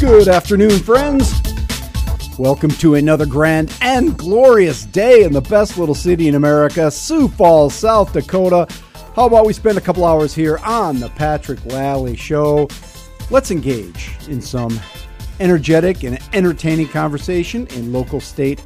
Good 0.00 0.28
afternoon, 0.28 0.78
friends. 0.78 1.34
Welcome 2.38 2.70
to 2.70 2.94
another 2.94 3.26
grand 3.26 3.76
and 3.80 4.16
glorious 4.16 4.84
day 4.84 5.24
in 5.24 5.32
the 5.32 5.40
best 5.40 5.76
little 5.76 5.94
city 5.94 6.28
in 6.28 6.36
America, 6.36 6.88
Sioux 6.88 7.26
Falls, 7.26 7.74
South 7.74 8.12
Dakota. 8.12 8.68
How 9.16 9.26
about 9.26 9.44
we 9.44 9.52
spend 9.52 9.76
a 9.76 9.80
couple 9.80 10.04
hours 10.04 10.32
here 10.32 10.58
on 10.58 11.00
the 11.00 11.08
Patrick 11.08 11.64
Lally 11.64 12.14
Show? 12.14 12.68
Let's 13.28 13.50
engage 13.50 14.12
in 14.28 14.40
some 14.40 14.78
energetic 15.40 16.04
and 16.04 16.20
entertaining 16.32 16.86
conversation 16.88 17.66
in 17.68 17.92
local, 17.92 18.20
state, 18.20 18.64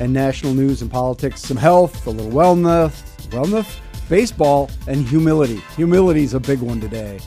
and 0.00 0.10
national 0.10 0.54
news 0.54 0.80
and 0.80 0.90
politics, 0.90 1.42
some 1.42 1.58
health, 1.58 2.06
a 2.06 2.10
little 2.10 2.32
wellness, 2.32 3.02
wellness, 3.28 3.78
baseball, 4.08 4.70
and 4.86 5.06
humility. 5.06 5.60
Humility 5.76 6.22
is 6.22 6.32
a 6.32 6.40
big 6.40 6.60
one 6.60 6.80
today. 6.80 7.20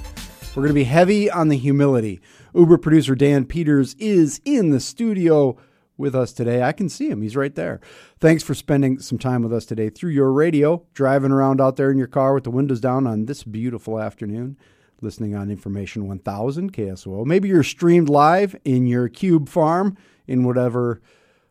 We're 0.56 0.62
going 0.64 0.70
to 0.70 0.76
be 0.76 0.84
heavy 0.86 1.30
on 1.30 1.50
the 1.50 1.58
humility. 1.58 2.22
Uber 2.54 2.78
producer 2.78 3.14
Dan 3.14 3.44
Peters 3.44 3.94
is 3.96 4.40
in 4.46 4.70
the 4.70 4.80
studio 4.80 5.58
with 5.98 6.16
us 6.16 6.32
today. 6.32 6.64
I 6.64 6.72
can 6.72 6.88
see 6.88 7.10
him. 7.10 7.22
He's 7.22 7.36
right 7.36 7.54
there. 7.54 7.82
Thanks 8.22 8.42
for 8.42 8.54
spending 8.56 9.00
some 9.00 9.18
time 9.18 9.42
with 9.42 9.52
us 9.52 9.66
today 9.66 9.90
through 9.90 10.12
your 10.12 10.32
radio, 10.32 10.86
driving 10.94 11.34
around 11.34 11.60
out 11.60 11.76
there 11.76 11.92
in 11.92 11.98
your 11.98 12.08
car 12.08 12.34
with 12.34 12.46
the 12.46 12.52
windows 12.52 12.80
down 12.80 13.06
on 13.06 13.26
this 13.26 13.44
beautiful 13.44 14.00
afternoon, 14.00 14.58
listening 15.02 15.36
on 15.36 15.52
Information 15.52 16.08
1000 16.08 16.72
KSOO. 16.72 17.26
Maybe 17.26 17.50
you're 17.50 17.62
streamed 17.62 18.08
live 18.08 18.56
in 18.64 18.88
your 18.88 19.10
cube 19.10 19.50
farm 19.50 19.98
in 20.26 20.46
whatever 20.46 21.02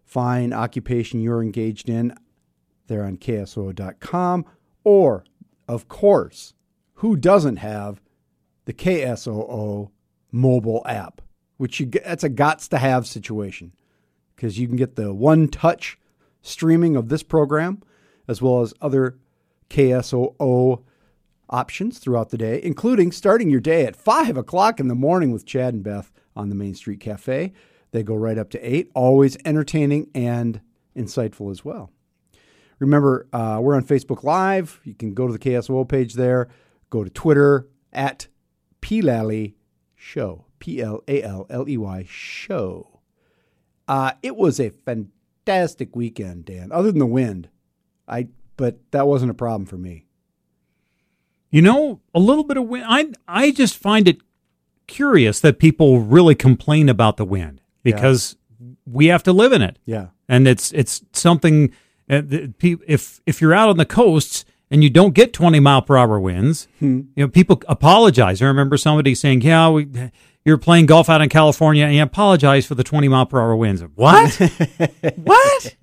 fine 0.03 0.55
occupation 0.55 1.21
you're 1.21 1.43
engaged 1.43 1.91
in 1.91 2.17
there 2.87 3.05
on 3.05 3.19
KSOO.com. 3.19 4.47
Or, 4.83 5.25
of 5.69 5.89
course, 5.89 6.55
who 6.95 7.17
doesn't 7.17 7.57
have 7.57 8.01
the 8.65 8.73
KSOO 8.73 9.91
mobile 10.33 10.83
app, 10.87 11.23
which 11.57 11.81
you 11.81 11.87
that's 11.87 12.25
a 12.25 12.31
gots 12.31 12.69
to 12.69 12.79
have 12.79 13.07
situation 13.07 13.73
because 14.35 14.59
you 14.59 14.67
can 14.67 14.77
get 14.77 14.97
the 14.97 15.15
one 15.15 15.49
touch 15.49 15.99
streaming 16.43 16.97
of 16.97 17.09
this 17.09 17.23
program 17.23 17.83
as 18.29 18.43
well 18.43 18.63
as 18.63 18.75
other 18.81 19.19
KSOO 19.71 20.83
options 21.51 21.99
throughout 21.99 22.31
the 22.31 22.39
day, 22.39 22.61
including 22.63 23.13
starting 23.13 23.51
your 23.51 23.61
day 23.61 23.87
at 23.87 23.97
5 23.97 24.37
o'clock 24.37 24.81
in 24.81 24.89
the 24.89 24.95
morning 24.95 25.31
with 25.31 25.47
Chad 25.47 25.75
and 25.75 25.83
Beth 25.83 26.11
on 26.35 26.49
the 26.49 26.55
Main 26.55 26.75
Street 26.75 27.01
Cafe. 27.01 27.53
They 27.93 28.03
go 28.03 28.15
right 28.15 28.39
up 28.39 28.51
to 28.51 28.61
8, 28.61 28.91
always 28.95 29.37
entertaining 29.45 30.11
and 30.15 30.61
insightful 30.97 31.51
as 31.51 31.65
well. 31.65 31.91
Remember, 32.79 33.29
uh, 33.33 33.59
we're 33.63 33.77
on 33.77 33.85
Facebook 33.85 34.25
Live. 34.25 34.81
You 34.85 34.95
can 34.95 35.15
go 35.15 35.27
to 35.27 35.33
the 35.33 35.39
KSOO 35.39 35.89
page 35.89 36.15
there, 36.15 36.49
go 36.91 37.05
to 37.05 37.11
Twitter 37.11 37.69
at 37.93 38.27
PLally 38.85 39.55
Show. 39.97 40.45
P 40.59 40.81
L 40.81 41.03
A 41.09 41.23
L 41.23 41.47
L 41.51 41.69
E 41.69 41.77
Y 41.77 42.07
Show. 42.09 43.01
Uh, 43.89 44.13
it 44.23 44.37
was 44.37 44.61
a 44.61 44.71
fantastic 44.71 45.97
weekend, 45.97 46.45
Dan. 46.45 46.71
Other 46.71 46.91
than 46.91 46.99
the 46.99 47.07
wind, 47.07 47.49
I 48.07 48.29
but 48.57 48.79
that 48.93 49.07
wasn't 49.07 49.31
a 49.31 49.35
problem 49.35 49.67
for 49.67 49.77
me. 49.79 50.07
You 51.51 51.63
know, 51.63 52.01
a 52.15 52.19
little 52.19 52.45
bit 52.45 52.57
of 52.57 52.67
wind. 52.69 52.85
I 52.87 53.13
I 53.27 53.51
just 53.51 53.77
find 53.77 54.07
it 54.07 54.19
curious 54.87 55.41
that 55.41 55.59
people 55.59 56.01
really 56.01 56.35
complain 56.35 56.89
about 56.89 57.17
the 57.17 57.25
wind 57.25 57.63
because 57.83 58.37
yeah. 58.61 58.75
we 58.85 59.07
have 59.07 59.23
to 59.23 59.33
live 59.33 59.53
in 59.53 59.63
it. 59.63 59.79
Yeah, 59.87 60.09
and 60.29 60.47
it's 60.47 60.73
it's 60.73 61.03
something. 61.13 61.73
Uh, 62.09 62.21
if 62.61 63.21
if 63.25 63.41
you're 63.41 63.55
out 63.55 63.71
on 63.71 63.79
the 63.79 63.87
coasts 63.87 64.45
and 64.71 64.83
you 64.83 64.91
don't 64.91 65.15
get 65.15 65.33
20 65.33 65.61
mile 65.61 65.83
per 65.83 65.97
hour 65.97 66.19
winds, 66.19 66.69
hmm. 66.79 67.03
you 67.15 67.25
know 67.25 67.29
people 67.29 67.63
apologize. 67.69 68.43
I 68.43 68.47
remember 68.47 68.77
somebody 68.77 69.15
saying, 69.15 69.43
"Yeah, 69.43 69.71
we." 69.71 69.89
You're 70.47 70.59
playing 70.59 70.85
golf 70.85 71.09
out 71.09 71.23
in 71.23 71.31
California 71.31 71.87
and 71.87 71.95
you 71.95 72.03
apologize 72.03 72.67
for 72.67 72.75
the 72.75 72.85
20 72.85 73.09
mile 73.09 73.25
per 73.25 73.41
hour 73.41 73.57
winds. 73.57 73.83
What? 73.95 74.35
what? 75.17 75.75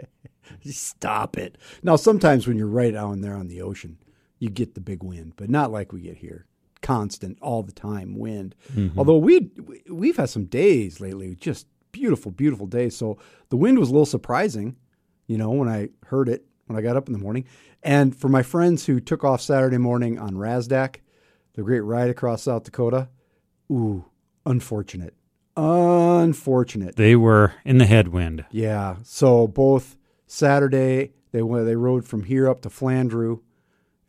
Stop 0.70 1.38
it. 1.38 1.58
Now, 1.82 1.96
sometimes 1.96 2.48
when 2.48 2.58
you're 2.58 2.68
right 2.68 2.96
out 2.96 3.19
there 3.22 3.36
on 3.36 3.47
the 3.47 3.62
ocean, 3.62 3.97
you 4.38 4.50
get 4.50 4.75
the 4.75 4.81
big 4.81 5.02
wind, 5.02 5.34
but 5.36 5.50
not 5.50 5.72
like 5.72 5.92
we 5.92 6.02
get 6.02 6.18
here. 6.18 6.46
Constant, 6.81 7.38
all 7.42 7.63
the 7.63 7.72
time 7.72 8.18
wind. 8.18 8.56
Mm-hmm. 8.74 8.98
Although 8.98 9.18
we 9.18 9.52
we've 9.90 10.18
had 10.18 10.30
some 10.30 10.46
days 10.46 11.00
lately, 11.00 11.36
just 11.36 11.68
beautiful, 11.92 12.31
beautiful 12.31 12.66
days. 12.66 12.96
So 12.96 13.18
the 13.50 13.58
wind 13.58 13.78
was 13.78 13.90
a 13.90 13.92
little 13.92 14.06
surprising, 14.06 14.75
you 15.28 15.38
know, 15.38 15.52
when 15.52 15.69
I 15.69 15.90
heard 16.08 16.28
it 16.28 16.46
when 16.72 16.80
I 16.80 16.88
got 16.88 16.98
up 16.98 17.08
in 17.08 17.14
the 17.14 17.20
morning. 17.20 17.46
And 17.84 18.16
for 18.16 18.30
my 18.30 18.44
friends 18.44 18.86
who 18.86 19.00
took 19.00 19.24
off 19.24 19.42
Saturday 19.42 19.78
morning 19.78 20.20
on 20.20 20.36
RASDAK, 20.36 20.98
the 21.54 21.64
great 21.64 21.82
ride 21.82 22.09
across 22.09 22.44
South 22.44 22.64
Dakota, 22.64 23.09
ooh, 23.72 24.06
unfortunate. 24.46 25.16
Unfortunate. 25.58 26.96
They 26.96 27.16
were 27.16 27.54
in 27.66 27.78
the 27.78 27.86
headwind. 27.86 28.46
Yeah. 28.52 28.98
So 29.04 29.48
both 29.48 29.98
Saturday 30.28 31.12
they 31.31 31.42
went, 31.42 31.66
they 31.66 31.76
rode 31.76 32.06
from 32.06 32.24
here 32.24 32.50
up 32.50 32.62
to 32.62 32.70
Flandreau, 32.70 33.42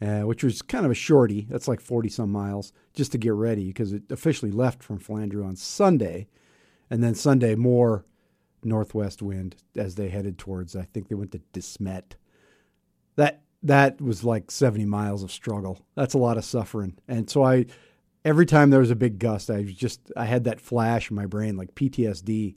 uh, 0.00 0.20
which 0.20 0.44
was 0.44 0.62
kind 0.62 0.84
of 0.84 0.90
a 0.90 0.94
shorty. 0.94 1.46
That's 1.48 1.68
like 1.68 1.80
forty 1.80 2.08
some 2.08 2.30
miles 2.30 2.72
just 2.94 3.12
to 3.12 3.18
get 3.18 3.32
ready 3.32 3.68
because 3.68 3.92
it 3.92 4.02
officially 4.10 4.50
left 4.50 4.82
from 4.82 4.98
Flandreau 4.98 5.46
on 5.46 5.56
Sunday, 5.56 6.28
and 6.90 7.02
then 7.02 7.14
Sunday 7.14 7.54
more 7.54 8.04
northwest 8.64 9.22
wind 9.22 9.56
as 9.76 9.94
they 9.94 10.08
headed 10.08 10.38
towards. 10.38 10.76
I 10.76 10.82
think 10.82 11.08
they 11.08 11.14
went 11.14 11.32
to 11.32 11.40
De 11.52 11.62
Smet. 11.62 12.16
That 13.16 13.42
that 13.62 14.00
was 14.00 14.24
like 14.24 14.50
70 14.50 14.84
miles 14.86 15.22
of 15.22 15.30
struggle. 15.30 15.80
That's 15.94 16.14
a 16.14 16.18
lot 16.18 16.36
of 16.36 16.44
suffering. 16.44 16.98
And 17.06 17.30
so 17.30 17.44
I 17.44 17.66
every 18.24 18.46
time 18.46 18.70
there 18.70 18.80
was 18.80 18.90
a 18.90 18.96
big 18.96 19.18
gust, 19.18 19.50
I 19.50 19.62
just 19.62 20.12
I 20.16 20.24
had 20.24 20.44
that 20.44 20.60
flash 20.60 21.10
in 21.10 21.16
my 21.16 21.26
brain 21.26 21.56
like 21.56 21.74
PTSD 21.74 22.56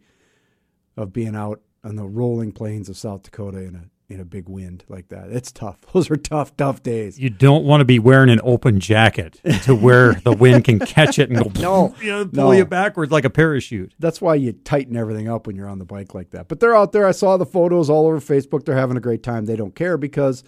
of 0.98 1.14
being 1.14 1.36
out 1.36 1.62
on 1.84 1.96
the 1.96 2.08
rolling 2.08 2.52
plains 2.52 2.90
of 2.90 2.98
South 2.98 3.24
Dakota 3.24 3.60
in 3.60 3.76
a 3.76 3.90
in 4.08 4.20
a 4.20 4.26
big 4.26 4.48
wind 4.48 4.84
like 4.88 5.10
that. 5.10 5.30
It's 5.30 5.52
tough. 5.52 5.80
Those 5.94 6.10
are 6.12 6.16
tough, 6.16 6.56
tough 6.58 6.84
days. 6.84 7.20
You 7.20 7.30
don't 7.30 7.66
want 7.66 7.82
to 7.82 7.86
be 7.86 8.00
wearing 8.00 8.30
an 8.30 8.40
open 8.44 8.80
jacket 8.80 9.42
to 9.64 9.76
where 9.76 10.14
the 10.14 10.34
wind 10.34 10.64
can 10.64 10.80
catch 10.80 11.18
it 11.20 11.30
and 11.30 11.54
go 11.54 11.62
no, 11.62 11.96
you 12.02 12.12
know, 12.12 12.26
pull 12.26 12.46
no. 12.46 12.52
you 12.52 12.66
backwards 12.66 13.12
like 13.12 13.26
a 13.26 13.30
parachute. 13.30 13.94
That's 14.00 14.22
why 14.22 14.36
you 14.36 14.54
tighten 14.54 14.96
everything 14.96 15.28
up 15.28 15.48
when 15.48 15.56
you're 15.56 15.70
on 15.70 15.80
the 15.80 15.86
bike 15.86 16.14
like 16.14 16.32
that. 16.32 16.48
But 16.48 16.60
they're 16.60 16.76
out 16.76 16.92
there. 16.92 17.08
I 17.08 17.12
saw 17.12 17.38
the 17.38 17.46
photos 17.46 17.90
all 17.90 18.08
over 18.08 18.20
Facebook. 18.20 18.66
They're 18.66 18.76
having 18.76 18.98
a 18.98 19.02
great 19.02 19.24
time. 19.24 19.46
They 19.46 19.56
don't 19.56 19.76
care 19.76 19.98
because 19.98 20.44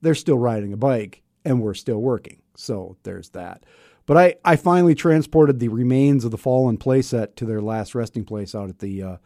they're 0.00 0.14
still 0.14 0.38
riding 0.38 0.72
a 0.72 0.76
bike 0.76 1.22
and 1.44 1.60
we're 1.60 1.74
still 1.74 1.98
working. 1.98 2.42
So 2.56 2.96
there's 3.04 3.30
that. 3.30 3.64
But 4.06 4.16
I, 4.16 4.34
I 4.42 4.56
finally 4.56 4.94
transported 4.94 5.60
the 5.60 5.68
remains 5.68 6.24
of 6.24 6.30
the 6.30 6.38
fallen 6.38 6.78
playset 6.78 7.36
to 7.36 7.44
their 7.44 7.60
last 7.60 7.94
resting 7.94 8.24
place 8.24 8.54
out 8.54 8.70
at 8.70 8.78
the 8.78 9.02
uh, 9.02 9.16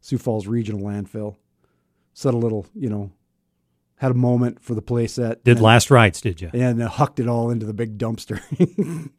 Sioux 0.00 0.18
Falls 0.18 0.48
Regional 0.48 0.80
Landfill. 0.80 1.36
Set 2.16 2.32
a 2.32 2.38
little, 2.38 2.64
you 2.74 2.88
know, 2.88 3.10
had 3.96 4.10
a 4.10 4.14
moment 4.14 4.62
for 4.62 4.74
the 4.74 4.80
playset. 4.80 5.44
Did 5.44 5.58
and, 5.58 5.60
last 5.60 5.90
rites, 5.90 6.22
did 6.22 6.40
you? 6.40 6.50
And 6.54 6.82
uh, 6.82 6.88
hucked 6.88 7.20
it 7.20 7.28
all 7.28 7.50
into 7.50 7.66
the 7.66 7.74
big 7.74 7.98
dumpster. 7.98 8.40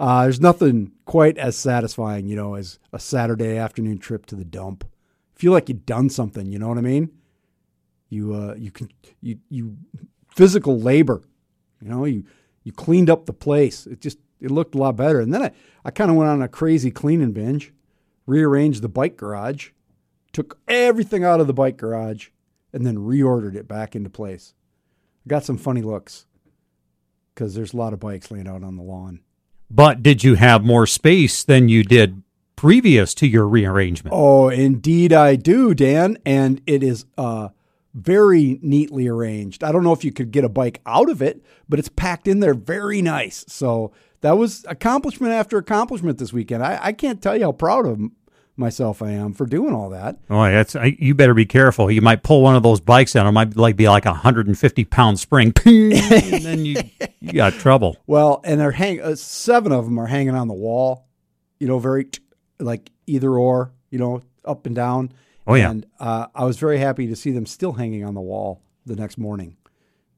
uh, 0.00 0.22
there's 0.22 0.40
nothing 0.40 0.92
quite 1.04 1.36
as 1.36 1.58
satisfying, 1.58 2.26
you 2.26 2.36
know, 2.36 2.54
as 2.54 2.78
a 2.90 2.98
Saturday 2.98 3.58
afternoon 3.58 3.98
trip 3.98 4.24
to 4.26 4.34
the 4.34 4.46
dump. 4.46 4.86
Feel 5.34 5.52
like 5.52 5.68
you've 5.68 5.84
done 5.84 6.08
something, 6.08 6.50
you 6.50 6.58
know 6.58 6.68
what 6.68 6.78
I 6.78 6.80
mean? 6.80 7.10
You 8.08 8.34
uh, 8.34 8.54
you 8.56 8.70
can 8.70 8.90
you 9.20 9.40
you 9.50 9.76
physical 10.34 10.80
labor, 10.80 11.20
you 11.82 11.90
know, 11.90 12.06
you 12.06 12.24
you 12.64 12.72
cleaned 12.72 13.10
up 13.10 13.26
the 13.26 13.34
place. 13.34 13.86
It 13.86 14.00
just 14.00 14.16
it 14.40 14.50
looked 14.50 14.74
a 14.74 14.78
lot 14.78 14.96
better. 14.96 15.20
And 15.20 15.34
then 15.34 15.42
I, 15.42 15.50
I 15.84 15.90
kind 15.90 16.10
of 16.10 16.16
went 16.16 16.30
on 16.30 16.40
a 16.40 16.48
crazy 16.48 16.90
cleaning 16.90 17.32
binge, 17.32 17.74
rearranged 18.24 18.80
the 18.80 18.88
bike 18.88 19.18
garage, 19.18 19.72
took 20.32 20.58
everything 20.66 21.24
out 21.24 21.40
of 21.40 21.46
the 21.46 21.52
bike 21.52 21.76
garage, 21.76 22.28
and 22.72 22.86
then 22.86 22.96
reordered 22.96 23.54
it 23.54 23.68
back 23.68 23.96
into 23.96 24.10
place. 24.10 24.54
I 25.24 25.28
got 25.28 25.44
some 25.44 25.58
funny 25.58 25.82
looks 25.82 26.26
because 27.34 27.54
there's 27.54 27.72
a 27.72 27.76
lot 27.76 27.92
of 27.92 28.00
bikes 28.00 28.30
laying 28.30 28.48
out 28.48 28.64
on 28.64 28.76
the 28.76 28.82
lawn. 28.82 29.20
But 29.70 30.02
did 30.02 30.24
you 30.24 30.34
have 30.34 30.64
more 30.64 30.86
space 30.86 31.44
than 31.44 31.68
you 31.68 31.84
did 31.84 32.22
previous 32.56 33.14
to 33.14 33.26
your 33.26 33.46
rearrangement? 33.46 34.14
Oh, 34.16 34.48
indeed 34.48 35.12
I 35.12 35.36
do, 35.36 35.74
Dan. 35.74 36.18
And 36.24 36.60
it 36.66 36.82
is 36.82 37.04
uh, 37.16 37.50
very 37.94 38.58
neatly 38.62 39.08
arranged. 39.08 39.62
I 39.62 39.72
don't 39.72 39.84
know 39.84 39.92
if 39.92 40.04
you 40.04 40.12
could 40.12 40.30
get 40.30 40.44
a 40.44 40.48
bike 40.48 40.80
out 40.86 41.10
of 41.10 41.20
it, 41.22 41.44
but 41.68 41.78
it's 41.78 41.88
packed 41.88 42.26
in 42.26 42.40
there 42.40 42.54
very 42.54 43.02
nice. 43.02 43.44
So 43.48 43.92
that 44.22 44.38
was 44.38 44.64
accomplishment 44.68 45.32
after 45.32 45.58
accomplishment 45.58 46.18
this 46.18 46.32
weekend. 46.32 46.64
I, 46.64 46.78
I 46.80 46.92
can't 46.92 47.22
tell 47.22 47.36
you 47.36 47.44
how 47.44 47.52
proud 47.52 47.86
of 47.86 48.00
myself 48.58 49.00
I 49.02 49.12
am 49.12 49.32
for 49.32 49.46
doing 49.46 49.74
all 49.74 49.90
that. 49.90 50.18
Oh, 50.28 50.42
that's 50.42 50.76
I, 50.76 50.96
you 50.98 51.14
better 51.14 51.34
be 51.34 51.46
careful. 51.46 51.90
You 51.90 52.02
might 52.02 52.22
pull 52.22 52.42
one 52.42 52.56
of 52.56 52.62
those 52.62 52.80
bikes 52.80 53.16
out. 53.16 53.26
It 53.26 53.32
might 53.32 53.56
like 53.56 53.76
be 53.76 53.88
like 53.88 54.06
a 54.06 54.14
hundred 54.14 54.46
and 54.46 54.58
fifty 54.58 54.84
pound 54.84 55.20
spring, 55.20 55.52
and 55.64 56.44
then 56.44 56.64
you 56.64 56.76
you 57.20 57.32
got 57.32 57.54
trouble. 57.54 57.96
Well, 58.06 58.40
and 58.44 58.60
they're 58.60 58.72
hang 58.72 59.00
uh, 59.00 59.14
seven 59.14 59.72
of 59.72 59.84
them 59.84 59.98
are 59.98 60.06
hanging 60.06 60.34
on 60.34 60.48
the 60.48 60.54
wall. 60.54 61.06
You 61.60 61.68
know, 61.68 61.78
very 61.78 62.08
like 62.58 62.90
either 63.06 63.30
or. 63.30 63.72
You 63.90 63.98
know, 63.98 64.22
up 64.44 64.66
and 64.66 64.74
down. 64.74 65.12
Oh 65.46 65.54
yeah. 65.54 65.70
And 65.70 65.86
uh, 65.98 66.26
I 66.34 66.44
was 66.44 66.58
very 66.58 66.78
happy 66.78 67.06
to 67.06 67.16
see 67.16 67.30
them 67.30 67.46
still 67.46 67.72
hanging 67.72 68.04
on 68.04 68.14
the 68.14 68.20
wall 68.20 68.62
the 68.84 68.96
next 68.96 69.16
morning, 69.16 69.56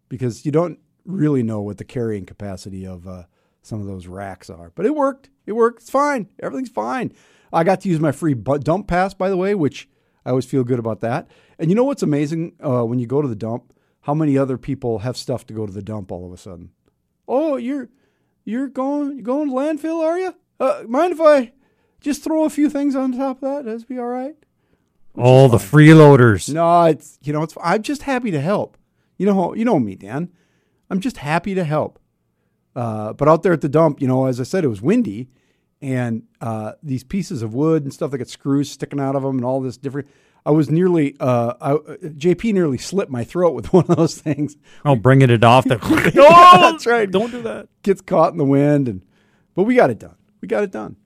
because 0.09 0.45
you 0.45 0.53
don't 0.53 0.79
really 1.05 1.43
know 1.43 1.61
what 1.61 1.79
the 1.79 1.85
carrying 1.85 2.27
capacity 2.27 2.85
of 2.87 3.07
uh, 3.07 3.25
some 3.63 3.81
of 3.81 3.87
those 3.87 4.07
racks 4.09 4.51
are. 4.51 4.73
But 4.75 4.87
it 4.87 4.95
worked. 4.95 5.31
It 5.47 5.53
worked. 5.53 5.83
It's 5.83 5.91
fine. 5.91 6.29
Everything's 6.41 6.71
fine. 6.71 7.13
I 7.53 7.65
got 7.65 7.81
to 7.83 7.89
use 7.89 8.01
my 8.01 8.13
free 8.13 8.35
dump 8.35 8.87
pass, 8.87 9.15
by 9.15 9.29
the 9.29 9.37
way, 9.37 9.55
which 9.55 9.89
I 10.25 10.31
always 10.31 10.47
feel 10.47 10.65
good 10.65 10.79
about 10.79 11.01
that. 11.01 11.29
And 11.59 11.71
you 11.71 11.75
know 11.75 11.85
what's 11.85 12.03
amazing 12.03 12.55
uh, 12.65 12.85
when 12.85 12.99
you 12.99 13.07
go 13.07 13.23
to 13.23 13.29
the 13.29 13.37
dump? 13.37 13.73
How 14.03 14.15
many 14.15 14.39
other 14.39 14.57
people 14.57 15.01
have 15.01 15.17
stuff 15.17 15.47
to 15.47 15.55
go 15.55 15.67
to 15.67 15.73
the 15.73 15.83
dump 15.83 16.11
all 16.11 16.27
of 16.27 16.33
a 16.33 16.37
sudden? 16.37 16.71
Oh, 17.29 17.57
you're 17.57 17.91
you're 18.45 18.69
going 18.69 19.19
you 19.19 19.23
going 19.23 19.49
to 19.49 19.55
landfill, 19.55 20.03
are 20.03 20.19
you? 20.19 20.35
Uh, 20.59 20.85
mind 20.89 21.13
if 21.13 21.21
I 21.21 21.53
just 22.01 22.25
throw 22.25 22.45
a 22.45 22.51
few 22.51 22.71
things 22.71 22.97
on 22.97 23.13
top 23.13 23.43
of 23.43 23.43
that? 23.43 23.65
That'd 23.65 23.87
be 23.87 23.99
all 23.99 24.07
right. 24.07 24.37
All 25.17 25.49
the 25.49 25.59
freeloaders. 25.59 26.53
No, 26.53 26.85
it's 26.85 27.19
you 27.23 27.33
know, 27.33 27.43
it's 27.43 27.55
I'm 27.63 27.83
just 27.83 28.03
happy 28.03 28.31
to 28.31 28.41
help. 28.41 28.79
You 29.19 29.27
know, 29.27 29.55
you 29.55 29.65
know 29.65 29.79
me, 29.79 29.97
Dan. 29.97 30.31
I'm 30.89 31.01
just 31.01 31.19
happy 31.19 31.55
to 31.55 31.65
help. 31.65 31.99
Uh, 32.75 33.13
but 33.13 33.29
out 33.29 33.43
there 33.43 33.53
at 33.53 33.61
the 33.61 33.69
dump, 33.69 34.01
you 34.01 34.09
know, 34.09 34.27
as 34.27 34.41
I 34.41 34.45
said, 34.45 34.65
it 34.65 34.69
was 34.69 34.81
windy, 34.81 35.29
and 35.83 36.25
uh, 36.41 36.73
these 36.83 37.05
pieces 37.05 37.43
of 37.43 37.55
wood 37.55 37.85
and 37.85 37.93
stuff 37.93 38.11
that 38.11 38.19
got 38.19 38.29
screws 38.29 38.71
sticking 38.71 39.01
out 39.01 39.17
of 39.17 39.23
them, 39.23 39.37
and 39.37 39.45
all 39.45 39.61
this 39.61 39.77
different. 39.77 40.09
I 40.45 40.53
was 40.53 40.71
nearly, 40.71 41.17
uh, 41.21 41.53
I, 41.61 41.73
JP 41.75 42.55
nearly 42.55 42.79
slit 42.79 43.11
my 43.11 43.25
throat 43.25 43.55
with 43.55 43.73
one 43.73 43.85
of 43.89 43.97
those 43.97 44.19
things. 44.19 44.57
Oh, 44.85 44.97
bringing 44.97 45.31
it 45.31 45.45
off. 45.45 45.65
The 45.65 45.77
no, 46.15 46.29
that's 46.71 46.87
right. 46.87 47.11
Don't 47.11 47.31
do 47.31 47.43
that. 47.43 47.69
Gets 47.83 48.01
caught 48.01 48.33
in 48.33 48.39
the 48.39 48.45
wind, 48.45 48.89
and 48.89 49.03
but 49.55 49.65
we 49.65 49.75
got 49.75 49.91
it 49.91 49.99
done. 49.99 50.17
We 50.41 50.49
got 50.49 50.63
it 50.63 50.71
done. 50.71 50.97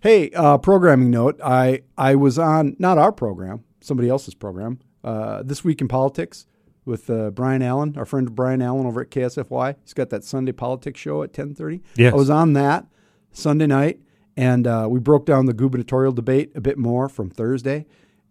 Hey, 0.00 0.30
uh, 0.30 0.58
programming 0.58 1.10
note. 1.10 1.40
I 1.42 1.82
I 1.96 2.14
was 2.14 2.38
on 2.38 2.76
not 2.78 2.98
our 2.98 3.12
program, 3.12 3.64
somebody 3.80 4.08
else's 4.08 4.34
program. 4.34 4.80
Uh, 5.02 5.42
this 5.42 5.64
week 5.64 5.80
in 5.80 5.88
politics 5.88 6.46
with 6.84 7.08
uh, 7.10 7.30
Brian 7.30 7.62
Allen, 7.62 7.94
our 7.96 8.04
friend 8.04 8.34
Brian 8.34 8.62
Allen 8.62 8.86
over 8.86 9.00
at 9.00 9.10
KSFY. 9.10 9.76
He's 9.82 9.94
got 9.94 10.10
that 10.10 10.24
Sunday 10.24 10.52
politics 10.52 11.00
show 11.00 11.22
at 11.22 11.32
ten 11.32 11.54
thirty. 11.54 11.82
Yes. 11.96 12.12
I 12.12 12.16
was 12.16 12.30
on 12.30 12.52
that 12.54 12.86
Sunday 13.32 13.66
night, 13.66 14.00
and 14.38 14.68
uh, 14.68 14.86
we 14.88 15.00
broke 15.00 15.26
down 15.26 15.46
the 15.46 15.52
gubernatorial 15.52 16.12
debate 16.12 16.52
a 16.54 16.60
bit 16.60 16.78
more 16.78 17.08
from 17.08 17.28
Thursday. 17.28 17.86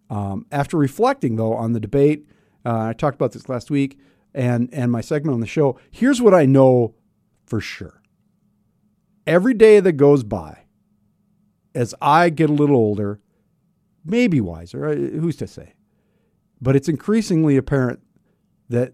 Um, 0.09 0.45
after 0.54 0.77
reflecting 0.77 1.36
though 1.36 1.54
on 1.54 1.74
the 1.74 1.81
debate, 1.81 2.25
uh, 2.65 2.86
I 2.86 2.94
talked 2.94 3.15
about 3.15 3.33
this 3.33 3.50
last 3.50 3.69
week, 3.69 4.00
and 4.33 4.69
and 4.71 4.89
my 4.89 5.01
segment 5.01 5.33
on 5.33 5.42
the 5.42 5.48
show. 5.48 5.77
Here's 5.92 6.21
what 6.21 6.33
I 6.33 6.45
know 6.45 6.95
for 7.45 7.59
sure. 7.59 8.01
Every 9.27 9.54
day 9.54 9.81
that 9.81 9.94
goes 9.94 10.24
by, 10.24 10.63
as 11.75 11.94
I 12.01 12.30
get 12.30 12.50
a 12.50 12.54
little 12.54 12.77
older, 12.77 13.19
maybe 14.06 14.39
wiser, 14.39 14.88
uh, 14.88 14.95
who's 14.95 15.36
to 15.38 15.48
say? 15.48 15.74
But 16.62 16.77
it's 16.77 16.88
increasingly 16.88 17.57
apparent 17.57 18.00
that 18.69 18.94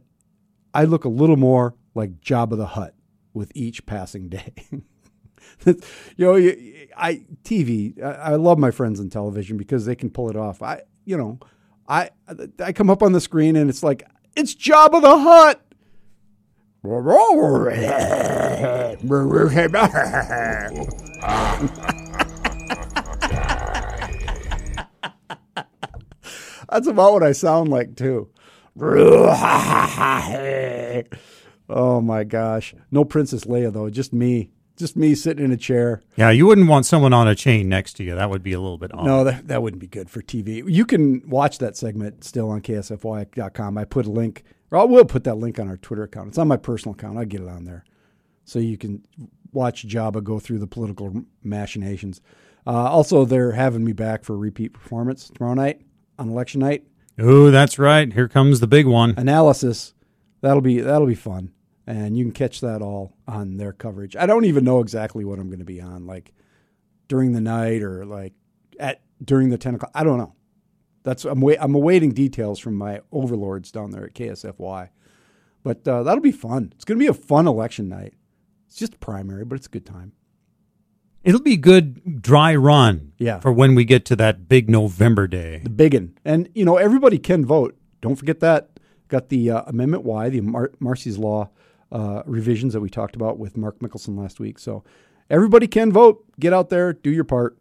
I 0.74 0.86
look 0.86 1.06
a 1.06 1.10
little 1.10 1.38
more 1.38 1.76
like 1.94 2.22
Jabba 2.22 2.58
the 2.58 2.66
Hutt 2.66 2.96
with 3.36 3.52
each 3.54 3.86
passing 3.86 4.30
day. 4.30 4.54
you 5.66 5.76
know, 6.18 6.36
I 6.98 7.24
TV. 7.44 8.02
I, 8.02 8.12
I 8.12 8.36
love 8.36 8.58
my 8.58 8.72
friends 8.72 9.00
in 9.00 9.10
television 9.10 9.58
because 9.58 9.86
they 9.86 9.96
can 9.96 10.10
pull 10.10 10.30
it 10.30 10.36
off. 10.36 10.62
I, 10.62 10.82
you 11.06 11.18
know, 11.18 11.40
I 11.88 12.10
I 12.60 12.74
come 12.74 12.90
up 12.90 13.04
on 13.04 13.12
the 13.12 13.22
screen 13.22 13.56
and 13.56 13.70
it's 13.70 13.84
like 13.84 14.04
it's 14.36 14.56
Jabba 14.56 15.02
the 15.02 15.18
Hutt. 15.18 15.62
That's 26.70 26.88
about 26.88 27.14
what 27.14 27.24
I 27.24 27.34
sound 27.34 27.70
like 27.70 27.96
too. 27.96 28.30
oh 31.70 32.02
my 32.02 32.24
gosh. 32.24 32.74
No 32.90 33.06
Princess 33.06 33.46
Leia 33.46 33.72
though, 33.72 33.92
just 33.92 34.12
me. 34.12 34.50
Just 34.76 34.96
me 34.98 35.14
sitting 35.14 35.46
in 35.46 35.52
a 35.52 35.58
chair. 35.58 36.02
Yeah, 36.16 36.32
you 36.32 36.48
wouldn't 36.48 36.68
want 36.68 36.86
someone 36.86 37.14
on 37.14 37.28
a 37.28 37.36
chain 37.36 37.70
next 37.70 37.94
to 37.98 38.04
you. 38.04 38.16
That 38.16 38.30
would 38.30 38.42
be 38.42 38.54
a 38.54 38.60
little 38.60 38.80
bit 38.80 38.94
odd. 38.94 39.06
No, 39.06 39.24
that, 39.24 39.48
that 39.48 39.62
wouldn't 39.62 39.80
be 39.80 39.88
good 39.88 40.10
for 40.10 40.22
TV. 40.22 40.64
You 40.68 40.86
can 40.86 41.22
watch 41.30 41.60
that 41.60 41.78
segment 41.78 42.24
still 42.24 42.50
on 42.50 42.62
ksfy.com. 42.62 43.78
I 43.78 43.86
put 43.86 44.08
a 44.08 44.12
link, 44.12 44.44
or 44.72 44.80
I 44.80 44.84
will 44.84 45.06
put 45.06 45.26
that 45.26 45.36
link 45.36 45.60
on 45.60 45.68
our 45.68 45.78
Twitter 45.78 46.04
account. 46.04 46.30
It's 46.30 46.38
on 46.40 46.48
my 46.48 46.58
personal 46.58 46.96
account. 46.96 47.20
I'll 47.20 47.26
get 47.26 47.42
it 47.42 47.48
on 47.48 47.66
there. 47.66 47.84
So 48.46 48.58
you 48.60 48.78
can 48.78 49.06
watch 49.52 49.88
Jabba 49.88 50.24
go 50.24 50.40
through 50.40 50.60
the 50.60 50.68
political 50.68 51.24
machinations. 51.44 52.20
Uh, 52.66 52.90
also, 52.90 53.26
they're 53.26 53.52
having 53.52 53.84
me 53.84 53.94
back 53.94 54.24
for 54.24 54.34
a 54.34 54.38
repeat 54.38 54.74
performance 54.74 55.30
tomorrow 55.30 55.54
night 55.54 55.82
on 56.18 56.30
election 56.30 56.62
night. 56.62 56.84
Oh, 57.20 57.52
that's 57.52 57.78
right. 57.78 58.12
Here 58.12 58.28
comes 58.28 58.60
the 58.60 58.68
big 58.68 58.88
one. 58.88 59.14
Analysis. 59.18 59.94
That'll 60.42 60.62
be 60.62 60.82
that'll 60.82 61.08
be 61.08 61.16
fun, 61.16 61.52
and 61.88 62.18
you 62.18 62.24
can 62.26 62.32
catch 62.34 62.62
that 62.62 62.82
all 62.82 63.16
on 63.28 63.58
their 63.58 63.74
coverage. 63.74 64.16
I 64.16 64.26
don't 64.26 64.46
even 64.46 64.64
know 64.64 64.80
exactly 64.80 65.26
what 65.26 65.40
I'm 65.40 65.48
going 65.48 65.60
to 65.60 65.66
be 65.66 65.82
on, 65.82 66.06
like 66.06 66.34
during 67.08 67.34
the 67.34 67.42
night 67.42 67.82
or 67.84 68.06
like 68.06 68.34
at 68.80 69.02
during 69.24 69.50
the 69.50 69.58
ten 69.58 69.76
o'clock. 69.76 69.92
I 69.94 70.04
don't 70.04 70.18
know. 70.18 70.34
That's 71.04 71.26
I'm 71.26 71.42
wait, 71.42 71.58
I'm 71.60 71.76
awaiting 71.76 72.12
details 72.14 72.60
from 72.60 72.76
my 72.76 73.02
overlords 73.12 73.72
down 73.72 73.92
there 73.92 74.06
at 74.06 74.14
KSFY, 74.14 74.90
but 75.64 75.88
uh, 75.88 76.04
that'll 76.04 76.22
be 76.24 76.32
fun. 76.32 76.72
It's 76.76 76.86
going 76.86 76.98
to 76.98 77.04
be 77.04 77.10
a 77.10 77.14
fun 77.14 77.48
election 77.48 77.90
night. 77.90 78.14
It's 78.68 78.78
just 78.78 79.00
primary, 79.00 79.44
but 79.46 79.56
it's 79.56 79.68
a 79.68 79.70
good 79.70 79.86
time. 79.86 80.14
It'll 81.24 81.42
be 81.42 81.56
good 81.58 82.22
dry 82.22 82.54
run 82.56 83.14
Yeah. 83.18 83.40
for 83.40 83.52
when 83.54 83.76
we 83.76 83.86
get 83.86 84.04
to 84.06 84.16
that 84.18 84.50
big 84.50 84.70
November 84.70 85.26
day. 85.28 85.62
the 85.64 85.70
biggin. 85.70 86.18
And 86.26 86.50
you 86.54 86.66
know, 86.66 86.76
everybody 86.78 87.18
can 87.18 87.46
vote. 87.46 87.78
Don't 88.02 88.16
forget 88.16 88.40
that. 88.42 88.72
Got 89.08 89.30
the 89.30 89.52
uh, 89.52 89.62
Amendment 89.68 90.04
Y, 90.04 90.30
the 90.30 90.42
Mar- 90.42 90.72
Marsy's 90.80 91.18
Law 91.18 91.50
uh, 91.94 92.24
revisions 92.26 92.74
that 92.74 92.82
we 92.82 92.90
talked 92.90 93.16
about 93.16 93.40
with 93.40 93.56
Mark 93.56 93.80
Mickelson 93.80 94.20
last 94.20 94.40
week. 94.40 94.60
So 94.60 94.84
everybody 95.30 95.68
can 95.68 95.92
vote. 95.92 96.26
Get 96.40 96.52
out 96.52 96.70
there, 96.70 96.92
do 96.92 97.12
your 97.12 97.24
part. 97.24 97.58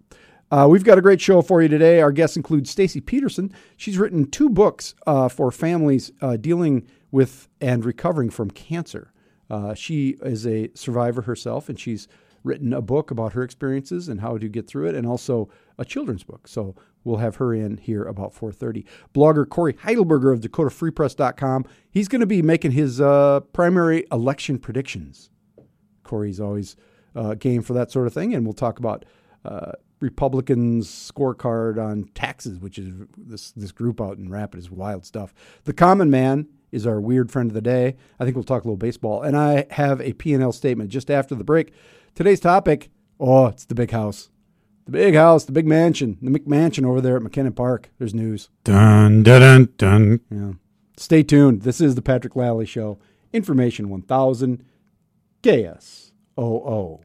Uh, 0.51 0.67
we've 0.69 0.85
got 0.85 0.99
a 0.99 1.03
great 1.03 1.21
show 1.21 1.41
for 1.41 1.63
you 1.63 1.69
today. 1.69 2.01
Our 2.01 2.13
guests 2.13 2.37
include 2.37 2.69
Stacy 2.69 3.01
Peterson. 3.01 3.53
She's 3.77 3.97
written 3.97 4.31
two 4.31 4.51
books 4.51 4.95
uh, 5.07 5.29
for 5.29 5.51
families 5.51 6.13
uh, 6.21 6.37
dealing 6.37 6.87
with 7.11 7.49
and 7.61 7.85
recovering 7.85 8.29
from 8.29 8.51
cancer. 8.51 9.13
Uh, 9.49 9.75
she 9.75 10.17
is 10.23 10.47
a 10.47 10.71
survivor 10.75 11.23
herself, 11.23 11.69
and 11.69 11.79
she's 11.79 12.09
written 12.45 12.73
a 12.73 12.83
book 12.83 13.11
about 13.11 13.35
her 13.35 13.43
experiences 13.43 14.09
and 14.09 14.21
how 14.21 14.37
to 14.37 14.49
get 14.49 14.67
through 14.67 14.89
it, 14.89 14.95
and 14.95 15.07
also 15.07 15.49
a 15.83 15.85
children's 15.85 16.25
book. 16.25 16.49
So 16.49 16.75
we'll 17.05 17.19
have 17.19 17.37
her 17.37 17.53
in 17.53 17.77
here 17.77 18.05
about 18.05 18.35
4:30. 18.35 18.85
Blogger 19.15 19.49
Cory 19.49 19.75
Heidelberger 19.75 20.33
of 20.33 20.41
DakotaFreePress.com. 20.41 21.67
He's 21.91 22.09
going 22.09 22.21
to 22.21 22.27
be 22.27 22.41
making 22.41 22.71
his 22.71 23.01
uh, 23.01 23.41
primary 23.53 24.07
election 24.11 24.59
predictions. 24.59 25.31
Cory's 26.03 26.41
always 26.41 26.77
uh, 27.15 27.35
game 27.35 27.63
for 27.63 27.75
that 27.75 27.91
sort 27.91 28.07
of 28.07 28.15
thing, 28.15 28.35
and 28.35 28.45
we'll 28.45 28.55
talk 28.55 28.79
about 28.79 29.05
uh, 29.45 29.73
Republicans' 30.01 30.89
scorecard 30.89 31.83
on 31.83 32.05
taxes, 32.15 32.59
which 32.59 32.79
is 32.79 32.93
this 33.17 33.53
this 33.53 33.73
group 33.73 34.01
out 34.01 34.19
in 34.19 34.31
Rapid 34.31 34.59
is 34.59 34.71
wild 34.71 35.05
stuff. 35.05 35.35
The 35.65 35.73
Common 35.73 36.11
Man 36.11 36.49
is 36.71 36.87
our 36.87 37.01
weird 37.01 37.31
friend 37.31 37.51
of 37.51 37.55
the 37.55 37.61
day. 37.61 37.97
I 38.19 38.25
think 38.25 38.35
we'll 38.35 38.45
talk 38.45 38.65
a 38.65 38.67
little 38.67 38.77
baseball, 38.77 39.23
and 39.23 39.37
I 39.37 39.67
have 39.71 40.01
a 40.01 40.15
P&L 40.15 40.53
statement 40.53 40.91
just 40.91 41.11
after 41.11 41.35
the 41.35 41.45
break. 41.45 41.73
Today's 42.15 42.41
topic, 42.41 42.91
oh, 43.21 43.47
it's 43.47 43.67
the 43.67 43.75
big 43.75 43.91
house. 43.91 44.31
The 44.85 44.91
big 44.93 45.15
house, 45.15 45.45
the 45.45 45.53
big 45.53 45.67
mansion, 45.67 46.19
the 46.21 46.31
McMansion 46.31 46.85
over 46.85 47.01
there 47.01 47.17
at 47.17 47.23
McKennan 47.23 47.55
Park. 47.55 47.91
There's 47.99 48.15
news. 48.15 48.49
Dun 48.65 49.23
dun 49.23 49.41
dun 49.41 49.69
dun. 49.79 50.21
Yeah. 50.31 50.53
Stay 50.97 51.23
tuned. 51.23 51.63
This 51.63 51.81
is 51.81 51.95
the 51.95 52.03
Patrick 52.03 52.37
Lally 52.37 52.67
Show. 52.67 52.99
Information 53.33 53.89
1000 53.89 54.65
KSOO. 55.43 57.01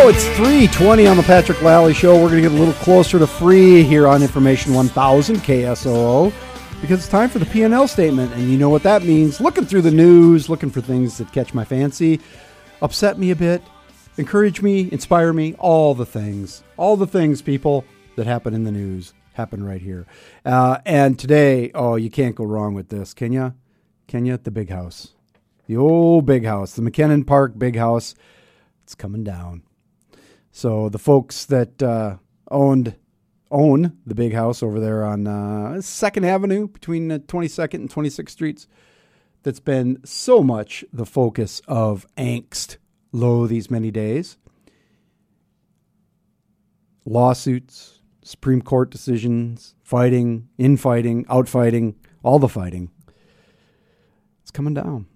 Oh, 0.00 0.08
it's 0.08 0.24
320 0.36 1.08
on 1.08 1.16
the 1.16 1.24
Patrick 1.24 1.60
Lally 1.60 1.92
Show. 1.92 2.14
We're 2.14 2.30
going 2.30 2.40
to 2.40 2.48
get 2.48 2.52
a 2.52 2.54
little 2.54 2.72
closer 2.74 3.18
to 3.18 3.26
free 3.26 3.82
here 3.82 4.06
on 4.06 4.22
Information 4.22 4.72
1000 4.72 5.38
KSOO 5.38 6.32
because 6.80 7.00
it's 7.00 7.08
time 7.08 7.28
for 7.28 7.40
the 7.40 7.46
P&L 7.46 7.88
statement. 7.88 8.32
And 8.34 8.48
you 8.48 8.56
know 8.56 8.68
what 8.68 8.84
that 8.84 9.02
means. 9.02 9.40
Looking 9.40 9.66
through 9.66 9.82
the 9.82 9.90
news, 9.90 10.48
looking 10.48 10.70
for 10.70 10.80
things 10.80 11.18
that 11.18 11.32
catch 11.32 11.52
my 11.52 11.64
fancy, 11.64 12.20
upset 12.80 13.18
me 13.18 13.32
a 13.32 13.36
bit, 13.36 13.60
encourage 14.18 14.62
me, 14.62 14.88
inspire 14.92 15.32
me, 15.32 15.54
all 15.58 15.96
the 15.96 16.06
things. 16.06 16.62
All 16.76 16.96
the 16.96 17.08
things, 17.08 17.42
people, 17.42 17.84
that 18.14 18.24
happen 18.24 18.54
in 18.54 18.62
the 18.62 18.72
news 18.72 19.14
happen 19.32 19.64
right 19.64 19.82
here. 19.82 20.06
Uh, 20.44 20.78
and 20.86 21.18
today, 21.18 21.72
oh, 21.74 21.96
you 21.96 22.08
can't 22.08 22.36
go 22.36 22.44
wrong 22.44 22.72
with 22.72 22.88
this, 22.88 23.12
can 23.12 23.32
you? 23.32 23.52
Can 24.06 24.26
you? 24.26 24.36
The 24.36 24.52
big 24.52 24.70
house. 24.70 25.14
The 25.66 25.76
old 25.76 26.24
big 26.24 26.44
house. 26.44 26.74
The 26.74 26.82
McKennan 26.82 27.26
Park 27.26 27.58
big 27.58 27.74
house. 27.74 28.14
It's 28.84 28.94
coming 28.94 29.24
down. 29.24 29.64
So 30.58 30.88
the 30.88 30.98
folks 30.98 31.44
that 31.44 31.80
uh, 31.80 32.16
owned 32.50 32.96
own 33.48 33.96
the 34.04 34.16
big 34.16 34.32
house 34.34 34.60
over 34.60 34.80
there 34.80 35.04
on 35.04 35.28
uh, 35.28 35.80
Second 35.80 36.24
Avenue 36.24 36.66
between 36.66 37.12
uh, 37.12 37.18
22nd 37.18 37.74
and 37.74 37.88
26th 37.88 38.30
Streets. 38.30 38.66
That's 39.44 39.60
been 39.60 40.00
so 40.04 40.42
much 40.42 40.84
the 40.92 41.06
focus 41.06 41.62
of 41.68 42.08
angst 42.16 42.78
Lo, 43.12 43.46
these 43.46 43.70
many 43.70 43.92
days. 43.92 44.36
Lawsuits, 47.04 48.00
Supreme 48.24 48.60
Court 48.60 48.90
decisions, 48.90 49.76
fighting, 49.84 50.48
infighting, 50.58 51.24
outfighting, 51.26 51.94
all 52.24 52.40
the 52.40 52.48
fighting. 52.48 52.90
It's 54.42 54.50
coming 54.50 54.74
down. 54.74 55.06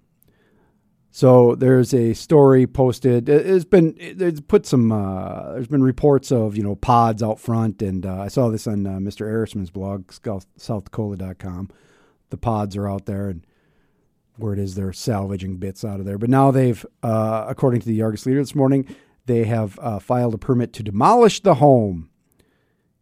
So 1.15 1.53
there's 1.53 1.93
a 1.93 2.13
story 2.15 2.65
posted. 2.65 3.29
It- 3.29 3.45
It's 3.45 3.65
been 3.65 3.93
it's 3.99 4.41
put 4.41 4.65
some. 4.65 4.91
Uh, 4.91 5.53
there's 5.53 5.67
been 5.67 5.83
reports 5.83 6.31
of 6.31 6.57
you 6.57 6.63
know 6.63 6.73
pods 6.75 7.21
out 7.21 7.39
front, 7.39 7.83
and 7.83 8.03
uh, 8.03 8.19
I 8.21 8.29
saw 8.29 8.49
this 8.49 8.65
on 8.65 8.87
uh, 8.87 8.93
Mr. 8.93 9.27
Ehrisman's 9.27 9.69
blog, 9.69 10.11
South- 10.11 10.47
SouthDaCola.com. 10.57 11.69
The 12.31 12.37
pods 12.37 12.75
are 12.75 12.89
out 12.89 13.05
there, 13.05 13.29
and 13.29 13.45
word 14.39 14.57
is 14.57 14.73
they're 14.73 14.91
salvaging 14.91 15.57
bits 15.57 15.85
out 15.85 15.99
of 15.99 16.07
there. 16.07 16.17
But 16.17 16.31
now 16.31 16.49
they've, 16.49 16.83
uh, 17.03 17.45
according 17.47 17.81
to 17.81 17.87
the 17.87 18.01
Argus 18.01 18.25
Leader 18.25 18.39
this 18.41 18.55
morning, 18.55 18.87
they 19.27 19.43
have 19.43 19.77
uh, 19.83 19.99
filed 19.99 20.33
a 20.33 20.39
permit 20.39 20.73
to 20.73 20.83
demolish 20.83 21.41
the 21.41 21.53
home 21.55 22.09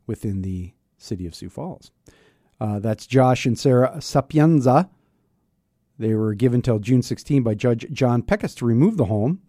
within 0.06 0.42
the 0.42 0.74
city 0.98 1.26
of 1.26 1.34
Sioux 1.34 1.50
Falls. 1.50 1.92
Uh, 2.60 2.80
that's 2.80 3.08
Josh 3.08 3.46
and 3.46 3.58
Sarah 3.58 4.02
Sapienza. 4.02 4.90
They 6.02 6.16
were 6.16 6.34
given 6.34 6.64
till 6.64 6.80
June 6.80 7.04
16 7.04 7.44
by 7.44 7.54
Judge 7.54 7.86
John 7.92 8.24
Pekas 8.24 8.58
to 8.58 8.66
remove 8.66 8.98
the 8.98 9.06
home. 9.06 9.42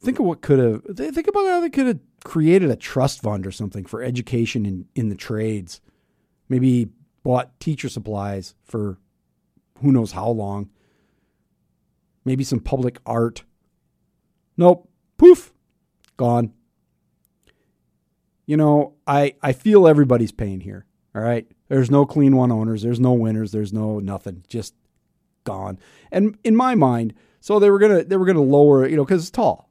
Think 0.00 0.18
of 0.18 0.24
what 0.24 0.40
could 0.40 0.58
have. 0.58 0.96
Think 0.96 1.28
about 1.28 1.46
how 1.46 1.60
they 1.60 1.70
could 1.70 1.86
have 1.86 2.00
created 2.24 2.70
a 2.70 2.76
trust 2.76 3.22
fund 3.22 3.46
or 3.46 3.50
something 3.50 3.84
for 3.84 4.02
education 4.02 4.66
in, 4.66 4.86
in 4.94 5.08
the 5.08 5.14
trades. 5.14 5.80
Maybe 6.48 6.90
bought 7.22 7.58
teacher 7.60 7.88
supplies 7.88 8.54
for 8.64 8.98
who 9.80 9.92
knows 9.92 10.12
how 10.12 10.28
long. 10.28 10.70
Maybe 12.24 12.44
some 12.44 12.60
public 12.60 12.98
art. 13.04 13.44
Nope. 14.56 14.88
Poof. 15.16 15.52
Gone. 16.16 16.52
You 18.46 18.56
know, 18.56 18.94
I, 19.06 19.34
I 19.42 19.52
feel 19.52 19.88
everybody's 19.88 20.32
pain 20.32 20.60
here. 20.60 20.86
All 21.14 21.22
right. 21.22 21.46
There's 21.68 21.90
no 21.90 22.06
clean 22.06 22.36
one 22.36 22.52
owners. 22.52 22.82
There's 22.82 23.00
no 23.00 23.12
winners. 23.12 23.52
There's 23.52 23.72
no 23.72 23.98
nothing. 23.98 24.44
Just 24.48 24.74
gone. 25.44 25.78
And 26.10 26.36
in 26.44 26.54
my 26.54 26.74
mind, 26.74 27.14
so 27.40 27.58
they 27.58 27.70
were 27.70 27.78
gonna 27.78 28.04
they 28.04 28.16
were 28.16 28.26
gonna 28.26 28.42
lower, 28.42 28.86
you 28.86 28.96
know, 28.96 29.04
because 29.04 29.22
it's 29.22 29.30
tall, 29.30 29.68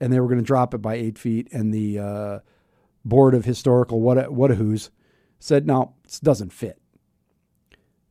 and 0.00 0.12
they 0.12 0.20
were 0.20 0.28
gonna 0.28 0.42
drop 0.42 0.74
it 0.74 0.78
by 0.78 0.94
eight 0.94 1.18
feet. 1.18 1.48
And 1.52 1.72
the 1.72 1.98
uh, 1.98 2.38
board 3.04 3.34
of 3.34 3.44
historical 3.44 4.00
what 4.00 4.32
what 4.32 4.50
who's 4.52 4.90
said 5.38 5.66
no, 5.66 5.94
this 6.04 6.20
doesn't 6.20 6.52
fit. 6.52 6.80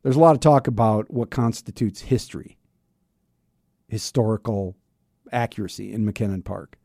There's 0.04 0.18
a 0.18 0.20
lot 0.20 0.36
of 0.36 0.42
talk 0.42 0.68
about 0.68 1.12
what 1.12 1.32
constitutes 1.32 2.02
history, 2.02 2.58
historical 3.88 4.76
accuracy 5.32 5.94
in 5.94 6.06
McKennan 6.06 6.44
Park, 6.44 6.78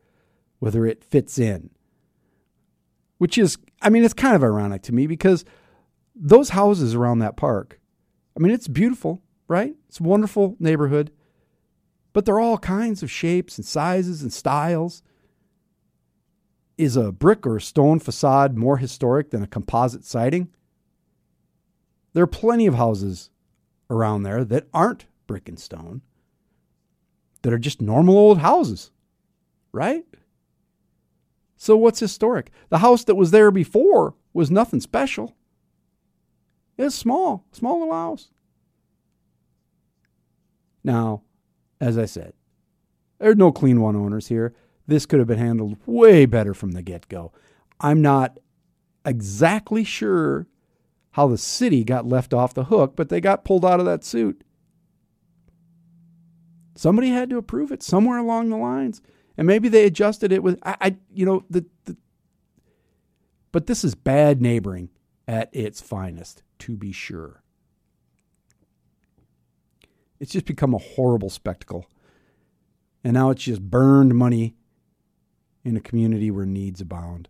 whether 0.59 0.85
it 0.85 1.03
fits 1.03 1.37
in. 1.37 1.69
Which 3.17 3.37
is, 3.37 3.57
I 3.81 3.89
mean, 3.89 4.05
it's 4.05 4.13
kind 4.13 4.35
of 4.35 4.43
ironic 4.43 4.81
to 4.83 4.93
me 4.93 5.05
because 5.05 5.43
those 6.15 6.49
houses 6.49 6.95
around 6.95 7.19
that 7.19 7.35
park, 7.35 7.79
I 8.35 8.39
mean, 8.39 8.53
it's 8.53 8.69
beautiful, 8.69 9.21
right? 9.49 9.75
It's 9.89 9.99
a 9.99 10.03
wonderful 10.03 10.55
neighborhood, 10.57 11.11
but 12.13 12.25
they're 12.25 12.39
all 12.39 12.57
kinds 12.57 13.03
of 13.03 13.11
shapes 13.11 13.57
and 13.57 13.65
sizes 13.65 14.21
and 14.21 14.33
styles. 14.33 15.01
Is 16.77 16.95
a 16.95 17.11
brick 17.11 17.45
or 17.45 17.57
a 17.57 17.61
stone 17.61 17.99
facade 17.99 18.57
more 18.57 18.77
historic 18.77 19.31
than 19.31 19.43
a 19.43 19.47
composite 19.47 20.05
siding? 20.05 20.49
There 22.13 22.23
are 22.23 22.27
plenty 22.27 22.67
of 22.67 22.75
houses 22.75 23.29
around 23.89 24.23
there 24.23 24.43
that 24.45 24.67
aren't 24.73 25.05
brick 25.27 25.49
and 25.49 25.59
stone, 25.59 26.01
that 27.41 27.53
are 27.53 27.59
just 27.59 27.81
normal 27.81 28.17
old 28.17 28.39
houses, 28.39 28.91
right? 29.71 30.05
So 31.57 31.75
what's 31.75 31.99
historic? 31.99 32.51
The 32.69 32.77
house 32.77 33.03
that 33.03 33.15
was 33.15 33.31
there 33.31 33.51
before 33.51 34.15
was 34.33 34.49
nothing 34.49 34.79
special. 34.79 35.35
It 36.77 36.83
was 36.83 36.95
small, 36.95 37.45
small 37.51 37.79
little 37.79 37.93
house. 37.93 38.29
Now, 40.83 41.23
as 41.79 41.97
I 41.97 42.05
said, 42.05 42.33
there's 43.19 43.37
no 43.37 43.51
clean 43.51 43.81
one 43.81 43.95
owners 43.95 44.27
here. 44.27 44.53
This 44.87 45.05
could 45.05 45.19
have 45.19 45.27
been 45.27 45.39
handled 45.39 45.77
way 45.85 46.25
better 46.25 46.53
from 46.53 46.71
the 46.71 46.81
get 46.81 47.07
go. 47.09 47.31
I'm 47.79 48.01
not 48.01 48.39
exactly 49.05 49.83
sure 49.83 50.47
how 51.11 51.27
the 51.27 51.37
city 51.37 51.83
got 51.83 52.05
left 52.05 52.33
off 52.33 52.53
the 52.53 52.65
hook, 52.65 52.95
but 52.95 53.09
they 53.09 53.21
got 53.21 53.43
pulled 53.43 53.65
out 53.65 53.79
of 53.79 53.85
that 53.85 54.03
suit. 54.03 54.43
Somebody 56.75 57.09
had 57.09 57.29
to 57.29 57.37
approve 57.37 57.71
it 57.71 57.83
somewhere 57.83 58.17
along 58.17 58.49
the 58.49 58.57
lines, 58.57 59.01
and 59.37 59.45
maybe 59.45 59.67
they 59.67 59.85
adjusted 59.85 60.31
it 60.31 60.41
with 60.41 60.59
I, 60.63 60.75
I 60.79 60.95
you 61.13 61.25
know 61.25 61.43
the, 61.49 61.65
the 61.85 61.97
but 63.51 63.67
this 63.67 63.83
is 63.83 63.95
bad 63.95 64.41
neighboring 64.41 64.89
at 65.27 65.49
its 65.53 65.81
finest, 65.81 66.43
to 66.59 66.77
be 66.77 66.91
sure. 66.91 67.43
It's 70.19 70.31
just 70.31 70.45
become 70.45 70.73
a 70.73 70.79
horrible 70.79 71.29
spectacle. 71.29 71.85
And 73.03 73.13
now 73.13 73.29
it's 73.29 73.43
just 73.43 73.61
burned 73.61 74.15
money 74.15 74.55
in 75.63 75.77
a 75.77 75.81
community 75.81 76.29
where 76.31 76.45
needs 76.45 76.81
abound. 76.81 77.29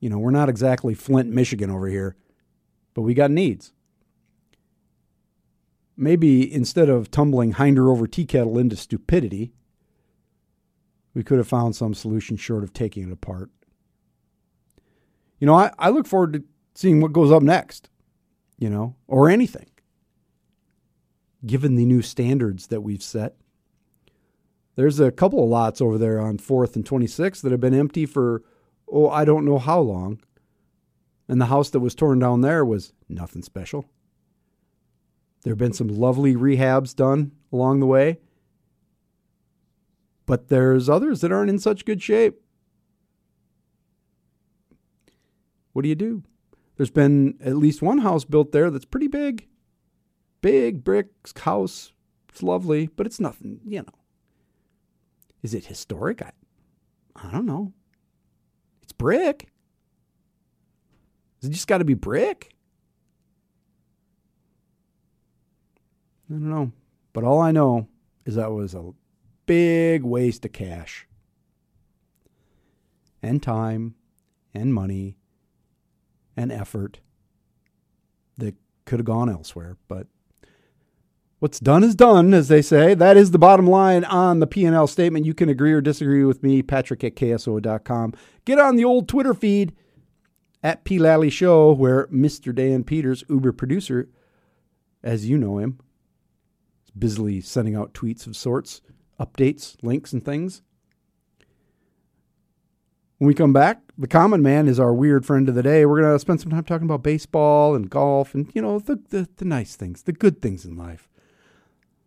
You 0.00 0.10
know, 0.10 0.18
we're 0.18 0.30
not 0.30 0.48
exactly 0.48 0.94
Flint, 0.94 1.30
Michigan 1.30 1.70
over 1.70 1.88
here, 1.88 2.16
but 2.94 3.02
we 3.02 3.14
got 3.14 3.30
needs. 3.30 3.72
Maybe 5.96 6.52
instead 6.52 6.88
of 6.88 7.10
tumbling 7.10 7.54
hinder 7.54 7.90
over 7.90 8.06
tea 8.06 8.26
kettle 8.26 8.58
into 8.58 8.76
stupidity, 8.76 9.52
we 11.14 11.22
could 11.22 11.38
have 11.38 11.48
found 11.48 11.74
some 11.74 11.94
solution 11.94 12.36
short 12.36 12.62
of 12.62 12.74
taking 12.74 13.04
it 13.08 13.12
apart. 13.12 13.50
You 15.38 15.46
know, 15.46 15.54
I, 15.54 15.72
I 15.78 15.88
look 15.88 16.06
forward 16.06 16.34
to 16.34 16.44
seeing 16.74 17.00
what 17.00 17.12
goes 17.12 17.32
up 17.32 17.42
next, 17.42 17.88
you 18.58 18.68
know, 18.68 18.96
or 19.06 19.30
anything, 19.30 19.66
given 21.44 21.74
the 21.76 21.84
new 21.84 22.02
standards 22.02 22.68
that 22.68 22.80
we've 22.82 23.02
set. 23.02 23.36
There's 24.76 25.00
a 25.00 25.10
couple 25.10 25.42
of 25.42 25.48
lots 25.48 25.80
over 25.80 25.98
there 25.98 26.20
on 26.20 26.38
4th 26.38 26.76
and 26.76 26.84
26th 26.84 27.40
that 27.42 27.50
have 27.52 27.60
been 27.60 27.74
empty 27.74 28.06
for, 28.06 28.42
oh, 28.90 29.08
I 29.08 29.24
don't 29.24 29.44
know 29.44 29.58
how 29.58 29.80
long. 29.80 30.20
And 31.28 31.40
the 31.40 31.46
house 31.46 31.70
that 31.70 31.80
was 31.80 31.94
torn 31.94 32.18
down 32.18 32.42
there 32.42 32.64
was 32.64 32.92
nothing 33.08 33.42
special. 33.42 33.86
There 35.42 35.52
have 35.52 35.58
been 35.58 35.72
some 35.72 35.88
lovely 35.88 36.34
rehabs 36.34 36.94
done 36.94 37.32
along 37.52 37.80
the 37.80 37.86
way. 37.86 38.18
but 40.26 40.48
there's 40.48 40.88
others 40.88 41.20
that 41.20 41.32
aren't 41.32 41.50
in 41.50 41.58
such 41.58 41.84
good 41.84 42.02
shape. 42.02 42.40
What 45.72 45.82
do 45.82 45.88
you 45.88 45.94
do? 45.94 46.24
There's 46.76 46.90
been 46.90 47.36
at 47.40 47.56
least 47.56 47.80
one 47.80 47.98
house 47.98 48.24
built 48.24 48.52
there 48.52 48.70
that's 48.70 48.84
pretty 48.84 49.08
big. 49.08 49.46
Big 50.46 50.84
brick 50.84 51.08
house. 51.40 51.90
It's 52.28 52.40
lovely, 52.40 52.86
but 52.94 53.04
it's 53.04 53.18
nothing, 53.18 53.58
you 53.66 53.80
know. 53.80 53.98
Is 55.42 55.54
it 55.54 55.64
historic? 55.64 56.22
I, 56.22 56.30
I 57.16 57.32
don't 57.32 57.46
know. 57.46 57.72
It's 58.80 58.92
brick. 58.92 59.48
Has 61.40 61.50
it 61.50 61.52
just 61.52 61.66
got 61.66 61.78
to 61.78 61.84
be 61.84 61.94
brick? 61.94 62.54
I 66.30 66.34
don't 66.34 66.48
know. 66.48 66.70
But 67.12 67.24
all 67.24 67.40
I 67.40 67.50
know 67.50 67.88
is 68.24 68.36
that 68.36 68.52
was 68.52 68.72
a 68.72 68.92
big 69.46 70.04
waste 70.04 70.44
of 70.44 70.52
cash 70.52 71.08
and 73.20 73.42
time 73.42 73.96
and 74.54 74.72
money 74.72 75.16
and 76.36 76.52
effort 76.52 77.00
that 78.38 78.54
could 78.84 79.00
have 79.00 79.06
gone 79.06 79.28
elsewhere. 79.28 79.76
But 79.88 80.06
what's 81.38 81.60
done 81.60 81.84
is 81.84 81.94
done, 81.94 82.32
as 82.34 82.48
they 82.48 82.62
say. 82.62 82.94
That 82.94 83.16
is 83.16 83.30
the 83.30 83.38
bottom 83.38 83.66
line 83.66 84.04
on 84.04 84.40
the 84.40 84.46
P&L 84.46 84.86
statement. 84.86 85.26
You 85.26 85.34
can 85.34 85.48
agree 85.48 85.72
or 85.72 85.80
disagree 85.80 86.24
with 86.24 86.42
me, 86.42 86.62
patrick 86.62 87.04
at 87.04 87.16
KSO.com. 87.16 88.14
Get 88.44 88.58
on 88.58 88.76
the 88.76 88.84
old 88.84 89.08
Twitter 89.08 89.34
feed 89.34 89.74
at 90.62 90.84
P. 90.84 90.98
Lally 90.98 91.30
Show, 91.30 91.72
where 91.72 92.06
Mr. 92.08 92.54
Dan 92.54 92.84
Peters, 92.84 93.24
Uber 93.28 93.52
producer, 93.52 94.08
as 95.02 95.28
you 95.28 95.38
know 95.38 95.58
him, 95.58 95.78
is 96.84 96.90
busily 96.90 97.40
sending 97.40 97.76
out 97.76 97.94
tweets 97.94 98.26
of 98.26 98.36
sorts, 98.36 98.80
updates, 99.20 99.76
links, 99.82 100.12
and 100.12 100.24
things. 100.24 100.62
When 103.18 103.28
we 103.28 103.34
come 103.34 103.52
back, 103.52 103.80
the 103.96 104.08
common 104.08 104.42
man 104.42 104.68
is 104.68 104.78
our 104.78 104.92
weird 104.92 105.24
friend 105.24 105.48
of 105.48 105.54
the 105.54 105.62
day. 105.62 105.86
We're 105.86 106.02
going 106.02 106.12
to 106.12 106.18
spend 106.18 106.40
some 106.40 106.50
time 106.50 106.64
talking 106.64 106.84
about 106.84 107.02
baseball 107.02 107.74
and 107.74 107.88
golf 107.88 108.34
and, 108.34 108.50
you 108.54 108.60
know, 108.60 108.78
the, 108.78 109.00
the, 109.08 109.28
the 109.36 109.44
nice 109.46 109.74
things, 109.74 110.02
the 110.02 110.12
good 110.12 110.42
things 110.42 110.66
in 110.66 110.76
life. 110.76 111.08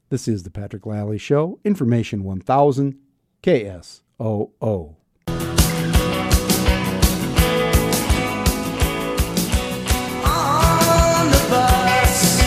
This 0.09 0.27
is 0.27 0.41
the 0.41 0.49
Patrick 0.49 0.87
Lally 0.87 1.19
Show, 1.19 1.59
Information 1.63 2.23
1000 2.23 2.97
KSOO. 3.43 4.01
On 4.25 4.95
bus, 11.51 12.39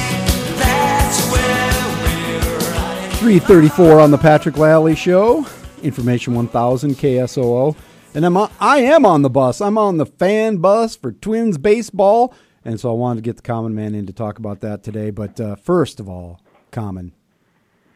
that's 0.59 1.31
where 1.31 1.85
we're 2.03 2.59
riding. 2.73 3.19
334 3.19 4.01
on 4.01 4.11
the 4.11 4.19
Patrick 4.19 4.57
Lally 4.59 4.97
Show, 4.97 5.47
Information 5.85 6.35
1000 6.35 6.95
KSOO. 6.95 7.77
And 8.17 8.27
I'm 8.27 8.37
on, 8.39 8.51
I 8.59 8.79
am 8.79 9.07
on 9.07 9.23
the 9.23 9.31
bus. 9.31 9.61
I'm 9.61 9.79
on 9.79 9.99
the 9.99 10.07
fan 10.07 10.57
bus 10.57 10.97
for 10.97 11.13
Twins 11.13 11.59
baseball. 11.59 12.35
And 12.65 12.81
so 12.81 12.91
I 12.91 12.95
wanted 12.95 13.23
to 13.23 13.29
get 13.29 13.37
the 13.37 13.43
common 13.43 13.73
man 13.73 13.95
in 13.95 14.07
to 14.07 14.13
talk 14.13 14.41
about 14.41 14.63
that 14.63 14.83
today. 14.83 15.11
But 15.11 15.41
uh, 15.41 15.55
first 15.55 16.01
of 16.01 16.09
all, 16.09 16.41
common, 16.73 17.13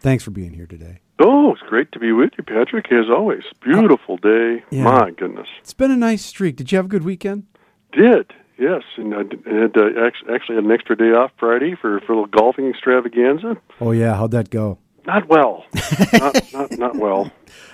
thanks 0.06 0.22
for 0.22 0.30
being 0.30 0.52
here 0.52 0.66
today. 0.66 1.00
Oh, 1.18 1.50
it's 1.50 1.62
great 1.62 1.90
to 1.90 1.98
be 1.98 2.12
with 2.12 2.30
you, 2.38 2.44
Patrick, 2.44 2.92
as 2.92 3.10
always. 3.10 3.42
Beautiful 3.60 4.18
day. 4.18 4.62
Yeah. 4.70 4.84
My 4.84 5.10
goodness. 5.10 5.48
It's 5.58 5.74
been 5.74 5.90
a 5.90 5.96
nice 5.96 6.24
streak. 6.24 6.54
Did 6.54 6.70
you 6.70 6.76
have 6.76 6.84
a 6.84 6.88
good 6.88 7.02
weekend? 7.02 7.44
Did, 7.90 8.32
yes. 8.56 8.82
And 8.96 9.12
I 9.12 9.18
had, 9.18 9.76
uh, 9.76 10.06
actually 10.32 10.54
had 10.54 10.64
an 10.64 10.70
extra 10.70 10.96
day 10.96 11.10
off 11.10 11.32
Friday 11.38 11.74
for, 11.74 11.98
for 12.02 12.12
a 12.12 12.20
little 12.20 12.26
golfing 12.26 12.68
extravaganza. 12.68 13.56
Oh, 13.80 13.90
yeah. 13.90 14.14
How'd 14.14 14.30
that 14.30 14.50
go? 14.50 14.78
Not 15.06 15.28
well. 15.28 15.64
not, 16.12 16.52
not, 16.52 16.78
not 16.78 16.96
well. 16.96 17.32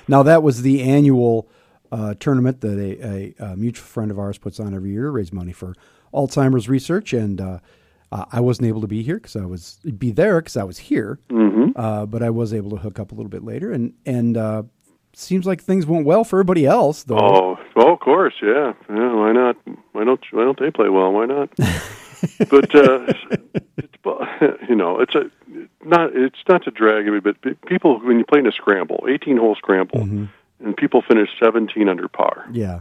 Now, 0.08 0.22
that 0.22 0.42
was 0.42 0.62
the 0.62 0.82
annual 0.84 1.50
uh, 1.90 2.14
tournament 2.18 2.62
that 2.62 2.78
a, 2.78 3.42
a, 3.42 3.50
a 3.50 3.56
mutual 3.56 3.84
friend 3.84 4.10
of 4.10 4.18
ours 4.18 4.38
puts 4.38 4.58
on 4.58 4.74
every 4.74 4.92
year 4.92 5.04
to 5.04 5.10
raise 5.10 5.34
money 5.34 5.52
for 5.52 5.74
Alzheimer's 6.14 6.66
research. 6.66 7.12
And 7.12 7.42
uh, 7.42 7.58
uh, 8.12 8.26
I 8.30 8.40
wasn't 8.40 8.68
able 8.68 8.82
to 8.82 8.86
be 8.86 9.02
here 9.02 9.16
because 9.16 9.36
I 9.36 9.46
was 9.46 9.78
be 9.98 10.12
there 10.12 10.40
because 10.40 10.56
I 10.56 10.64
was 10.64 10.78
here, 10.78 11.18
hmm 11.30 11.70
uh, 11.74 12.06
but 12.06 12.22
I 12.22 12.30
was 12.30 12.52
able 12.52 12.70
to 12.70 12.76
hook 12.76 12.98
up 12.98 13.12
a 13.12 13.14
little 13.14 13.30
bit 13.30 13.42
later. 13.42 13.72
And 13.72 13.94
and 14.04 14.36
uh, 14.36 14.64
seems 15.14 15.46
like 15.46 15.62
things 15.62 15.86
went 15.86 16.04
well 16.04 16.22
for 16.24 16.36
everybody 16.36 16.66
else, 16.66 17.04
though. 17.04 17.18
Oh, 17.18 17.58
well, 17.74 17.94
of 17.94 18.00
course, 18.00 18.34
yeah. 18.42 18.74
yeah. 18.90 19.14
Why 19.14 19.32
not? 19.32 19.56
Why 19.92 20.04
don't 20.04 20.20
Why 20.30 20.44
don't 20.44 20.58
they 20.58 20.70
play 20.70 20.88
well? 20.90 21.12
Why 21.12 21.26
not? 21.26 21.50
but 22.50 22.74
uh, 22.74 23.06
it's, 23.08 23.18
you 24.68 24.76
know, 24.76 25.00
it's 25.00 25.14
a 25.14 25.30
not. 25.84 26.14
It's 26.14 26.42
not 26.48 26.64
to 26.64 26.70
drag 26.70 27.06
it, 27.06 27.24
but 27.24 27.36
people 27.66 27.98
when 28.00 28.18
you 28.18 28.24
play 28.24 28.40
in 28.40 28.46
a 28.46 28.52
scramble, 28.52 29.06
eighteen 29.08 29.38
hole 29.38 29.54
scramble, 29.54 30.00
and 30.60 30.76
people 30.76 31.02
finish 31.02 31.30
seventeen 31.42 31.88
under 31.88 32.08
par. 32.08 32.46
Yeah. 32.52 32.80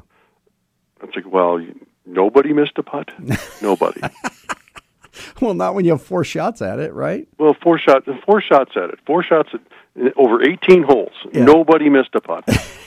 It's 1.03 1.15
like, 1.15 1.31
well, 1.31 1.59
you, 1.59 1.73
nobody 2.05 2.53
missed 2.53 2.77
a 2.77 2.83
putt. 2.83 3.09
Nobody. 3.61 4.01
Well, 5.41 5.53
not 5.53 5.75
when 5.75 5.85
you 5.85 5.91
have 5.91 6.01
four 6.01 6.23
shots 6.23 6.61
at 6.61 6.79
it, 6.79 6.93
right? 6.93 7.27
well, 7.37 7.55
four 7.61 7.77
shots, 7.77 8.07
four 8.25 8.41
shots 8.41 8.71
at 8.75 8.91
it, 8.91 8.99
four 9.05 9.23
shots 9.23 9.49
at, 9.53 9.61
over 10.15 10.41
eighteen 10.41 10.83
holes. 10.83 11.11
Yeah. 11.33 11.45
Nobody 11.45 11.89
missed 11.89 12.15
a 12.15 12.21
putt. 12.21 12.45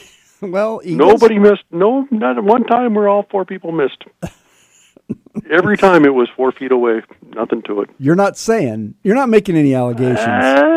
Well, 0.40 0.82
Eagles, 0.84 1.22
Nobody 1.22 1.38
missed. 1.38 1.64
No, 1.70 2.06
not 2.10 2.42
one 2.44 2.64
time 2.64 2.92
where 2.92 3.08
all 3.08 3.22
four 3.30 3.46
people 3.46 3.72
missed. 3.72 4.04
Every 5.50 5.78
time 5.78 6.04
it 6.04 6.12
was 6.12 6.28
four 6.36 6.52
feet 6.52 6.70
away. 6.70 7.00
Nothing 7.34 7.62
to 7.62 7.80
it. 7.80 7.88
You're 7.98 8.14
not 8.14 8.36
saying 8.36 8.94
you're 9.02 9.14
not 9.14 9.30
making 9.30 9.56
any 9.56 9.74
allegations. 9.74 10.18
Uh, 10.18 10.74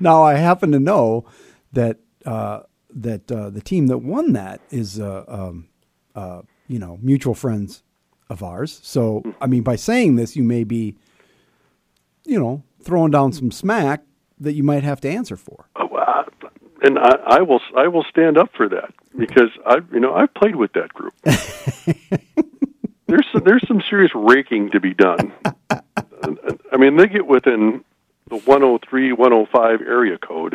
Now, 0.00 0.22
I 0.22 0.34
happen 0.34 0.72
to 0.72 0.80
know 0.80 1.26
that 1.72 1.98
uh, 2.24 2.60
that 2.94 3.30
uh, 3.30 3.50
the 3.50 3.60
team 3.60 3.86
that 3.88 3.98
won 3.98 4.32
that 4.32 4.62
is, 4.70 4.98
uh, 4.98 5.24
um, 5.28 5.68
uh, 6.14 6.42
you 6.66 6.78
know, 6.78 6.98
mutual 7.02 7.34
friends 7.34 7.82
of 8.30 8.42
ours. 8.42 8.80
So, 8.82 9.22
I 9.40 9.46
mean, 9.46 9.62
by 9.62 9.76
saying 9.76 10.16
this, 10.16 10.36
you 10.36 10.42
may 10.42 10.64
be, 10.64 10.96
you 12.24 12.38
know, 12.38 12.62
throwing 12.82 13.10
down 13.10 13.32
some 13.32 13.50
smack 13.50 14.02
that 14.38 14.52
you 14.52 14.62
might 14.62 14.82
have 14.82 15.00
to 15.02 15.10
answer 15.10 15.36
for. 15.36 15.66
uh, 15.76 16.22
and 16.82 16.98
I, 16.98 17.16
I 17.26 17.40
will. 17.42 17.60
I 17.76 17.88
will 17.88 18.04
stand 18.08 18.38
up 18.38 18.50
for 18.56 18.68
that 18.68 18.94
because 19.18 19.50
I, 19.66 19.78
you 19.92 20.00
know, 20.00 20.14
I've 20.14 20.32
played 20.32 20.56
with 20.56 20.72
that 20.72 20.94
group. 20.94 21.12
there's 23.06 23.26
some, 23.32 23.42
there's 23.44 23.66
some 23.68 23.82
serious 23.90 24.12
raking 24.14 24.70
to 24.70 24.80
be 24.80 24.94
done. 24.94 25.32
I 26.72 26.76
mean, 26.78 26.96
they 26.96 27.06
get 27.08 27.26
within 27.26 27.84
the 28.28 28.36
103, 28.36 29.12
105 29.12 29.80
area 29.82 30.16
code 30.16 30.54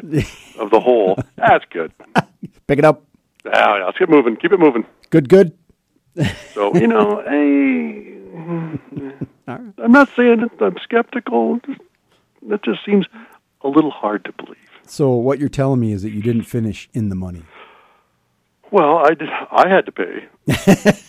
of 0.57 0.71
the 0.71 0.79
hole. 0.79 1.19
That's 1.35 1.65
good. 1.69 1.91
Pick 2.67 2.79
it 2.79 2.85
up. 2.85 3.03
Yeah, 3.45 3.83
let's 3.85 3.97
get 3.97 4.09
moving. 4.09 4.37
Keep 4.37 4.53
it 4.53 4.59
moving. 4.59 4.85
Good, 5.11 5.29
good. 5.29 5.55
So 6.53 6.73
you 6.75 6.87
know, 6.87 7.21
hey, 7.27 8.17
All 9.47 9.55
right. 9.55 9.73
I'm 9.77 9.91
not 9.91 10.09
saying 10.15 10.41
that 10.41 10.61
I'm 10.65 10.77
skeptical. 10.83 11.59
That 12.49 12.63
just 12.63 12.85
seems 12.85 13.05
a 13.61 13.67
little 13.67 13.91
hard 13.91 14.23
to 14.25 14.31
believe. 14.33 14.57
So, 14.87 15.11
what 15.13 15.39
you're 15.39 15.49
telling 15.49 15.79
me 15.79 15.91
is 15.91 16.03
that 16.03 16.11
you 16.11 16.21
didn't 16.21 16.43
finish 16.43 16.87
in 16.93 17.09
the 17.09 17.15
money. 17.15 17.43
Well, 18.71 18.97
I 18.97 19.13
did. 19.15 19.29
I 19.51 19.67
had 19.67 19.85
to 19.87 19.91
pay. 19.91 20.25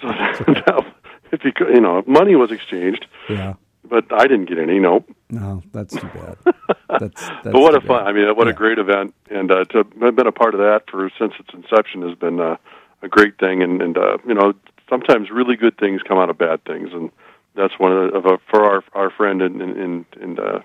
So 0.00 0.08
now, 0.08 0.84
if 1.32 1.44
you 1.44 1.52
could, 1.52 1.68
you 1.74 1.80
know, 1.80 2.02
money 2.06 2.34
was 2.36 2.50
exchanged, 2.50 3.06
Yeah. 3.28 3.54
but 3.88 4.04
I 4.12 4.26
didn't 4.26 4.46
get 4.46 4.58
any. 4.58 4.78
Nope. 4.78 5.08
No, 5.30 5.62
that's 5.72 5.94
too 5.94 6.08
bad. 6.14 6.36
That's, 7.00 7.20
that's 7.20 7.42
but 7.42 7.54
what 7.60 7.74
a 7.74 7.80
fun! 7.80 8.06
I 8.06 8.12
mean, 8.12 8.28
what 8.36 8.46
Yeah. 8.46 8.52
a 8.52 8.56
great 8.56 8.78
event, 8.78 9.12
and 9.28 9.50
uh, 9.50 9.64
to 9.66 9.78
have 10.00 10.16
been 10.16 10.26
a 10.28 10.32
part 10.32 10.54
of 10.54 10.60
that 10.60 10.84
for 10.88 11.10
since 11.18 11.34
its 11.38 11.50
inception 11.52 12.00
has 12.08 12.16
been 12.16 12.40
uh, 12.40 12.56
a 13.02 13.08
great 13.08 13.38
thing. 13.38 13.62
And 13.62 13.82
and 13.82 13.96
uh, 13.96 14.18
you 14.26 14.34
know, 14.34 14.54
sometimes 14.88 15.30
really 15.30 15.56
good 15.56 15.76
things 15.78 16.02
come 16.02 16.18
out 16.18 16.30
of 16.30 16.38
bad 16.38 16.64
things, 16.64 16.90
and 16.92 17.10
that's 17.54 17.78
one 17.78 17.92
of, 17.92 18.12
the, 18.12 18.18
of 18.18 18.26
a, 18.26 18.38
for 18.50 18.64
our 18.64 18.84
our 18.94 19.10
friend 19.10 19.42
and 19.42 19.60
and 19.60 20.04
and 20.20 20.38
uh, 20.38 20.60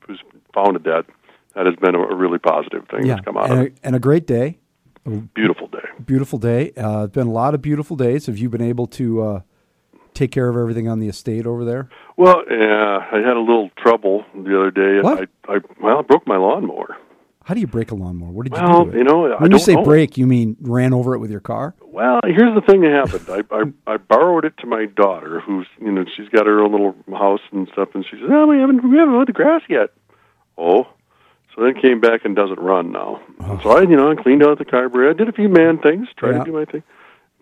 who's 0.00 0.20
founded 0.54 0.84
that. 0.84 1.06
That 1.54 1.64
has 1.64 1.76
been 1.76 1.94
a, 1.94 2.14
really 2.14 2.38
positive 2.38 2.86
thing 2.90 3.06
Yeah, 3.06 3.14
that's 3.14 3.24
come 3.24 3.38
out 3.38 3.44
and 3.44 3.52
of 3.54 3.58
a, 3.60 3.62
it. 3.68 3.78
and 3.82 3.96
a 3.96 3.98
great 3.98 4.26
day. 4.26 4.58
Beautiful 5.32 5.68
day. 5.68 5.88
Beautiful 6.04 6.38
day. 6.38 6.72
Uh, 6.72 7.04
it's 7.04 7.14
been 7.14 7.28
a 7.28 7.32
lot 7.32 7.54
of 7.54 7.62
beautiful 7.62 7.96
days. 7.96 8.26
Have 8.26 8.36
you 8.36 8.50
been 8.50 8.60
able 8.60 8.86
to 8.88 9.22
uh, 9.22 9.40
take 10.12 10.32
care 10.32 10.48
of 10.48 10.56
everything 10.56 10.86
on 10.86 10.98
the 10.98 11.08
estate 11.08 11.46
over 11.46 11.64
there? 11.64 11.88
Well, 12.18 12.42
yeah, 12.50 13.06
I 13.10 13.16
had 13.18 13.36
a 13.36 13.40
little 13.40 13.70
trouble 13.78 14.26
the 14.34 14.54
other 14.54 14.70
day. 14.70 15.00
What? 15.00 15.30
I, 15.48 15.54
I 15.54 15.58
well, 15.80 16.00
I 16.00 16.02
broke 16.02 16.26
my 16.26 16.36
lawnmower. 16.36 16.98
How 17.46 17.54
do 17.54 17.60
you 17.60 17.68
break 17.68 17.92
a 17.92 17.94
lawnmower? 17.94 18.30
What 18.32 18.42
did 18.50 18.56
you 18.60 18.66
do? 18.66 18.88
it? 18.90 18.94
you 18.96 19.04
know, 19.04 19.32
I 19.32 19.40
when 19.40 19.52
you 19.52 19.60
say 19.60 19.74
know. 19.74 19.84
break, 19.84 20.18
you 20.18 20.26
mean 20.26 20.56
ran 20.60 20.92
over 20.92 21.14
it 21.14 21.20
with 21.20 21.30
your 21.30 21.38
car? 21.38 21.76
Well, 21.80 22.18
here's 22.24 22.52
the 22.56 22.60
thing 22.60 22.80
that 22.80 22.90
happened. 22.90 23.26
I, 23.30 23.54
I 23.86 23.94
I 23.94 23.96
borrowed 23.98 24.44
it 24.44 24.56
to 24.58 24.66
my 24.66 24.86
daughter, 24.86 25.38
who's 25.40 25.68
you 25.80 25.92
know 25.92 26.04
she's 26.16 26.28
got 26.28 26.46
her 26.46 26.60
own 26.60 26.72
little 26.72 26.96
house 27.16 27.40
and 27.52 27.68
stuff, 27.72 27.90
and 27.94 28.04
she 28.04 28.16
says, 28.16 28.28
"Oh, 28.28 28.48
we 28.48 28.58
haven't 28.58 28.82
we 28.90 28.98
haven't 28.98 29.14
mowed 29.14 29.28
the 29.28 29.32
grass 29.32 29.62
yet." 29.68 29.90
Oh, 30.58 30.88
so 31.54 31.62
then 31.62 31.80
came 31.80 32.00
back 32.00 32.24
and 32.24 32.34
doesn't 32.34 32.58
run 32.58 32.90
now. 32.90 33.20
So 33.62 33.70
I 33.76 33.82
you 33.82 33.96
know 33.96 34.10
I 34.10 34.16
cleaned 34.16 34.42
out 34.42 34.58
the 34.58 34.64
carburetor, 34.64 35.10
I 35.10 35.12
did 35.12 35.28
a 35.28 35.32
few 35.32 35.48
man 35.48 35.78
things, 35.78 36.08
tried 36.16 36.32
Yeah. 36.32 36.38
to 36.40 36.44
do 36.46 36.52
my 36.52 36.64
thing. 36.64 36.82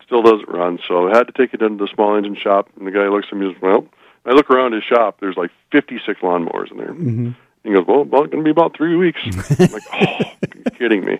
Still 0.04 0.20
doesn't 0.22 0.50
run, 0.50 0.78
so 0.86 1.08
I 1.08 1.16
had 1.16 1.28
to 1.28 1.32
take 1.32 1.54
it 1.54 1.62
into 1.62 1.82
the 1.82 1.90
small 1.94 2.14
engine 2.14 2.36
shop. 2.36 2.68
And 2.76 2.86
the 2.86 2.90
guy 2.90 3.08
looks 3.08 3.28
at 3.32 3.38
me 3.38 3.46
and 3.46 3.54
says, 3.54 3.62
"Well." 3.62 3.86
I 4.26 4.30
look 4.30 4.48
around 4.48 4.72
his 4.72 4.82
shop. 4.84 5.18
There's 5.20 5.36
like 5.36 5.50
56 5.70 6.20
lawnmowers 6.20 6.70
in 6.70 6.78
there, 6.78 6.94
Mm-hmm. 6.94 7.32
He 7.64 7.72
goes, 7.72 7.84
well, 7.86 8.04
well, 8.04 8.22
it's 8.24 8.30
going 8.32 8.44
to 8.44 8.46
be 8.46 8.50
about 8.50 8.76
three 8.76 8.94
weeks. 8.94 9.18
I'm 9.24 9.72
like, 9.72 9.82
oh, 9.92 10.18
you're 10.54 10.64
kidding 10.78 11.04
me. 11.04 11.18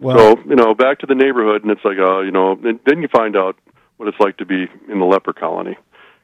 Well, 0.00 0.36
so 0.36 0.42
you 0.48 0.56
know, 0.56 0.74
back 0.74 1.00
to 1.00 1.06
the 1.06 1.14
neighborhood, 1.14 1.62
and 1.62 1.70
it's 1.70 1.84
like, 1.84 1.98
uh, 1.98 2.20
you 2.20 2.30
know, 2.30 2.54
then 2.56 3.02
you 3.02 3.08
find 3.08 3.36
out 3.36 3.56
what 3.96 4.08
it's 4.08 4.18
like 4.20 4.36
to 4.38 4.44
be 4.46 4.66
in 4.88 4.98
the 4.98 5.04
leper 5.04 5.32
colony, 5.32 5.76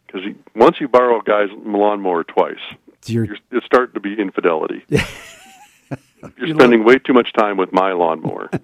because 0.07 0.23
once 0.57 0.81
you 0.81 0.89
borrow 0.89 1.21
a 1.21 1.23
guy's 1.23 1.51
lawnmower 1.65 2.25
twice, 2.25 2.59
you're, 3.07 3.25
you're, 3.27 3.37
it's 3.53 3.67
starting 3.67 3.95
to 3.95 4.01
be 4.01 4.15
infidelity. 4.21 4.85
you're 4.89 5.03
You're 6.39 6.55
spending 6.57 6.85
way 6.85 6.99
too 6.99 7.13
much 7.13 7.33
time 7.33 7.57
with 7.57 7.73
my 7.73 7.93
lawnmower. 7.93 8.51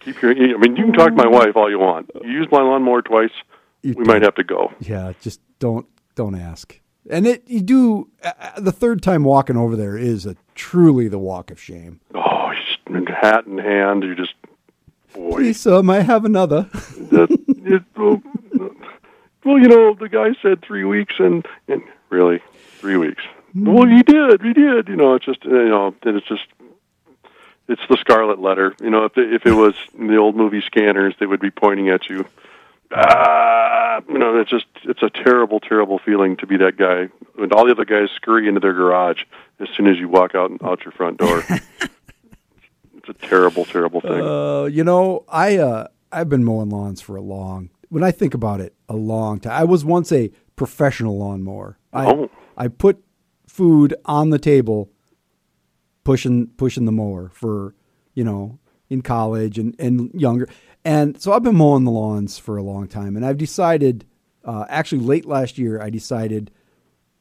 Keep 0.00 0.20
your. 0.20 0.32
I 0.32 0.58
mean, 0.58 0.76
you 0.76 0.84
can 0.84 0.92
talk 0.92 1.08
to 1.08 1.14
my 1.14 1.26
wife 1.26 1.56
all 1.56 1.70
you 1.70 1.78
want. 1.78 2.10
You 2.22 2.30
use 2.30 2.48
my 2.50 2.60
lawnmower 2.60 3.00
twice, 3.02 3.30
You 3.82 3.94
we 3.96 4.04
might 4.04 4.22
have 4.22 4.34
to 4.34 4.44
go. 4.44 4.72
yeah, 4.80 5.12
just 5.20 5.40
don't 5.58 5.86
don't 6.14 6.34
ask. 6.34 6.78
And 7.08 7.26
it 7.26 7.42
you 7.46 7.60
do 7.60 8.10
uh, 8.22 8.32
uh, 8.40 8.60
the 8.60 8.72
third 8.72 9.02
time 9.02 9.24
walking 9.24 9.56
over 9.56 9.76
there 9.76 9.96
is 9.96 10.24
a 10.26 10.36
truly 10.54 11.08
the 11.08 11.18
walk 11.18 11.50
of 11.50 11.60
shame. 11.60 12.00
Oh, 12.14 12.34
hat 13.24 13.46
in 13.46 13.58
hand, 13.58 14.02
you 14.02 14.14
just 14.14 14.34
boy. 15.14 15.36
Please, 15.36 15.66
may 15.66 15.98
I 15.98 16.00
have 16.00 16.24
another? 16.24 16.62
that, 16.72 17.28
it, 17.64 17.82
well, 17.96 18.22
well, 19.44 19.58
you 19.58 19.68
know, 19.68 19.94
the 19.94 20.08
guy 20.08 20.34
said 20.42 20.62
three 20.62 20.84
weeks, 20.84 21.14
and 21.18 21.46
and 21.68 21.82
really 22.10 22.40
three 22.78 22.96
weeks. 22.96 23.22
Well, 23.54 23.86
he 23.86 24.02
did, 24.02 24.42
he 24.42 24.52
did. 24.52 24.88
You 24.88 24.96
know, 24.96 25.14
it's 25.14 25.24
just 25.24 25.44
you 25.44 25.68
know, 25.68 25.94
and 26.02 26.16
it's 26.16 26.26
just 26.26 26.46
it's 27.68 27.82
the 27.88 27.96
scarlet 27.96 28.40
letter. 28.40 28.74
You 28.80 28.90
know, 28.90 29.04
if 29.04 29.16
it, 29.16 29.32
if 29.32 29.46
it 29.46 29.54
was 29.54 29.74
in 29.98 30.06
the 30.06 30.16
old 30.16 30.36
movie 30.36 30.60
Scanners, 30.60 31.14
they 31.18 31.26
would 31.26 31.40
be 31.40 31.50
pointing 31.50 31.88
at 31.88 32.08
you. 32.08 32.26
Ah, 32.92 34.00
you 34.08 34.18
know, 34.18 34.38
it's 34.38 34.50
just 34.50 34.66
it's 34.84 35.02
a 35.02 35.10
terrible, 35.10 35.60
terrible 35.60 35.98
feeling 35.98 36.36
to 36.38 36.46
be 36.46 36.56
that 36.58 36.76
guy. 36.76 37.08
And 37.42 37.52
all 37.52 37.64
the 37.66 37.72
other 37.72 37.84
guys 37.84 38.08
scurry 38.14 38.46
into 38.48 38.60
their 38.60 38.72
garage 38.72 39.22
as 39.60 39.68
soon 39.76 39.86
as 39.86 39.98
you 39.98 40.08
walk 40.08 40.34
out 40.34 40.50
out 40.62 40.84
your 40.84 40.92
front 40.92 41.18
door. 41.18 41.42
it's 41.50 43.08
a 43.08 43.12
terrible, 43.14 43.64
terrible 43.64 44.00
thing. 44.00 44.20
Uh, 44.20 44.64
you 44.64 44.84
know, 44.84 45.24
I 45.28 45.56
uh, 45.58 45.88
I've 46.12 46.28
been 46.28 46.44
mowing 46.44 46.70
lawns 46.70 47.00
for 47.00 47.16
a 47.16 47.22
long. 47.22 47.70
When 47.88 48.02
I 48.02 48.10
think 48.10 48.34
about 48.34 48.60
it, 48.60 48.74
a 48.88 48.96
long 48.96 49.40
time. 49.40 49.52
I 49.52 49.64
was 49.64 49.84
once 49.84 50.10
a 50.12 50.30
professional 50.56 51.18
lawnmower. 51.18 51.78
I 51.92 52.06
Oh. 52.06 52.30
I 52.56 52.68
put 52.68 53.02
food 53.48 53.94
on 54.04 54.30
the 54.30 54.38
table, 54.38 54.90
pushing 56.04 56.48
pushing 56.56 56.84
the 56.84 56.92
mower 56.92 57.30
for 57.34 57.74
you 58.14 58.22
know 58.24 58.58
in 58.90 59.02
college 59.02 59.58
and 59.58 59.74
and 59.78 60.10
younger. 60.14 60.48
And 60.84 61.20
so 61.20 61.32
I've 61.32 61.42
been 61.42 61.56
mowing 61.56 61.84
the 61.84 61.90
lawns 61.90 62.38
for 62.38 62.56
a 62.56 62.62
long 62.62 62.86
time, 62.88 63.16
and 63.16 63.24
I've 63.24 63.38
decided. 63.38 64.04
Uh, 64.46 64.66
actually, 64.68 65.00
late 65.00 65.24
last 65.24 65.56
year, 65.56 65.80
I 65.80 65.88
decided 65.88 66.50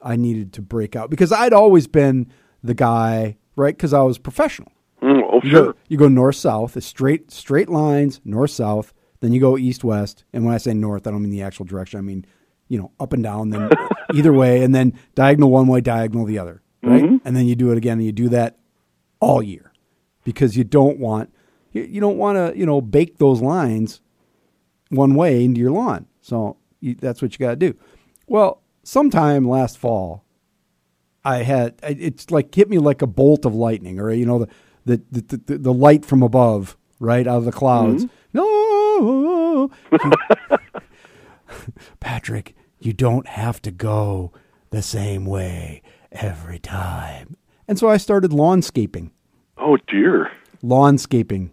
I 0.02 0.18
needed 0.18 0.52
to 0.54 0.62
break 0.62 0.94
out 0.94 1.10
because 1.10 1.32
I'd 1.32 1.54
always 1.54 1.88
been 1.88 2.28
the 2.62 2.74
guy, 2.74 3.38
right? 3.56 3.74
Because 3.74 3.94
I 3.94 4.02
was 4.02 4.18
professional. 4.18 4.74
Mm, 5.02 5.22
oh, 5.32 5.40
You 5.42 5.50
sure. 5.50 5.66
go, 5.72 5.80
you 5.88 5.98
go 5.98 6.10
north 6.10 6.36
south, 6.36 6.76
it's 6.76 6.86
straight 6.86 7.32
straight 7.32 7.70
lines, 7.70 8.20
north 8.26 8.52
south. 8.52 8.94
Then 9.22 9.32
you 9.32 9.40
go 9.40 9.58
east 9.58 9.86
west, 9.86 10.26
and 10.34 10.44
when 10.44 10.54
I 10.54 10.58
say 10.58 10.74
north, 10.74 11.08
I 11.08 11.12
don't 11.12 11.22
mean 11.22 11.32
the 11.32 11.44
actual 11.44 11.64
direction. 11.64 11.98
I 11.98 12.02
mean, 12.02 12.26
you 12.68 12.78
know, 12.78 12.92
up 13.00 13.14
and 13.14 13.24
down, 13.24 13.52
then 13.52 13.70
either 14.14 14.34
way, 14.34 14.62
and 14.62 14.76
then 14.76 14.92
diagonal 15.16 15.50
one 15.50 15.68
way, 15.68 15.80
diagonal 15.80 16.26
the 16.26 16.40
other, 16.40 16.62
right? 16.82 17.04
And 17.24 17.38
then 17.38 17.46
you 17.46 17.56
do 17.56 17.72
it 17.72 17.78
again, 17.78 18.00
and 18.00 18.06
you 18.06 18.12
do 18.12 18.28
that 18.30 18.58
all 19.22 19.42
year 19.42 19.72
because 20.26 20.58
you 20.58 20.66
don't 20.66 21.00
want 21.00 21.34
you, 21.74 21.84
you 21.84 22.02
don't 22.02 22.18
want 22.18 22.38
to 22.38 22.58
you 22.58 22.66
know 22.66 22.80
bake 22.82 23.18
those 23.18 23.42
lines 23.42 24.00
one 24.90 25.16
way 25.16 25.44
into 25.44 25.60
your 25.60 25.72
lawn. 25.72 26.06
So 26.22 26.58
you, 26.80 26.96
that's 26.96 27.22
what 27.22 27.34
you 27.34 27.40
got 27.40 27.52
to 27.52 27.56
do. 27.56 27.76
Well, 28.28 28.62
sometime 28.84 29.48
last 29.48 29.78
fall, 29.78 30.24
I 31.26 31.38
had 31.44 31.76
it's 31.84 32.32
like 32.32 32.54
hit 32.54 32.70
me 32.70 32.78
like 32.80 33.02
a 33.02 33.08
bolt 33.08 33.46
of 33.46 33.54
lightning, 33.56 34.00
or 34.00 34.12
you 34.12 34.26
know 34.26 34.40
the 34.40 34.48
the 35.12 35.22
the, 35.22 35.38
the, 35.46 35.58
the 35.58 35.74
light 35.74 36.06
from 36.06 36.22
above, 36.24 36.78
right 37.00 37.28
out 37.28 37.38
of 37.38 37.46
the 37.46 37.52
clouds. 37.52 38.06
Mm-hmm. 38.06 38.14
No, 38.36 39.70
Patrick, 42.00 42.56
you 42.80 42.94
don't 42.94 43.28
have 43.28 43.62
to 43.62 43.72
go 43.72 44.32
the 44.72 44.82
same 44.82 45.26
way 45.26 45.82
every 46.12 46.60
time. 46.60 47.38
And 47.68 47.78
so 47.78 47.88
I 47.90 47.98
started 47.98 48.32
lawnscaping 48.32 49.12
Oh 49.58 49.78
dear. 49.88 50.32
lawnscaping 50.64 51.52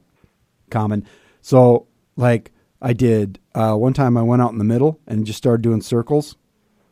common. 0.71 1.07
So 1.41 1.87
like 2.17 2.53
I 2.81 2.93
did 2.93 3.39
uh, 3.55 3.75
one 3.75 3.93
time 3.93 4.17
I 4.17 4.23
went 4.23 4.43
out 4.43 4.53
in 4.53 4.59
the 4.59 4.65
middle 4.65 5.01
and 5.07 5.27
just 5.27 5.39
started 5.39 5.63
doing 5.63 5.83
circles, 5.83 6.37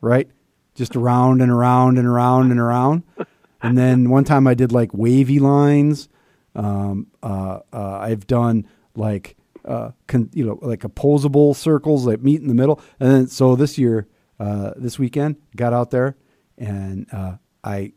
right? 0.01 0.29
Just 0.75 0.97
around 0.97 1.41
and 1.41 1.51
around 1.51 1.99
and 1.99 2.07
around 2.07 2.51
and 2.51 2.61
around. 2.61 3.03
And 3.61 3.77
then 3.77 4.11
one 4.11 4.25
time 4.25 4.47
I 4.47 4.55
did 4.55 4.71
like 4.71 4.95
wavy 4.95 5.41
lines. 5.41 6.09
Um, 6.55 7.09
uh, 7.23 7.61
uh, 7.73 7.99
I've 7.99 8.27
done 8.27 8.67
like 8.95 9.37
uh, 9.65 9.91
con- 10.07 10.31
you 10.33 10.45
know 10.45 10.59
like 10.63 10.85
opposable 10.85 11.55
circles 11.55 12.07
like 12.07 12.21
meet 12.21 12.41
in 12.41 12.49
the 12.49 12.55
middle. 12.55 12.81
And 13.01 13.11
then 13.11 13.27
so 13.27 13.57
this 13.57 13.79
year, 13.79 14.07
uh, 14.39 14.73
this 14.77 14.99
weekend, 14.99 15.37
got 15.57 15.73
out 15.73 15.91
there 15.91 16.17
and 16.57 17.07
uh, 17.13 17.37
I 17.63 17.93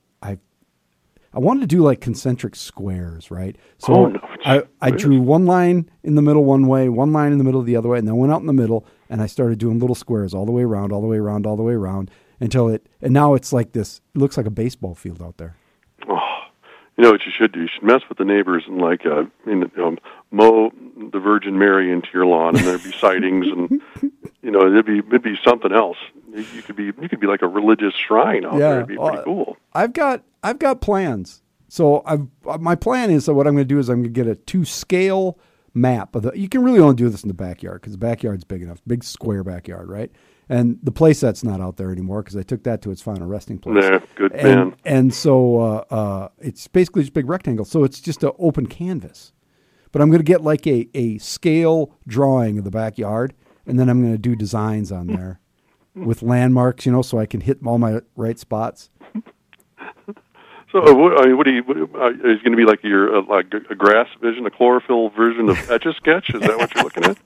I 1.34 1.39
wanted 1.39 1.62
to 1.62 1.67
do 1.67 1.82
like 1.82 2.02
concentric 2.02 2.56
squares, 2.56 3.32
right? 3.32 3.56
So 3.78 3.94
Oh, 3.94 4.06
no. 4.08 4.20
I, 4.44 4.63
I 4.82 4.91
drew 4.91 5.20
one 5.22 5.46
line 5.46 5.89
in 6.04 6.15
the 6.15 6.22
middle 6.22 6.44
one 6.44 6.67
way, 6.67 6.89
one 6.89 7.13
line 7.13 7.32
in 7.32 7.38
the 7.38 7.44
middle 7.44 7.62
the 7.62 7.76
other 7.76 7.89
way, 7.89 8.00
and 8.00 8.08
then 8.08 8.17
went 8.17 8.34
out 8.34 8.41
in 8.41 8.48
the 8.48 8.54
middle 8.54 8.86
and 9.10 9.22
I 9.22 9.28
started 9.28 9.60
doing 9.60 9.80
little 9.80 9.96
squares 9.96 10.34
all 10.34 10.46
the 10.46 10.52
way 10.52 10.63
around, 10.63 10.91
all 10.91 11.02
the 11.02 11.08
way 11.08 11.17
around, 11.17 11.46
all 11.46 11.56
the 11.56 11.63
way 11.63 11.74
around 11.74 12.10
until 12.39 12.67
it, 12.70 12.88
and 13.02 13.13
now 13.13 13.34
it's 13.36 13.54
like 13.54 13.72
this, 13.74 14.02
it 14.15 14.20
looks 14.20 14.36
like 14.36 14.46
a 14.48 14.52
baseball 14.52 14.96
field 14.96 15.22
out 15.22 15.38
there. 15.38 15.56
Oh, 16.10 16.17
you 16.98 17.04
know 17.04 17.12
what 17.12 17.22
you 17.26 17.32
should 17.38 17.52
do? 17.52 17.62
You 17.62 17.67
should 17.74 17.84
mess 17.84 18.02
with 18.10 18.17
the 18.17 18.26
neighbors 18.26 18.63
and 18.67 18.80
like, 18.80 19.06
uh, 19.06 19.24
you 19.46 19.70
know, 19.78 19.96
mow 20.32 20.72
the 21.12 21.20
Virgin 21.20 21.58
Mary 21.60 21.91
into 21.91 22.08
your 22.13 22.26
lawn, 22.26 22.56
and 22.58 22.65
there'd 22.65 22.84
be 22.84 22.91
sightings, 23.00 23.48
and 23.48 23.82
you 24.41 24.51
know, 24.51 24.62
it'd 24.62 24.86
be 24.86 24.99
it'd 24.99 25.23
be 25.23 25.38
something 25.43 25.71
else. 25.71 25.97
You, 26.34 26.62
could 26.62 26.75
be 26.75 26.86
you 26.86 27.10
could 27.10 27.19
be 27.19 27.27
like 27.27 27.41
a 27.41 27.47
religious 27.47 27.93
shrine 27.93 28.45
out 28.45 28.58
there. 28.58 28.77
It'd 28.77 28.88
be 28.88 28.97
pretty 28.97 29.17
uh, 29.17 29.23
cool. 29.23 29.58
I've 29.73 29.93
got, 29.93 30.23
I've 30.43 30.60
got 30.60 30.82
plans. 30.82 31.41
So 31.67 32.01
I've, 32.06 32.27
uh, 32.45 32.58
my 32.58 32.75
plan 32.75 33.12
is 33.12 33.25
that 33.25 33.34
what 33.34 33.47
I'm 33.47 33.54
going 33.54 33.67
to 33.67 33.73
do 33.73 33.80
is 33.80 33.89
I'm 33.89 34.01
going 34.01 34.13
to 34.13 34.23
get 34.23 34.27
a 34.27 34.36
two 34.36 34.65
scale 34.65 35.38
map 35.73 36.15
of 36.15 36.23
the, 36.23 36.32
you 36.36 36.49
can 36.49 36.63
really 36.63 36.80
only 36.80 36.95
do 36.95 37.08
this 37.10 37.23
in 37.23 37.30
the 37.30 37.34
backyard 37.34 37.82
because 37.82 37.93
the 37.93 37.97
backyard's 37.97 38.43
big 38.43 38.62
enough, 38.62 38.82
big 38.86 39.04
square 39.04 39.43
backyard, 39.43 39.89
right? 39.89 40.12
And 40.49 40.80
the 40.84 40.91
play 40.91 41.13
set's 41.13 41.45
not 41.45 41.62
out 41.62 41.77
there 41.77 41.91
anymore 41.91 42.23
because 42.23 42.36
I 42.36 42.43
took 42.43 42.63
that 42.63 42.82
to 42.82 42.91
its 42.91 43.01
final 43.01 43.25
resting 43.25 43.58
place. 43.58 43.86
Yeah, 43.86 43.99
good 44.15 44.34
and, 44.34 44.43
man. 44.43 44.75
And 44.84 45.13
so 45.13 45.62
uh, 45.62 45.84
uh, 45.89 46.27
it's 46.39 46.67
basically 46.67 47.04
just 47.04 47.12
a 47.12 47.13
big 47.13 47.30
rectangle. 47.30 47.63
So 47.63 47.86
it's 47.86 48.01
just 48.01 48.21
an 48.23 48.32
open 48.38 48.67
canvas. 48.67 49.32
But 49.93 50.01
I'm 50.01 50.10
going 50.10 50.19
to 50.19 50.25
get 50.25 50.41
like 50.41 50.67
a, 50.67 50.89
a 50.93 51.19
scale 51.19 51.93
drawing 52.06 52.58
of 52.58 52.65
the 52.65 52.71
backyard, 52.71 53.34
and 53.65 53.80
then 53.80 53.89
I'm 53.89 54.02
going 54.02 54.13
to 54.13 54.17
do 54.17 54.36
designs 54.36 54.91
on 54.91 55.08
there 55.15 55.39
with 55.95 56.21
landmarks, 56.21 56.86
you 56.86 56.91
know, 56.91 57.02
so 57.02 57.19
I 57.19 57.26
can 57.26 57.41
hit 57.41 57.60
all 57.65 57.78
my 57.78 58.02
right 58.15 58.39
spots. 58.39 58.89
So, 60.71 60.80
uh, 60.80 60.93
what, 60.95 61.21
I 61.21 61.28
mean, 61.28 61.38
what 61.38 61.45
do 61.45 61.54
you? 61.54 61.63
What, 61.63 61.78
uh, 61.78 62.10
is 62.12 62.41
going 62.41 62.52
to 62.52 62.56
be 62.56 62.63
like 62.63 62.82
your 62.84 63.17
uh, 63.17 63.24
like 63.28 63.54
a 63.69 63.76
grass 63.76 64.08
vision, 64.21 64.45
a 64.45 64.50
chlorophyll 64.50 65.10
version 65.10 65.50
of 65.50 65.58
Etch 65.69 65.86
a 65.86 65.93
Sketch? 65.93 66.34
Is 66.34 66.41
that 66.41 66.58
what 66.58 66.74
you're 66.74 66.84
looking 66.86 67.04
at? 67.04 67.17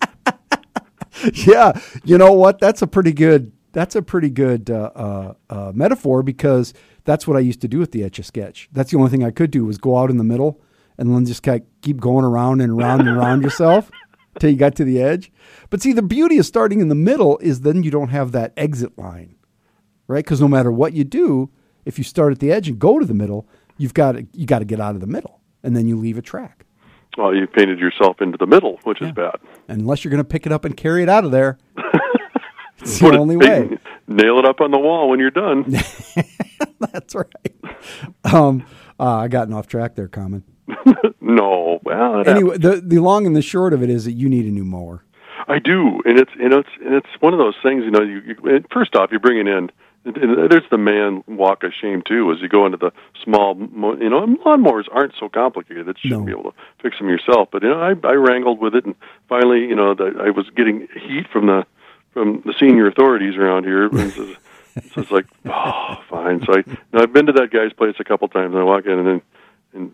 yeah, 1.34 1.80
you 2.04 2.17
know 2.17 2.34
what? 2.34 2.60
That's 2.60 2.82
a 2.82 2.88
pretty 2.88 3.13
good. 3.13 3.52
That's 3.71 3.95
a 3.95 4.02
pretty 4.02 4.30
good 4.30 4.71
uh, 4.71 4.91
uh, 4.95 5.34
uh, 5.50 5.71
metaphor 5.76 6.24
because 6.24 6.74
that's 7.04 7.28
what 7.28 7.38
I 7.38 7.41
used 7.41 7.62
to 7.62 7.67
do 7.67 7.78
with 7.78 7.91
the 7.91 8.04
etch 8.04 8.17
a 8.17 8.24
sketch. 8.24 8.67
That's 8.71 8.91
the 8.91 8.98
only 8.98 9.12
thing 9.12 9.24
I 9.24 9.32
could 9.32 9.52
do 9.52 9.65
was 9.65 9.78
go 9.78 9.98
out 9.98 10.10
in 10.10 10.17
the 10.17 10.24
middle 10.24 10.62
and 10.98 11.13
then 11.13 11.26
just 11.26 11.43
kind 11.43 11.62
of 11.62 11.67
keep 11.82 12.00
going 12.00 12.26
around 12.26 12.62
and 12.62 12.71
around 12.71 13.02
and 13.02 13.10
around 13.10 13.41
yourself 13.43 13.91
till 14.39 14.50
you 14.50 14.56
got 14.56 14.76
to 14.76 14.84
the 14.84 15.02
edge. 15.02 15.32
But 15.69 15.82
see, 15.82 15.93
the 15.93 16.02
beauty 16.02 16.38
of 16.38 16.45
starting 16.45 16.82
in 16.82 16.89
the 16.89 16.95
middle 16.95 17.38
is 17.39 17.62
then 17.62 17.84
you 17.84 17.91
don't 17.91 18.10
have 18.10 18.32
that 18.34 18.54
exit 18.58 18.98
line, 18.98 19.36
right? 20.08 20.24
Because 20.24 20.41
no 20.41 20.48
matter 20.48 20.71
what 20.71 20.93
you 20.93 21.04
do, 21.04 21.50
if 21.86 21.98
you 21.98 22.04
start 22.04 22.32
at 22.32 22.39
the 22.39 22.52
edge 22.52 22.67
and 22.67 22.80
go 22.80 23.00
to 23.00 23.06
the 23.06 23.13
middle, 23.13 23.48
you've 23.78 23.93
got 23.93 24.13
to, 24.13 24.28
you 24.34 24.45
got 24.45 24.60
to 24.60 24.65
get 24.65 24.80
out 24.80 24.95
of 24.95 25.02
the 25.02 25.08
middle, 25.08 25.39
and 25.63 25.76
then 25.76 25.88
you 25.88 25.95
leave 25.95 26.17
a 26.17 26.21
track. 26.21 26.65
Well, 27.17 27.34
you 27.34 27.48
painted 27.48 27.80
yourself 27.80 28.21
into 28.21 28.38
the 28.38 28.45
middle, 28.48 28.80
which 28.84 29.02
is 29.02 29.12
bad. 29.13 29.36
Unless 29.69 30.04
you're 30.04 30.12
going 30.12 30.24
to 30.24 30.28
pick 30.28 30.45
it 30.45 30.52
up 30.52 30.65
and 30.65 30.76
carry 30.76 31.02
it 31.02 31.08
out 31.08 31.24
of 31.24 31.32
there, 31.32 31.58
it's 32.80 33.00
the 33.00 33.17
only 33.17 33.38
way. 33.38 33.78
Nail 34.08 34.38
it 34.39 34.45
up 34.45 34.60
on 34.60 34.71
the 34.71 34.78
wall 34.78 35.10
when 35.10 35.19
you're 35.19 35.32
done. 35.32 35.63
That's 36.80 37.15
right. 37.15 37.56
Um, 38.26 38.65
uh, 39.00 39.15
I 39.15 39.28
gotten 39.30 39.54
off 39.54 39.67
track 39.67 39.95
there, 39.95 40.10
Common. 40.10 40.43
no, 41.21 41.80
well, 41.84 42.28
Anyway, 42.28 42.58
the 42.58 42.82
the 42.84 42.99
long 42.99 43.25
and 43.25 43.36
the 43.36 43.41
short 43.41 43.73
of 43.73 43.84
it 43.84 43.89
is 43.89 44.06
that 44.06 44.13
you 44.13 44.30
need 44.30 44.45
a 44.45 44.51
new 44.51 44.65
mower. 44.65 45.04
I 45.47 45.60
do, 45.60 46.01
and 46.06 46.17
it's 46.17 46.32
and 46.39 46.54
it's 46.54 46.69
and 46.84 46.93
it's 46.95 47.08
one 47.19 47.34
of 47.34 47.39
those 47.39 47.56
things. 47.62 47.84
You 47.84 47.91
know, 47.91 48.01
you, 48.01 48.21
you 48.43 48.63
first 48.71 48.95
off, 48.95 49.12
you're 49.12 49.19
bringing 49.19 49.47
in. 49.47 49.71
There's 50.06 50.63
the 50.69 50.78
man 50.78 51.23
walk 51.28 51.63
of 51.63 51.71
shame 51.80 52.04
too, 52.08 52.32
as 52.32 52.39
you 52.39 52.47
go 52.47 52.65
into 52.67 52.78
the 52.78 52.91
small. 53.23 53.56
You 53.58 54.10
know, 54.10 54.25
lawnmowers 54.45 54.86
aren't 54.91 55.13
so 55.19 55.30
complicated 55.30 55.88
that 55.88 55.97
you 56.04 56.10
shouldn't 56.10 56.28
No. 56.28 56.34
be 56.36 56.39
able 56.39 56.51
to 56.51 56.58
fix 56.82 56.97
them 56.99 57.10
yourself. 57.10 57.49
But 57.51 57.63
you 57.63 57.69
know, 57.69 57.82
I, 57.82 57.95
I 58.08 58.13
wrangled 58.13 58.60
with 58.60 58.75
it, 58.75 58.86
and 58.86 58.95
finally, 59.30 59.62
you 59.62 59.75
know, 59.75 59.93
the, 59.95 60.13
I 60.23 60.30
was 60.30 60.47
getting 60.56 60.88
heat 60.93 61.28
from 61.32 61.47
the 61.47 61.65
from 62.13 62.41
the 62.45 62.54
senior 62.60 62.88
authorities 62.88 63.36
around 63.36 63.65
here. 63.65 63.86
And 63.88 64.12
says, 64.13 64.36
So 64.93 65.01
it's 65.01 65.12
like, 65.12 65.25
oh, 65.45 66.01
fine. 66.10 66.43
So 66.45 66.54
I, 66.54 66.63
now 66.93 67.01
I've 67.01 67.13
been 67.13 67.25
to 67.28 67.34
that 67.34 67.49
guy's 67.51 67.73
place 67.73 67.95
a 67.99 68.04
couple 68.04 68.28
times, 68.28 68.54
and 68.54 68.62
I 68.62 68.63
walk 68.63 68.86
in, 68.86 68.91
and 68.99 69.08
then, 69.08 69.21
and 69.73 69.91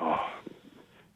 oh, 0.00 0.30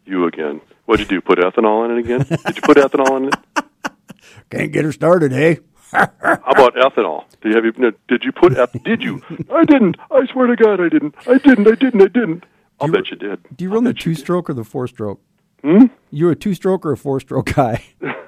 you 0.04 0.26
again. 0.26 0.60
What'd 0.86 1.06
you 1.10 1.16
do? 1.16 1.20
Put 1.20 1.38
ethanol 1.38 1.84
in 1.84 1.96
it 1.96 1.98
again? 1.98 2.26
Did 2.46 2.56
you 2.56 2.62
put 2.62 2.76
ethanol 2.76 3.16
in 3.18 3.28
it? 3.28 3.64
Can't 4.50 4.72
get 4.72 4.84
her 4.84 4.92
started, 4.92 5.32
eh? 5.32 5.56
How 5.92 6.08
about 6.46 6.74
ethanol? 6.74 7.24
Did 7.40 7.50
you 7.50 7.54
have 7.56 7.64
you? 7.64 7.92
Did 8.08 8.24
you 8.24 8.32
put? 8.32 8.56
Eth- 8.56 8.82
did 8.82 9.02
you? 9.02 9.22
I 9.52 9.64
didn't. 9.64 9.96
I 10.10 10.26
swear 10.32 10.46
to 10.46 10.56
God, 10.56 10.80
I 10.80 10.88
didn't. 10.88 11.14
I 11.26 11.38
didn't. 11.38 11.68
I 11.68 11.74
didn't. 11.74 12.02
I 12.02 12.08
didn't. 12.08 12.44
I'll 12.80 12.88
bet 12.88 13.10
you 13.10 13.16
did. 13.16 13.40
Do 13.56 13.64
you 13.64 13.70
I'll 13.70 13.74
run 13.76 13.84
the 13.84 13.94
two 13.94 14.14
stroke 14.14 14.50
or 14.50 14.54
the 14.54 14.64
four 14.64 14.88
stroke? 14.88 15.20
Hmm? 15.62 15.86
You're 16.10 16.32
a 16.32 16.36
two 16.36 16.54
stroke 16.54 16.84
or 16.84 16.92
a 16.92 16.96
four 16.96 17.20
stroke 17.20 17.52
guy? 17.54 17.84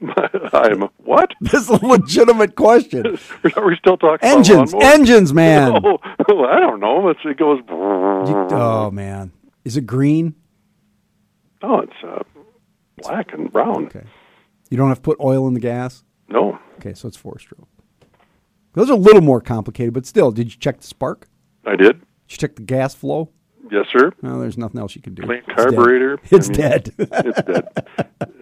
I'm 0.52 0.88
what? 1.04 1.34
this 1.40 1.54
is 1.54 1.68
a 1.68 1.84
legitimate 1.84 2.56
question. 2.56 3.18
Are 3.56 3.66
we 3.66 3.76
still 3.76 3.96
talking 3.96 4.28
Engines, 4.28 4.72
about 4.72 4.84
engines, 4.94 5.32
man. 5.32 5.72
Oh, 5.84 5.98
oh, 6.28 6.44
I 6.44 6.58
don't 6.58 6.80
know. 6.80 7.08
It's, 7.08 7.20
it 7.24 7.36
goes. 7.36 7.60
Oh 7.68 8.90
man, 8.90 9.32
is 9.64 9.76
it 9.76 9.86
green? 9.86 10.34
Oh, 11.62 11.80
it's 11.80 11.92
uh, 12.02 12.22
black 12.98 13.32
and 13.32 13.52
brown. 13.52 13.86
Okay. 13.86 14.04
You 14.70 14.76
don't 14.76 14.88
have 14.88 14.98
to 14.98 15.02
put 15.02 15.18
oil 15.20 15.46
in 15.48 15.54
the 15.54 15.60
gas. 15.60 16.04
No, 16.28 16.58
Okay, 16.78 16.94
so 16.94 17.08
it's 17.08 17.16
four 17.16 17.38
stroke. 17.38 17.68
Those 18.72 18.88
are 18.88 18.94
a 18.94 18.96
little 18.96 19.20
more 19.20 19.40
complicated, 19.40 19.92
but 19.92 20.06
still, 20.06 20.30
did 20.30 20.52
you 20.54 20.58
check 20.58 20.80
the 20.80 20.86
spark? 20.86 21.28
I 21.66 21.76
did. 21.76 22.00
Did 22.00 22.06
you 22.30 22.36
check 22.38 22.56
the 22.56 22.62
gas 22.62 22.94
flow? 22.94 23.30
Yes, 23.70 23.86
sir. 23.92 24.12
No, 24.22 24.40
there's 24.40 24.58
nothing 24.58 24.80
else 24.80 24.94
you 24.96 25.02
can 25.02 25.14
do. 25.14 25.22
Clean 25.22 25.38
It's 25.38 25.46
dead. 25.48 25.56
carburetor. 25.56 26.18
It's 26.30 26.48
I 26.48 26.52
mean, 26.52 26.60
dead. 26.60 26.94
it's 26.98 27.42
dead. 27.42 27.68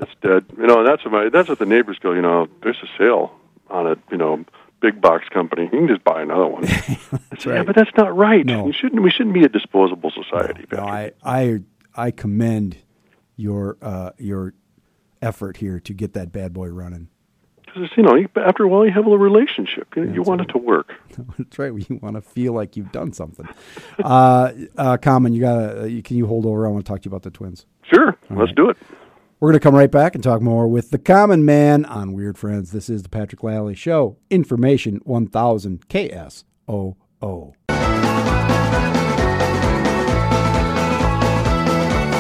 It's 0.01 0.15
dead. 0.23 0.45
You 0.57 0.67
know, 0.67 0.85
that's 0.85 1.05
what 1.05 1.13
my 1.13 1.29
that's 1.29 1.49
what 1.49 1.59
the 1.59 1.67
neighbors 1.67 1.99
go. 2.01 2.13
You 2.13 2.23
know, 2.23 2.49
there's 2.63 2.79
a 2.83 2.89
sale 2.99 3.33
on 3.69 3.87
it. 3.87 3.99
You 4.11 4.17
know, 4.17 4.45
big 4.81 5.01
box 5.01 5.29
company. 5.29 5.65
You 5.65 5.71
can 5.71 5.89
just 5.89 6.05
buy 6.05 6.23
another 6.23 6.47
one. 6.47 6.67
Say, 7.39 7.55
Yeah, 7.55 7.63
but 7.65 7.75
that's 7.77 7.91
not 7.97 8.17
right. 8.17 8.45
No. 8.47 8.67
You 8.67 8.73
shouldn't. 8.73 9.03
We 9.03 9.11
shouldn't 9.11 9.35
be 9.35 9.45
a 9.45 9.49
disposable 9.49 10.11
society. 10.11 10.65
No, 10.73 10.79
Patrick. 10.79 11.17
I, 11.23 11.39
I, 11.41 11.59
I 12.07 12.11
commend 12.11 12.79
your 13.37 13.77
uh, 13.83 14.11
your 14.19 14.55
effort 15.21 15.59
here 15.59 15.81
to 15.81 15.93
get 15.93 16.15
that 16.15 16.33
bad 16.33 16.53
boy 16.53 16.69
running. 16.69 17.09
Because 17.75 17.91
you 17.97 18.03
know, 18.03 18.17
after 18.37 18.65
a 18.65 18.69
while, 18.69 18.85
you 18.85 18.93
have 18.93 19.07
a 19.07 19.17
relationship. 19.17 19.95
You, 19.97 20.05
know, 20.05 20.15
you 20.15 20.23
want 20.23 20.41
it 20.41 20.47
to 20.47 20.59
work. 20.59 20.93
That's 21.39 21.59
right. 21.59 21.73
You 21.73 21.99
want 22.03 22.17
to 22.17 22.23
feel 22.23 22.53
like 22.53 22.77
you've 22.77 22.93
done 22.93 23.13
something. 23.13 23.49
uh, 24.03 24.53
uh, 24.77 24.97
Common, 24.99 25.33
you 25.33 25.41
gotta. 25.41 25.83
Uh, 25.83 25.85
you, 25.85 26.03
can 26.03 26.17
you 26.17 26.27
hold 26.27 26.47
over? 26.47 26.67
I 26.67 26.71
want 26.71 26.85
to 26.85 26.91
talk 26.91 27.03
to 27.03 27.07
you 27.07 27.11
about 27.11 27.23
the 27.23 27.31
twins. 27.31 27.67
Sure, 27.83 28.17
let's 28.31 28.53
do 28.53 28.69
it. 28.71 28.77
We're 29.41 29.51
going 29.51 29.61
to 29.61 29.63
come 29.63 29.77
right 29.77 29.91
back 29.91 30.17
and 30.17 30.25
talk 30.25 30.43
more 30.43 30.67
with 30.67 30.91
the 30.91 30.99
Common 30.99 31.45
Man 31.45 31.85
on 31.85 32.13
Weird 32.13 32.37
Friends. 32.37 32.73
This 32.73 32.91
is 32.91 33.05
the 33.05 33.09
Patrick 33.09 33.45
Lally 33.45 33.77
Show. 33.77 34.17
Information 34.31 35.01
1000 35.05 35.89
KSOO. 35.89 36.45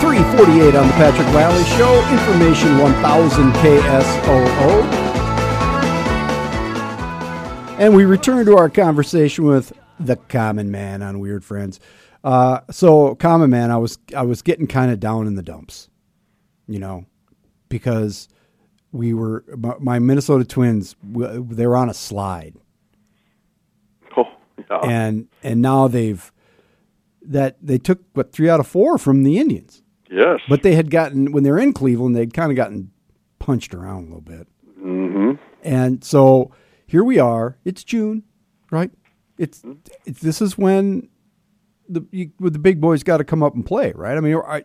348 0.00 0.74
on 0.76 0.86
the 0.86 0.92
Patrick 0.94 1.26
Lally 1.34 1.64
Show. 1.64 2.08
Information 2.12 2.78
1000 2.78 3.52
KSOO. 3.54 5.07
And 7.78 7.94
we 7.94 8.04
return 8.04 8.44
to 8.46 8.56
our 8.56 8.68
conversation 8.68 9.44
with 9.44 9.72
the 10.00 10.16
Common 10.16 10.70
Man 10.70 11.00
on 11.00 11.20
Weird 11.20 11.44
Friends. 11.44 11.78
Uh, 12.24 12.60
so, 12.70 13.14
Common 13.14 13.50
Man, 13.50 13.70
I 13.70 13.76
was 13.76 13.98
I 14.16 14.22
was 14.22 14.42
getting 14.42 14.66
kind 14.66 14.90
of 14.90 14.98
down 14.98 15.28
in 15.28 15.36
the 15.36 15.42
dumps, 15.42 15.88
you 16.66 16.80
know, 16.80 17.06
because 17.68 18.28
we 18.90 19.14
were 19.14 19.44
my, 19.56 19.74
my 19.78 19.98
Minnesota 20.00 20.44
Twins. 20.44 20.96
They 21.04 21.66
were 21.66 21.76
on 21.76 21.88
a 21.88 21.94
slide, 21.94 22.56
Oh, 24.16 24.24
yeah. 24.58 24.80
and 24.82 25.28
and 25.44 25.62
now 25.62 25.86
they've 25.86 26.32
that 27.22 27.58
they 27.62 27.78
took 27.78 28.00
what 28.14 28.32
three 28.32 28.48
out 28.50 28.58
of 28.58 28.66
four 28.66 28.98
from 28.98 29.22
the 29.22 29.38
Indians, 29.38 29.82
yes. 30.10 30.40
but 30.48 30.62
they 30.64 30.74
had 30.74 30.90
gotten 30.90 31.30
when 31.30 31.44
they 31.44 31.52
were 31.52 31.60
in 31.60 31.72
Cleveland, 31.72 32.16
they'd 32.16 32.34
kind 32.34 32.50
of 32.50 32.56
gotten 32.56 32.90
punched 33.38 33.72
around 33.72 33.98
a 33.98 34.06
little 34.06 34.20
bit. 34.20 34.48
Mm-hmm. 34.80 35.32
And 35.62 36.02
so 36.02 36.50
here 36.88 37.04
we 37.04 37.18
are. 37.18 37.58
It's 37.64 37.84
June, 37.84 38.24
right? 38.72 38.90
It's, 39.36 39.60
hmm? 39.60 39.74
it's 40.04 40.20
this 40.20 40.42
is 40.42 40.58
when 40.58 41.08
the 41.88 42.04
you, 42.10 42.32
the 42.40 42.58
big 42.58 42.80
boys 42.80 43.04
got 43.04 43.18
to 43.18 43.24
come 43.24 43.42
up 43.42 43.54
and 43.54 43.64
play, 43.64 43.92
right? 43.94 44.16
I 44.16 44.20
mean, 44.20 44.34
are, 44.34 44.62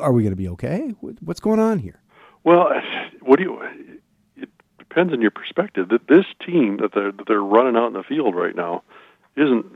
are 0.00 0.12
we 0.12 0.22
going 0.22 0.32
to 0.32 0.36
be 0.36 0.48
okay? 0.48 0.94
What's 1.00 1.40
going 1.40 1.60
on 1.60 1.80
here? 1.80 2.00
Well, 2.44 2.70
what 3.20 3.38
do 3.38 3.44
you? 3.44 3.62
It 4.36 4.48
depends 4.78 5.12
on 5.12 5.20
your 5.20 5.30
perspective. 5.30 5.88
That 5.90 6.08
this 6.08 6.24
team 6.46 6.78
that 6.78 6.92
they're 6.94 7.12
that 7.12 7.26
they're 7.26 7.42
running 7.42 7.76
out 7.76 7.88
in 7.88 7.92
the 7.92 8.02
field 8.02 8.34
right 8.34 8.54
now 8.54 8.82
isn't 9.36 9.66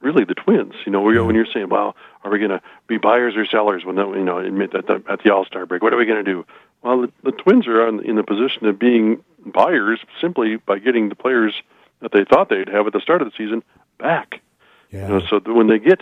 really 0.00 0.24
the 0.24 0.34
Twins. 0.34 0.74
You 0.86 0.92
know, 0.92 1.02
when 1.02 1.34
you're 1.34 1.46
saying, 1.52 1.68
"Well, 1.68 1.94
are 2.24 2.30
we 2.30 2.38
going 2.38 2.50
to 2.50 2.62
be 2.86 2.98
buyers 2.98 3.36
or 3.36 3.44
sellers?" 3.46 3.84
When 3.84 3.96
that, 3.96 4.08
you 4.08 4.24
know, 4.24 4.38
admit 4.38 4.72
that 4.72 4.86
the, 4.86 5.02
at 5.08 5.22
the 5.22 5.32
All 5.32 5.44
Star 5.44 5.66
break, 5.66 5.82
what 5.82 5.92
are 5.92 5.98
we 5.98 6.06
going 6.06 6.24
to 6.24 6.30
do? 6.30 6.46
Well, 6.82 7.02
the, 7.02 7.12
the 7.24 7.32
Twins 7.32 7.66
are 7.66 7.86
on, 7.86 8.04
in 8.04 8.16
the 8.16 8.22
position 8.22 8.66
of 8.66 8.78
being 8.78 9.22
buyers 9.44 10.00
simply 10.20 10.56
by 10.56 10.78
getting 10.78 11.08
the 11.08 11.14
players 11.14 11.54
that 12.00 12.12
they 12.12 12.24
thought 12.24 12.48
they'd 12.48 12.68
have 12.68 12.86
at 12.86 12.92
the 12.92 13.00
start 13.00 13.22
of 13.22 13.28
the 13.30 13.36
season 13.36 13.62
back. 13.98 14.40
Yeah, 14.90 15.08
You 15.08 15.14
know, 15.14 15.26
so 15.28 15.40
when 15.52 15.66
they 15.66 15.78
get 15.78 16.00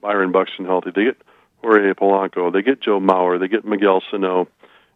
Byron 0.00 0.32
Buxton 0.32 0.64
healthy, 0.64 0.90
they 0.94 1.04
get 1.04 1.16
Jorge 1.62 1.92
Polanco, 1.92 2.52
they 2.52 2.62
get 2.62 2.80
Joe 2.80 3.00
Mauer, 3.00 3.38
they 3.38 3.48
get 3.48 3.64
Miguel 3.64 4.02
Sano, 4.10 4.48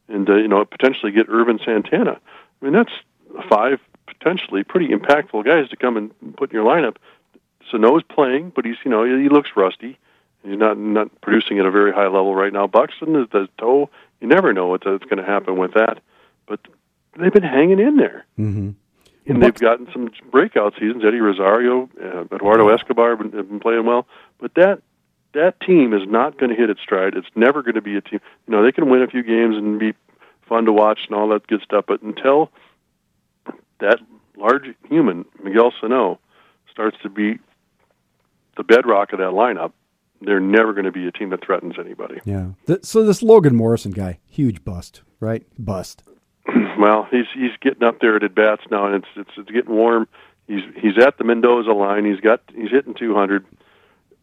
and 0.09 0.29
uh, 0.29 0.37
you 0.37 0.49
know 0.49 0.65
potentially 0.65 1.13
get 1.13 1.29
Ervin 1.29 1.59
Santana. 1.65 2.19
I 2.61 2.65
mean, 2.65 2.73
that's 2.73 2.93
five 3.49 3.81
potentially 4.07 4.65
pretty 4.65 4.89
impactful 4.89 5.45
guys 5.45 5.69
to 5.69 5.77
come 5.77 5.97
and 5.97 6.37
put 6.37 6.51
in 6.51 6.57
your 6.57 6.65
lineup. 6.65 6.97
Sano's 7.71 8.03
playing, 8.03 8.53
but 8.55 8.65
he's 8.65 8.77
you 8.85 8.91
know 8.91 9.05
he 9.05 9.29
looks 9.29 9.51
rusty. 9.57 9.99
He's 10.43 10.59
not 10.59 10.79
not 10.79 11.21
producing 11.21 11.59
at 11.59 11.67
a 11.67 11.71
very 11.71 11.93
high 11.93 12.07
level 12.07 12.35
right 12.35 12.53
now. 12.53 12.67
Buxton 12.67 13.17
is 13.17 13.29
the 13.31 13.49
toe. 13.59 13.91
You 14.21 14.29
never 14.29 14.53
know 14.53 14.69
what's, 14.69 14.87
what's 14.87 15.05
going 15.05 15.19
to 15.19 15.25
happen 15.25 15.59
with 15.59 15.75
that, 15.75 15.99
but 16.47 16.61
they've 17.19 17.33
been 17.33 17.43
hanging 17.43 17.79
in 17.79 17.97
there 17.97 18.27
mm-hmm. 18.39 18.71
and 19.27 19.43
they've 19.43 19.55
gotten 19.55 19.89
some 19.93 20.11
breakout 20.31 20.75
seasons. 20.75 21.03
Eddie 21.07 21.21
Rosario, 21.21 21.89
uh, 22.03 22.35
Eduardo 22.35 22.69
Escobar 22.69 23.11
have 23.11 23.19
been, 23.19 23.33
have 23.33 23.49
been 23.49 23.61
playing 23.61 23.87
well, 23.87 24.07
but 24.39 24.55
that 24.55 24.83
that 25.35 25.61
team 25.61 25.93
is 25.93 26.03
not 26.09 26.39
going 26.39 26.51
to 26.51 26.57
hit 26.57 26.71
its 26.71 26.81
stride. 26.81 27.15
It's 27.15 27.29
never 27.35 27.63
going 27.63 27.75
to 27.75 27.83
be 27.83 27.97
a 27.97 28.01
team. 28.01 28.21
You 28.47 28.53
know, 28.53 28.65
they 28.65 28.73
can 28.73 28.89
win 28.89 29.03
a 29.03 29.07
few 29.07 29.23
games 29.23 29.57
and 29.57 29.79
be 29.79 29.93
fun 30.49 30.65
to 30.65 30.73
watch 30.73 31.01
and 31.09 31.17
all 31.17 31.29
that 31.29 31.47
good 31.47 31.61
stuff, 31.63 31.85
but 31.87 32.03
until 32.03 32.51
that 33.81 33.99
large 34.37 34.65
human 34.89 35.25
Miguel 35.43 35.73
Sano 35.81 36.19
starts 36.71 36.97
to 37.03 37.09
be 37.09 37.39
the 38.57 38.65
bedrock 38.65 39.13
of 39.13 39.19
that 39.19 39.33
lineup, 39.33 39.73
they're 40.23 40.41
never 40.41 40.73
going 40.73 40.85
to 40.85 40.93
be 40.93 41.07
a 41.07 41.13
team 41.13 41.31
that 41.31 41.45
threatens 41.45 41.75
anybody. 41.79 42.21
yeah. 42.25 42.49
So 42.83 43.05
this 43.05 43.23
Logan 43.23 43.55
Morrison 43.55 43.93
guy, 43.93 44.19
huge 44.27 44.65
bust, 44.65 45.03
right? 45.21 45.45
Bust. 45.59 46.03
Well, 46.87 47.09
he's 47.11 47.27
he's 47.35 47.51
getting 47.61 47.83
up 47.83 47.99
there 48.01 48.15
at 48.15 48.23
at 48.23 48.33
bats 48.33 48.63
now, 48.71 48.87
and 48.87 48.95
it's 48.95 49.09
it's 49.17 49.31
it's 49.37 49.51
getting 49.51 49.75
warm. 49.75 50.07
He's 50.47 50.63
he's 50.77 50.97
at 51.05 51.19
the 51.19 51.25
Mendoza 51.25 51.73
line. 51.73 52.05
He's 52.05 52.21
got 52.21 52.41
he's 52.55 52.71
hitting 52.71 52.95
200. 52.95 53.45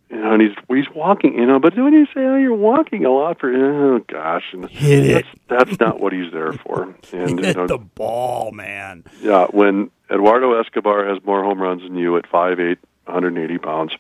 You 0.09 0.15
know, 0.17 0.31
and 0.31 0.41
he's 0.41 0.51
he's 0.69 0.89
walking. 0.95 1.33
You 1.33 1.45
know, 1.45 1.59
but 1.59 1.75
when 1.75 1.91
you 1.91 2.05
say, 2.05 2.21
"Oh, 2.21 2.37
you're 2.37 2.55
walking 2.55 3.03
a 3.03 3.11
lot 3.11 3.41
for," 3.41 3.53
oh 3.53 3.99
gosh, 4.07 4.43
and 4.53 4.69
Hit 4.69 5.05
it. 5.05 5.25
That's, 5.49 5.67
that's 5.67 5.79
not 5.81 5.99
what 5.99 6.13
he's 6.13 6.31
there 6.31 6.53
for. 6.53 6.95
And 7.11 7.37
you 7.37 7.45
Hit 7.47 7.57
know, 7.57 7.67
the 7.67 7.79
ball, 7.79 8.53
man. 8.53 9.03
yeah, 9.21 9.47
when 9.47 9.91
Eduardo 10.09 10.57
Escobar 10.57 11.05
has 11.05 11.21
more 11.25 11.43
home 11.43 11.61
runs 11.61 11.81
than 11.81 11.97
you 11.97 12.15
at 12.15 12.29
5'8", 12.31 12.77
180 13.07 13.57
pounds. 13.57 13.91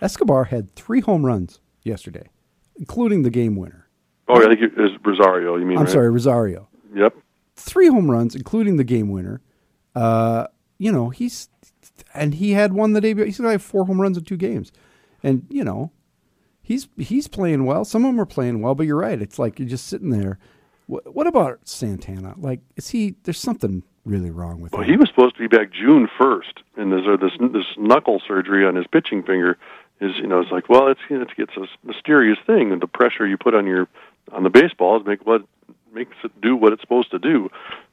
Escobar 0.00 0.44
had 0.44 0.74
three 0.74 1.00
home 1.00 1.26
runs 1.26 1.60
yesterday, 1.82 2.30
including 2.76 3.24
the 3.24 3.30
game 3.30 3.56
winner. 3.56 3.88
Oh, 4.26 4.40
yeah. 4.40 4.46
I 4.46 4.48
think 4.48 4.62
it 4.62 4.80
is 4.80 4.90
Rosario. 5.04 5.56
You 5.56 5.66
mean? 5.66 5.76
I'm 5.76 5.84
right? 5.84 5.92
sorry, 5.92 6.08
Rosario. 6.10 6.68
Yep. 6.94 7.14
Three 7.56 7.88
home 7.88 8.10
runs, 8.10 8.34
including 8.34 8.76
the 8.76 8.84
game 8.84 9.10
winner. 9.10 9.40
Uh, 9.94 10.46
you 10.78 10.92
know, 10.92 11.08
he's 11.10 11.48
and 12.14 12.34
he 12.34 12.52
had 12.52 12.72
one 12.72 12.92
the 12.92 13.00
day. 13.00 13.14
He's 13.14 13.38
to 13.38 13.48
have 13.48 13.62
four 13.62 13.86
home 13.86 14.00
runs 14.00 14.16
in 14.18 14.24
two 14.24 14.36
games, 14.36 14.70
and 15.22 15.46
you 15.48 15.64
know, 15.64 15.90
he's 16.62 16.88
he's 16.96 17.28
playing 17.28 17.64
well. 17.64 17.84
Some 17.84 18.04
of 18.04 18.10
them 18.10 18.20
are 18.20 18.26
playing 18.26 18.60
well, 18.60 18.74
but 18.74 18.86
you're 18.86 18.98
right. 19.00 19.20
It's 19.20 19.38
like 19.38 19.58
you're 19.58 19.68
just 19.68 19.86
sitting 19.86 20.10
there. 20.10 20.38
What, 20.86 21.14
what 21.14 21.26
about 21.26 21.60
Santana? 21.64 22.34
Like, 22.36 22.60
is 22.76 22.90
he? 22.90 23.16
There's 23.24 23.38
something 23.40 23.82
really 24.04 24.30
wrong 24.30 24.60
with 24.60 24.72
Well, 24.72 24.82
him. 24.82 24.90
he 24.90 24.96
was 24.96 25.08
supposed 25.08 25.34
to 25.36 25.48
be 25.48 25.56
back 25.56 25.72
June 25.72 26.08
first, 26.18 26.60
and 26.76 26.92
there's 26.92 27.06
uh, 27.08 27.16
this 27.16 27.32
this 27.52 27.66
knuckle 27.78 28.20
surgery 28.26 28.66
on 28.66 28.76
his 28.76 28.86
pitching 28.86 29.22
finger. 29.22 29.56
Is 30.00 30.12
you 30.18 30.26
know 30.26 30.40
it's 30.40 30.50
like 30.52 30.68
well 30.68 30.88
it's 30.88 31.00
it's 31.08 31.32
it's 31.38 31.56
a 31.56 31.66
mysterious 31.86 32.38
thing, 32.46 32.70
and 32.70 32.82
the 32.82 32.86
pressure 32.86 33.26
you 33.26 33.38
put 33.38 33.54
on 33.54 33.66
your 33.66 33.88
on 34.30 34.42
the 34.42 34.50
baseball 34.50 35.00
is 35.00 35.06
make 35.06 35.24
what 35.26 35.42
makes 35.92 36.16
it 36.24 36.40
do 36.40 36.56
what 36.56 36.72
it's 36.72 36.82
supposed 36.82 37.10
to 37.10 37.18
do. 37.18 37.50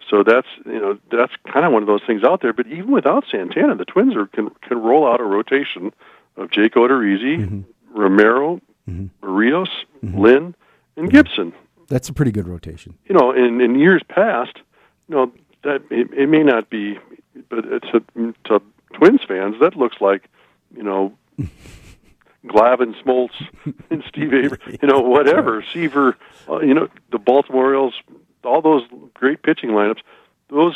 So 0.10 0.24
that's 0.24 0.48
you 0.66 0.80
know 0.80 0.98
that's 1.12 1.34
kind 1.52 1.66
of 1.66 1.72
one 1.72 1.84
of 1.84 1.88
those 1.88 2.02
things 2.06 2.24
out 2.24 2.42
there. 2.42 2.54
But 2.54 2.68
even 2.68 2.92
without 2.92 3.26
Santana, 3.30 3.76
the 3.76 3.86
Twins 3.86 4.16
are 4.16 4.28
can 4.28 4.50
can 4.62 4.78
roll 4.82 5.08
out 5.08 5.20
a 5.20 5.24
rotation 5.24 5.94
of 6.38 6.52
Jake 6.52 6.74
Odorizzi, 6.74 7.40
mm-hmm. 7.40 7.62
Romero, 8.00 8.60
mm-hmm. 8.90 9.08
Berrios, 9.26 9.70
mm-hmm. 10.04 10.20
Lynn, 10.20 10.56
and 10.98 11.12
Gibson 11.12 11.54
That's 11.88 12.10
a 12.10 12.14
pretty 12.14 12.32
good 12.32 12.48
rotation. 12.48 12.98
you 13.06 13.16
know, 13.16 13.32
in, 13.32 13.62
in 13.62 13.80
years 13.80 14.02
past, 14.08 14.58
you 15.08 15.16
know, 15.16 15.32
that 15.64 15.84
it, 15.90 16.12
it 16.14 16.28
may 16.28 16.44
not 16.44 16.70
be 16.70 16.98
but 17.50 17.66
it's 17.66 17.88
a, 17.94 18.00
to 18.50 18.62
Twins 18.94 19.22
fans 19.28 19.56
that 19.60 19.76
looks 19.76 19.98
like, 20.00 20.30
you 20.76 20.84
know, 20.84 21.14
Glavine, 22.46 22.94
Smoltz, 23.02 23.32
and 23.90 24.04
Steve 24.08 24.34
Avery, 24.34 24.60
you 24.82 24.88
know, 24.88 25.00
whatever, 25.00 25.64
Seaver, 25.74 26.18
uh, 26.50 26.60
you 26.60 26.74
know, 26.74 26.90
the 27.12 27.18
Baltimore 27.18 27.66
Orioles, 27.66 27.94
all 28.44 28.62
those 28.62 28.84
great 29.14 29.42
pitching 29.44 29.70
lineups. 29.70 30.02
Those 30.50 30.76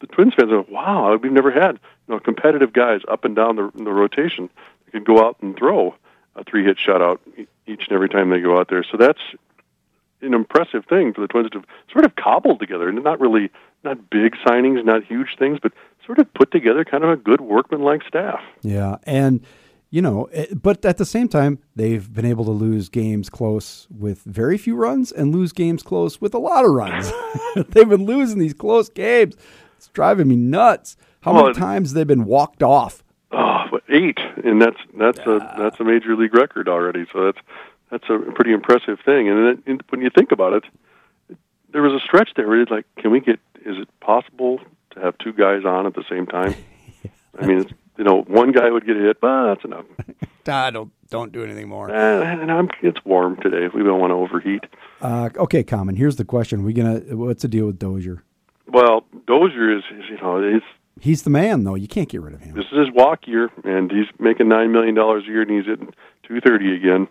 the 0.00 0.06
Twins 0.06 0.34
fans 0.34 0.52
are 0.52 0.62
wow, 0.62 1.16
we've 1.16 1.32
never 1.32 1.50
had 1.50 1.78
you 2.08 2.14
know 2.14 2.20
competitive 2.20 2.72
guys 2.72 3.00
up 3.08 3.24
and 3.24 3.34
down 3.34 3.56
the, 3.56 3.70
the 3.74 3.92
rotation 3.92 4.50
that 4.84 4.90
can 4.92 5.04
go 5.04 5.24
out 5.24 5.36
and 5.40 5.56
throw 5.56 5.94
a 6.36 6.44
three 6.44 6.64
hit 6.64 6.76
shutout 6.76 7.18
each 7.66 7.86
and 7.88 7.92
every 7.92 8.08
time 8.08 8.30
they 8.30 8.40
go 8.40 8.58
out 8.58 8.68
there. 8.68 8.84
So 8.84 8.96
that's 8.96 9.20
an 10.20 10.34
impressive 10.34 10.84
thing 10.86 11.12
for 11.12 11.20
the 11.20 11.28
Twins 11.28 11.50
to 11.50 11.62
sort 11.90 12.04
of 12.04 12.16
cobbled 12.16 12.60
together, 12.60 12.88
and 12.88 13.02
not 13.02 13.20
really 13.20 13.50
not 13.84 14.10
big 14.10 14.36
signings, 14.46 14.84
not 14.84 15.04
huge 15.04 15.36
things, 15.38 15.58
but 15.60 15.72
sort 16.06 16.18
of 16.18 16.32
put 16.34 16.50
together 16.50 16.84
kind 16.84 17.04
of 17.04 17.10
a 17.10 17.16
good 17.16 17.40
workman 17.40 17.82
like 17.82 18.02
staff. 18.06 18.40
Yeah, 18.62 18.96
and 19.04 19.44
you 19.92 20.00
know, 20.00 20.24
eh, 20.32 20.46
but 20.54 20.84
at 20.86 20.96
the 20.96 21.04
same 21.04 21.28
time, 21.28 21.58
they've 21.76 22.12
been 22.12 22.24
able 22.24 22.46
to 22.46 22.50
lose 22.50 22.88
games 22.88 23.28
close 23.28 23.86
with 23.90 24.22
very 24.22 24.56
few 24.56 24.74
runs 24.74 25.12
and 25.12 25.34
lose 25.34 25.52
games 25.52 25.82
close 25.82 26.18
with 26.18 26.32
a 26.34 26.38
lot 26.38 26.64
of 26.64 26.72
runs. 26.72 27.12
they've 27.68 27.88
been 27.88 28.06
losing 28.06 28.38
these 28.38 28.54
close 28.54 28.88
games. 28.88 29.36
It's 29.76 29.88
driving 29.88 30.28
me 30.28 30.36
nuts. 30.36 30.96
How 31.20 31.34
Well, 31.34 31.42
many 31.44 31.54
times 31.54 31.92
they've 31.92 32.06
been 32.06 32.24
walked 32.24 32.62
off? 32.62 33.04
Oh, 33.32 33.64
but 33.70 33.82
eight, 33.90 34.18
and 34.42 34.60
that's 34.62 34.78
that's 34.98 35.18
a 35.20 35.54
that's 35.58 35.78
a 35.78 35.84
major 35.84 36.16
league 36.16 36.34
record 36.34 36.68
already. 36.70 37.06
So 37.12 37.26
that's 37.26 37.38
that's 37.90 38.04
a 38.08 38.18
pretty 38.32 38.52
impressive 38.52 38.98
thing. 39.04 39.28
And 39.28 39.82
when 39.90 40.00
you 40.00 40.08
think 40.08 40.32
about 40.32 40.54
it, 40.54 40.64
there 41.70 41.82
was 41.82 41.92
a 41.92 42.00
stretch 42.00 42.30
there 42.34 42.48
where 42.48 42.62
it's 42.62 42.70
like, 42.70 42.86
can 42.96 43.10
we 43.10 43.20
get? 43.20 43.40
Is 43.66 43.76
it 43.76 43.88
possible 44.00 44.58
to 44.92 45.00
have 45.00 45.18
two 45.18 45.34
guys 45.34 45.66
on 45.66 45.86
at 45.86 45.94
the 45.94 46.04
same 46.08 46.26
time? 46.26 46.54
I 47.38 47.46
mean, 47.46 47.58
it's, 47.60 47.72
you 48.02 48.08
know, 48.08 48.22
one 48.22 48.50
guy 48.50 48.68
would 48.68 48.84
get 48.84 48.96
hit, 48.96 49.20
but 49.20 49.46
that's 49.46 49.64
enough. 49.64 49.84
Ah, 50.48 50.70
don't 50.72 50.90
don't 51.08 51.30
do 51.30 51.44
anything 51.44 51.68
more. 51.68 51.88
Eh, 51.88 52.22
and 52.24 52.50
I'm, 52.50 52.68
it's 52.82 52.98
warm 53.04 53.40
today. 53.40 53.68
We 53.72 53.84
don't 53.84 54.00
want 54.00 54.10
to 54.10 54.16
overheat. 54.16 54.64
Uh, 55.00 55.30
okay, 55.36 55.62
Common. 55.62 55.94
Here's 55.94 56.16
the 56.16 56.24
question: 56.24 56.64
We 56.64 56.72
gonna 56.72 56.98
what's 57.10 57.42
the 57.42 57.48
deal 57.48 57.66
with 57.66 57.78
Dozier? 57.78 58.24
Well, 58.66 59.04
Dozier 59.28 59.78
is, 59.78 59.84
is 59.96 60.04
you 60.10 60.16
know, 60.20 60.42
it's 60.42 60.66
He's 61.00 61.22
the 61.22 61.30
man, 61.30 61.62
though. 61.62 61.76
You 61.76 61.86
can't 61.86 62.08
get 62.08 62.22
rid 62.22 62.34
of 62.34 62.40
him. 62.40 62.56
this 62.56 62.64
is 62.72 62.86
his 62.86 62.90
walk 62.92 63.28
year, 63.28 63.50
and 63.62 63.88
he's 63.88 64.08
making 64.18 64.48
nine 64.48 64.72
million 64.72 64.96
dollars 64.96 65.22
a 65.28 65.30
year, 65.30 65.42
and 65.42 65.50
he's 65.52 65.66
hitting 65.66 65.94
two 66.24 66.40
thirty 66.40 66.74
again. 66.74 67.06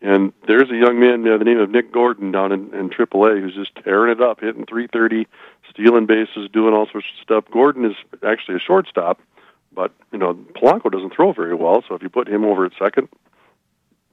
And 0.00 0.32
there's 0.48 0.70
a 0.70 0.76
young 0.76 0.98
man 0.98 1.24
by 1.24 1.36
the 1.36 1.44
name 1.44 1.58
of 1.58 1.68
Nick 1.68 1.92
Gordon 1.92 2.32
down 2.32 2.52
in, 2.52 2.72
in 2.72 2.88
AAA 2.88 3.42
who's 3.42 3.54
just 3.54 3.74
tearing 3.84 4.10
it 4.10 4.22
up, 4.22 4.40
hitting 4.40 4.64
three 4.64 4.86
thirty, 4.86 5.26
stealing 5.68 6.06
bases, 6.06 6.48
doing 6.50 6.72
all 6.72 6.86
sorts 6.90 7.08
of 7.14 7.22
stuff. 7.22 7.44
Gordon 7.52 7.84
is 7.84 7.96
actually 8.26 8.56
a 8.56 8.60
shortstop, 8.60 9.20
but 9.72 9.92
you 10.12 10.18
know 10.18 10.34
Polanco 10.34 10.90
doesn't 10.90 11.14
throw 11.14 11.32
very 11.32 11.54
well, 11.54 11.82
so 11.86 11.94
if 11.94 12.02
you 12.02 12.08
put 12.08 12.28
him 12.28 12.44
over 12.44 12.64
at 12.64 12.72
second, 12.78 13.08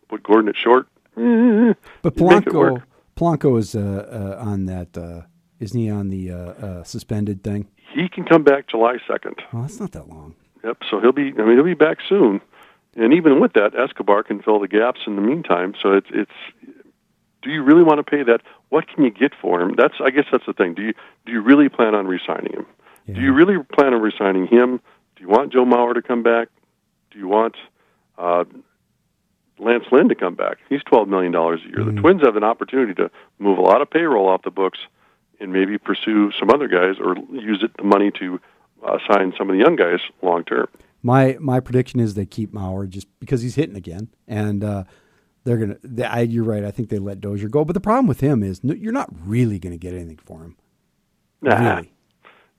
put 0.09 0.23
Gordon 0.23 0.49
at 0.49 0.55
short, 0.55 0.87
eh, 1.17 1.73
But 2.01 2.17
you 2.17 2.27
make 2.27 2.45
Polanco. 2.45 2.83
Polanco 3.15 3.57
is 3.57 3.75
uh, 3.75 4.37
uh, 4.39 4.43
on 4.43 4.65
that. 4.67 4.97
Uh, 4.97 5.21
isn't 5.59 5.79
he 5.79 5.89
on 5.89 6.09
the 6.09 6.31
uh, 6.31 6.35
uh, 6.35 6.83
suspended 6.83 7.43
thing? 7.43 7.67
he 7.97 8.07
can 8.07 8.25
come 8.25 8.43
back 8.43 8.67
July 8.67 8.97
second. 9.07 9.35
Well, 9.51 9.63
that's 9.63 9.79
not 9.79 9.91
that 9.93 10.07
long. 10.07 10.35
Yep. 10.63 10.77
So 10.89 10.99
he'll 10.99 11.11
be. 11.11 11.33
I 11.37 11.43
mean, 11.43 11.55
he'll 11.55 11.63
be 11.63 11.73
back 11.73 11.97
soon. 12.07 12.41
And 12.95 13.13
even 13.13 13.39
with 13.39 13.53
that, 13.53 13.75
Escobar 13.75 14.23
can 14.23 14.41
fill 14.41 14.59
the 14.59 14.67
gaps 14.67 15.01
in 15.05 15.15
the 15.15 15.21
meantime. 15.21 15.73
So 15.81 15.93
it's 15.93 16.07
it's. 16.11 16.31
Do 17.41 17.51
you 17.51 17.63
really 17.63 17.83
want 17.83 17.99
to 17.99 18.03
pay 18.03 18.23
that? 18.23 18.41
What 18.69 18.87
can 18.87 19.03
you 19.03 19.11
get 19.11 19.33
for 19.41 19.61
him? 19.61 19.75
That's. 19.77 19.95
I 20.03 20.09
guess 20.09 20.25
that's 20.31 20.45
the 20.45 20.53
thing. 20.53 20.73
Do 20.73 20.83
you 20.83 20.93
do 21.25 21.31
you 21.31 21.41
really 21.41 21.69
plan 21.69 21.95
on 21.95 22.07
resigning 22.07 22.53
him? 22.53 22.65
Do 23.07 23.21
you 23.21 23.31
really 23.31 23.55
plan 23.73 23.93
on 23.93 24.01
resigning 24.01 24.47
him? 24.47 24.81
Do 25.17 25.23
you 25.23 25.29
want 25.29 25.51
Joe 25.51 25.65
Mauer 25.65 25.95
to 25.95 26.01
come 26.01 26.21
back? 26.21 26.49
Do 27.11 27.17
you 27.17 27.27
want 27.27 27.55
uh, 28.17 28.43
Lance 29.57 29.85
Lynn 29.91 30.09
to 30.09 30.15
come 30.15 30.35
back? 30.35 30.57
He's 30.69 30.83
twelve 30.83 31.07
million 31.07 31.31
dollars 31.31 31.61
a 31.65 31.69
year. 31.69 31.83
The 31.83 31.99
Twins 31.99 32.21
have 32.23 32.35
an 32.35 32.43
opportunity 32.43 32.93
to 32.95 33.09
move 33.39 33.57
a 33.57 33.61
lot 33.61 33.81
of 33.81 33.89
payroll 33.89 34.29
off 34.29 34.43
the 34.43 34.51
books 34.51 34.77
and 35.39 35.51
maybe 35.51 35.77
pursue 35.77 36.31
some 36.39 36.49
other 36.51 36.67
guys 36.67 36.95
or 37.03 37.15
use 37.31 37.63
it 37.63 37.71
the 37.77 37.83
money 37.83 38.11
to 38.19 38.39
uh, 38.85 38.97
sign 39.11 39.33
some 39.37 39.49
of 39.49 39.55
the 39.55 39.63
young 39.63 39.75
guys 39.75 39.99
long 40.21 40.43
term. 40.43 40.67
My 41.01 41.37
my 41.39 41.59
prediction 41.59 41.99
is 41.99 42.13
they 42.13 42.25
keep 42.25 42.53
Mauer 42.53 42.87
just 42.87 43.07
because 43.19 43.41
he's 43.41 43.55
hitting 43.55 43.75
again, 43.75 44.09
and 44.27 44.63
uh, 44.63 44.83
they're 45.43 45.57
gonna. 45.57 45.77
They, 45.83 46.03
I, 46.03 46.21
you're 46.21 46.43
right. 46.43 46.63
I 46.63 46.69
think 46.71 46.89
they 46.89 46.99
let 46.99 47.21
Dozier 47.21 47.49
go. 47.49 47.65
But 47.65 47.73
the 47.73 47.79
problem 47.79 48.05
with 48.05 48.19
him 48.19 48.43
is 48.43 48.63
no, 48.63 48.73
you're 48.73 48.93
not 48.93 49.09
really 49.25 49.57
going 49.57 49.73
to 49.73 49.79
get 49.79 49.93
anything 49.93 50.19
for 50.23 50.43
him. 50.43 50.57
Nah. 51.41 51.75
Really. 51.75 51.93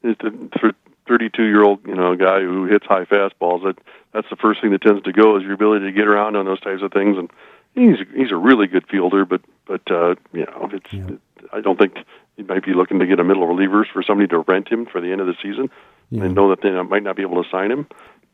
It's 0.02 0.20
a 0.22 0.58
for 0.58 0.72
32 1.08 1.44
year 1.44 1.62
old 1.62 1.80
you 1.86 1.94
know 1.94 2.14
guy 2.14 2.40
who 2.40 2.66
hits 2.66 2.86
high 2.86 3.04
fastballs. 3.04 3.64
That 3.64 3.78
that's 4.12 4.28
the 4.30 4.36
first 4.36 4.60
thing 4.60 4.70
that 4.72 4.82
tends 4.82 5.02
to 5.04 5.12
go 5.12 5.36
is 5.36 5.42
your 5.42 5.54
ability 5.54 5.86
to 5.86 5.92
get 5.92 6.06
around 6.06 6.36
on 6.36 6.44
those 6.44 6.60
types 6.60 6.82
of 6.82 6.92
things. 6.92 7.16
And 7.18 7.30
he's 7.74 8.06
he's 8.14 8.30
a 8.30 8.36
really 8.36 8.66
good 8.66 8.86
fielder, 8.88 9.24
but 9.24 9.40
but 9.66 9.82
uh, 9.90 10.14
you 10.32 10.44
know 10.44 10.70
it's. 10.72 10.92
It, 10.92 11.20
I 11.52 11.60
don't 11.60 11.78
think 11.78 11.94
he 12.36 12.42
might 12.42 12.64
be 12.64 12.74
looking 12.74 12.98
to 12.98 13.06
get 13.06 13.20
a 13.20 13.24
middle 13.24 13.46
relievers 13.46 13.84
for 13.92 14.02
somebody 14.02 14.28
to 14.28 14.38
rent 14.40 14.68
him 14.68 14.86
for 14.86 15.00
the 15.00 15.12
end 15.12 15.20
of 15.20 15.26
the 15.26 15.34
season, 15.42 15.70
and 16.10 16.34
know 16.34 16.50
that 16.50 16.62
they 16.62 16.70
might 16.82 17.02
not 17.02 17.16
be 17.16 17.22
able 17.22 17.42
to 17.42 17.48
sign 17.48 17.70
him. 17.70 17.86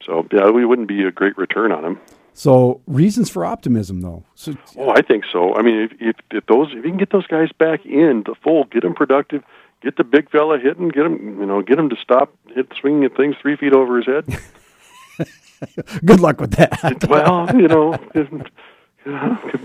So 0.04 0.26
yeah, 0.32 0.50
we 0.50 0.64
wouldn't 0.64 0.88
be 0.88 1.04
a 1.04 1.10
great 1.10 1.36
return 1.36 1.72
on 1.72 1.84
him. 1.84 2.00
So 2.32 2.80
reasons 2.86 3.30
for 3.30 3.44
optimism, 3.44 4.00
though. 4.00 4.24
So 4.34 4.56
Oh, 4.76 4.90
I 4.90 5.02
think 5.02 5.24
so. 5.32 5.54
I 5.54 5.62
mean, 5.62 5.82
if, 5.82 5.92
if 6.00 6.16
if 6.30 6.46
those 6.46 6.68
if 6.70 6.84
you 6.84 6.90
can 6.90 6.96
get 6.96 7.10
those 7.10 7.26
guys 7.26 7.50
back 7.58 7.86
in 7.86 8.24
the 8.26 8.34
fold, 8.42 8.70
get 8.70 8.82
them 8.82 8.94
productive, 8.94 9.44
get 9.82 9.96
the 9.96 10.04
big 10.04 10.30
fella 10.30 10.58
hitting, 10.58 10.88
get 10.88 11.06
him 11.06 11.40
you 11.40 11.46
know 11.46 11.62
get 11.62 11.78
him 11.78 11.90
to 11.90 11.96
stop 11.96 12.34
hit 12.54 12.72
swinging 12.80 13.04
at 13.04 13.16
things 13.16 13.36
three 13.40 13.56
feet 13.56 13.72
over 13.72 13.96
his 14.00 14.06
head. 14.06 14.26
good 16.04 16.20
luck 16.20 16.40
with 16.40 16.52
that. 16.52 17.04
well, 17.08 17.48
you 17.54 17.68
know, 17.68 17.96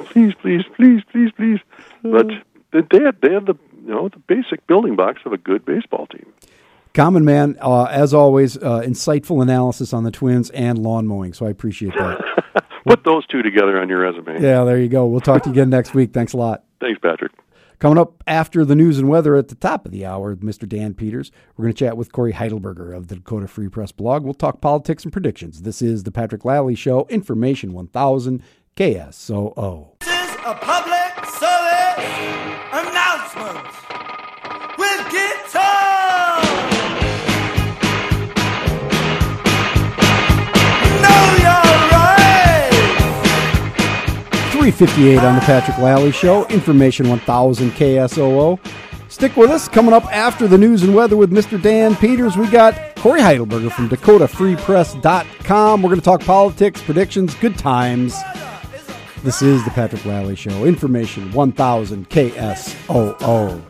please, 0.07 0.33
please, 0.41 0.63
please, 0.75 1.01
please, 1.11 1.31
please. 1.35 1.59
But 2.03 2.27
they 2.71 3.03
have 3.03 3.19
they 3.21 3.33
have 3.33 3.45
the 3.45 3.55
you 3.83 3.89
know 3.93 4.09
the 4.09 4.19
basic 4.19 4.65
building 4.67 4.95
blocks 4.95 5.21
of 5.25 5.33
a 5.33 5.37
good 5.37 5.65
baseball 5.65 6.07
team. 6.07 6.31
Common 6.93 7.23
man, 7.23 7.55
uh, 7.61 7.83
as 7.83 8.15
always, 8.15 8.57
uh, 8.57 8.81
insightful 8.81 9.43
analysis 9.43 9.93
on 9.93 10.03
the 10.03 10.11
Twins 10.11 10.49
and 10.51 10.79
lawn 10.79 11.05
mowing. 11.05 11.33
So 11.33 11.45
I 11.45 11.49
appreciate 11.49 11.93
that. 11.93 12.65
Put 12.87 13.03
those 13.03 13.27
two 13.27 13.43
together 13.43 13.79
on 13.79 13.89
your 13.89 13.99
resume. 13.99 14.41
yeah, 14.41 14.63
there 14.63 14.79
you 14.79 14.87
go. 14.87 15.05
We'll 15.05 15.19
talk 15.19 15.43
to 15.43 15.49
you 15.49 15.53
again 15.53 15.69
next 15.69 15.93
week. 15.93 16.13
Thanks 16.13 16.33
a 16.33 16.37
lot. 16.37 16.63
Thanks, 16.79 16.99
Patrick. 16.99 17.31
Coming 17.79 17.97
up 17.97 18.21
after 18.27 18.65
the 18.65 18.75
news 18.75 18.99
and 18.99 19.07
weather 19.07 19.37
at 19.37 19.47
the 19.47 19.55
top 19.55 19.85
of 19.85 19.93
the 19.93 20.05
hour, 20.05 20.35
Mr. 20.35 20.67
Dan 20.67 20.93
Peters. 20.93 21.31
We're 21.55 21.63
going 21.63 21.73
to 21.73 21.79
chat 21.79 21.95
with 21.95 22.11
Cory 22.11 22.33
Heidelberger 22.33 22.93
of 22.93 23.07
the 23.07 23.15
Dakota 23.15 23.47
Free 23.47 23.69
Press 23.69 23.93
blog. 23.93 24.25
We'll 24.25 24.33
talk 24.33 24.59
politics 24.59 25.05
and 25.05 25.13
predictions. 25.13 25.61
This 25.61 25.81
is 25.81 26.03
the 26.03 26.11
Patrick 26.11 26.43
Lally 26.43 26.75
Show, 26.75 27.07
Information 27.09 27.71
1000 27.71 28.43
KSOO. 28.75 29.99
This 30.01 30.09
is 30.09 30.35
a 30.45 30.55
public 30.55 31.25
service 31.25 32.03
announcement 32.73 33.78
358 44.59 45.19
on 45.19 45.35
the 45.35 45.41
Patrick 45.41 45.77
Lally 45.77 46.11
Show, 46.11 46.45
Information 46.47 47.07
1000 47.07 47.71
KSOO. 47.71 48.59
Stick 49.07 49.37
with 49.37 49.49
us. 49.49 49.69
Coming 49.69 49.93
up 49.93 50.03
after 50.13 50.49
the 50.49 50.57
news 50.57 50.83
and 50.83 50.93
weather 50.93 51.15
with 51.15 51.31
Mr. 51.31 51.59
Dan 51.61 51.95
Peters, 51.95 52.35
we 52.35 52.45
got 52.49 52.75
Cory 52.97 53.21
Heidelberger 53.21 53.71
from 53.71 53.87
DakotaFreePress.com. 53.87 55.81
We're 55.81 55.87
going 55.87 56.01
to 56.01 56.03
talk 56.03 56.19
politics, 56.25 56.81
predictions, 56.81 57.35
good 57.35 57.57
times. 57.57 58.17
This 59.23 59.41
is 59.41 59.63
the 59.63 59.71
Patrick 59.71 60.03
Lally 60.03 60.35
Show, 60.35 60.65
Information 60.65 61.31
1000 61.31 62.09
KSOO. 62.09 63.61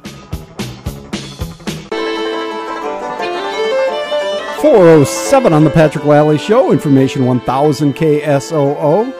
407 4.60 5.54
on 5.54 5.63
the 5.63 5.69
Patrick 5.69 6.06
Lally 6.06 6.39
Show, 6.39 6.71
Information 6.71 7.28
1000 7.28 7.93
KSOO. 7.93 9.18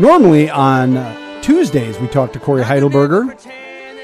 Normally 0.00 0.48
on 0.48 0.96
uh, 0.96 1.42
Tuesdays, 1.42 2.00
we 2.00 2.08
talk 2.08 2.32
to 2.32 2.40
Cory 2.40 2.62
Heidelberger, 2.62 3.38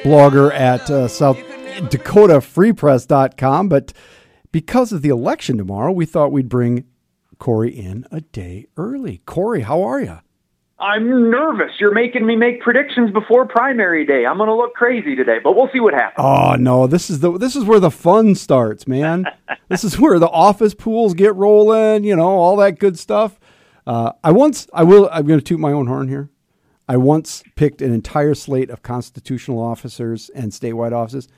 blogger 0.02 0.52
at 0.52 0.90
uh, 0.90 1.08
South 1.08 1.38
DakotaFreePress.com. 1.38 3.70
But 3.70 3.94
because 4.52 4.92
of 4.92 5.00
the 5.00 5.08
election 5.08 5.56
tomorrow, 5.56 5.92
we 5.92 6.04
thought 6.04 6.32
we'd 6.32 6.50
bring 6.50 6.84
Cory 7.38 7.70
in 7.70 8.04
a 8.12 8.20
day 8.20 8.66
early. 8.76 9.22
Cory, 9.24 9.62
how 9.62 9.82
are 9.84 10.02
you? 10.02 10.18
I'm 10.78 11.30
nervous. 11.30 11.72
You're 11.80 11.94
making 11.94 12.26
me 12.26 12.36
make 12.36 12.60
predictions 12.60 13.10
before 13.10 13.46
primary 13.46 14.04
day. 14.04 14.26
I'm 14.26 14.36
going 14.36 14.50
to 14.50 14.54
look 14.54 14.74
crazy 14.74 15.16
today, 15.16 15.38
but 15.42 15.56
we'll 15.56 15.70
see 15.72 15.80
what 15.80 15.94
happens. 15.94 16.22
Oh 16.22 16.56
no, 16.56 16.86
this 16.86 17.08
is 17.08 17.20
the 17.20 17.38
this 17.38 17.56
is 17.56 17.64
where 17.64 17.80
the 17.80 17.90
fun 17.90 18.34
starts, 18.34 18.86
man. 18.86 19.24
this 19.68 19.82
is 19.82 19.98
where 19.98 20.18
the 20.18 20.28
office 20.28 20.74
pools 20.74 21.14
get 21.14 21.34
rolling, 21.34 22.04
you 22.04 22.14
know, 22.14 22.28
all 22.28 22.56
that 22.56 22.78
good 22.78 22.98
stuff. 22.98 23.40
Uh, 23.86 24.12
I 24.24 24.32
once, 24.32 24.66
I 24.72 24.82
will, 24.82 25.08
I'm 25.12 25.26
going 25.26 25.38
to 25.38 25.44
toot 25.44 25.60
my 25.60 25.72
own 25.72 25.86
horn 25.86 26.08
here. 26.08 26.30
I 26.88 26.96
once 26.96 27.42
picked 27.56 27.82
an 27.82 27.92
entire 27.92 28.34
slate 28.34 28.70
of 28.70 28.82
constitutional 28.82 29.60
officers 29.60 30.30
and 30.34 30.52
statewide 30.52 30.92
offices. 30.92 31.28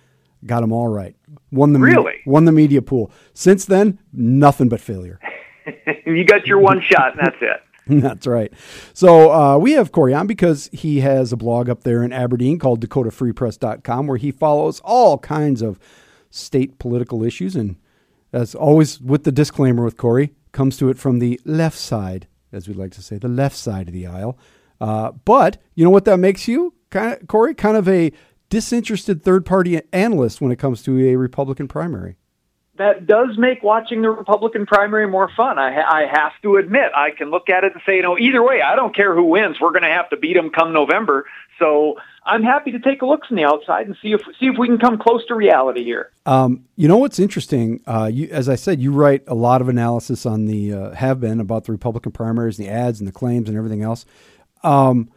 got 0.47 0.61
them 0.61 0.73
all 0.73 0.89
right. 0.89 1.17
Won 1.51 1.73
the 1.73 1.79
Really? 1.79 2.05
media, 2.05 2.21
won 2.27 2.45
the 2.45 2.53
media 2.53 2.83
pool. 2.83 3.11
Since 3.35 3.65
then, 3.67 3.99
nothing 4.13 4.69
but 4.69 4.81
failure. 4.81 5.19
you 6.07 6.25
got 6.25 6.47
your 6.47 6.59
one 6.59 6.81
shot, 6.83 7.17
and 7.19 7.27
that's 7.27 7.37
it. 7.41 8.03
That's 8.03 8.27
right. 8.27 8.53
So 8.93 9.33
uh, 9.33 9.57
we 9.57 9.73
have 9.73 9.93
Cory 9.93 10.13
on 10.13 10.27
because 10.27 10.69
he 10.75 11.01
has 11.01 11.33
a 11.33 11.37
blog 11.39 11.71
up 11.71 11.85
there 11.85 12.03
in 12.03 12.13
Aberdeen 12.13 12.59
called 12.59 12.87
DakotaFreePress.com 12.87 14.07
where 14.07 14.19
he 14.19 14.31
follows 14.31 14.81
all 14.85 15.17
kinds 15.19 15.63
of 15.63 15.79
state 16.31 16.79
political 16.79 17.25
issues. 17.25 17.57
And 17.57 17.77
as 18.31 18.55
always, 18.55 19.01
with 19.01 19.25
the 19.25 19.33
disclaimer 19.33 19.85
with 19.85 19.97
Cory, 19.97 20.35
comes 20.53 20.77
to 20.77 20.91
it 20.91 20.99
from 20.99 21.19
the 21.19 21.41
left 21.47 21.79
side, 21.79 22.27
as 22.53 22.69
we 22.69 22.75
like 22.75 22.93
to 22.93 23.03
say, 23.03 23.19
the 23.19 23.29
left 23.29 23.57
side 23.57 23.89
of 23.89 23.95
the 23.95 24.07
aisle. 24.07 24.39
Uh, 24.81 25.13
but 25.25 25.59
you 25.75 25.85
know 25.85 25.91
what 25.91 26.05
that 26.05 26.19
makes 26.19 26.47
you, 26.47 26.75
kind 26.91 27.21
of, 27.21 27.27
Cory? 27.29 27.55
Kind 27.55 27.77
of 27.77 27.89
a 27.89 28.13
disinterested 28.49 29.23
third 29.23 29.45
party 29.45 29.81
analyst 29.93 30.41
when 30.41 30.53
it 30.53 30.59
comes 30.59 30.83
to 30.83 30.99
a 31.09 31.17
Republican 31.17 31.69
primary. 31.69 32.17
that 32.79 33.07
does 33.07 33.37
make 33.37 33.63
watching 33.63 34.03
the 34.03 34.11
Republican 34.11 34.65
primary 34.65 35.07
more 35.07 35.31
fun. 35.37 35.59
I, 35.59 35.83
I 35.83 36.07
have 36.07 36.33
to 36.43 36.57
admit, 36.57 36.91
I 36.95 37.11
can 37.11 37.31
look 37.31 37.51
at 37.51 37.65
it 37.65 37.73
and 37.75 37.83
say, 37.85 37.97
you 37.97 38.03
know, 38.03 38.17
either 38.19 38.43
way, 38.43 38.63
I 38.63 38.77
don't 38.77 38.95
care 38.95 39.15
who 39.15 39.25
wins. 39.25 39.57
We're 39.61 39.73
going 39.73 39.83
to 39.83 39.89
have 39.89 40.09
to 40.11 40.17
beat 40.17 40.35
them 40.35 40.51
come 40.51 40.73
November. 40.73 41.27
So 41.59 41.97
I'm 42.29 42.43
happy 42.43 42.71
to 42.73 42.79
take 42.79 43.03
a 43.03 43.07
look 43.07 43.25
from 43.27 43.39
the 43.39 43.45
outside 43.45 43.87
and 43.87 43.97
see 44.03 44.13
if 44.13 44.21
see 44.39 44.47
if 44.47 44.59
we 44.59 44.69
can 44.69 44.79
come 44.79 44.99
close 44.99 45.25
to 45.27 45.35
reality 45.35 45.83
here. 45.83 46.11
Um, 46.27 46.65
you 46.77 46.87
know 46.87 46.99
what's 46.99 47.19
interesting? 47.19 47.81
Uh, 47.87 48.11
you, 48.13 48.29
as 48.31 48.49
I 48.49 48.55
said, 48.55 48.81
you 48.81 48.93
write 48.93 49.23
a 49.27 49.35
lot 49.35 49.61
of 49.61 49.69
analysis 49.69 50.27
on 50.27 50.45
the 50.45 50.73
uh, 50.73 50.91
have 50.95 51.21
been 51.21 51.41
about 51.41 51.65
the 51.65 51.73
Republican 51.73 52.13
primaries, 52.13 52.59
the 52.59 52.69
ads, 52.69 53.01
and 53.01 53.09
the 53.09 53.13
claims, 53.13 53.49
and 53.49 53.57
everything 53.57 53.83
else. 53.83 54.05
Um, 54.63 55.11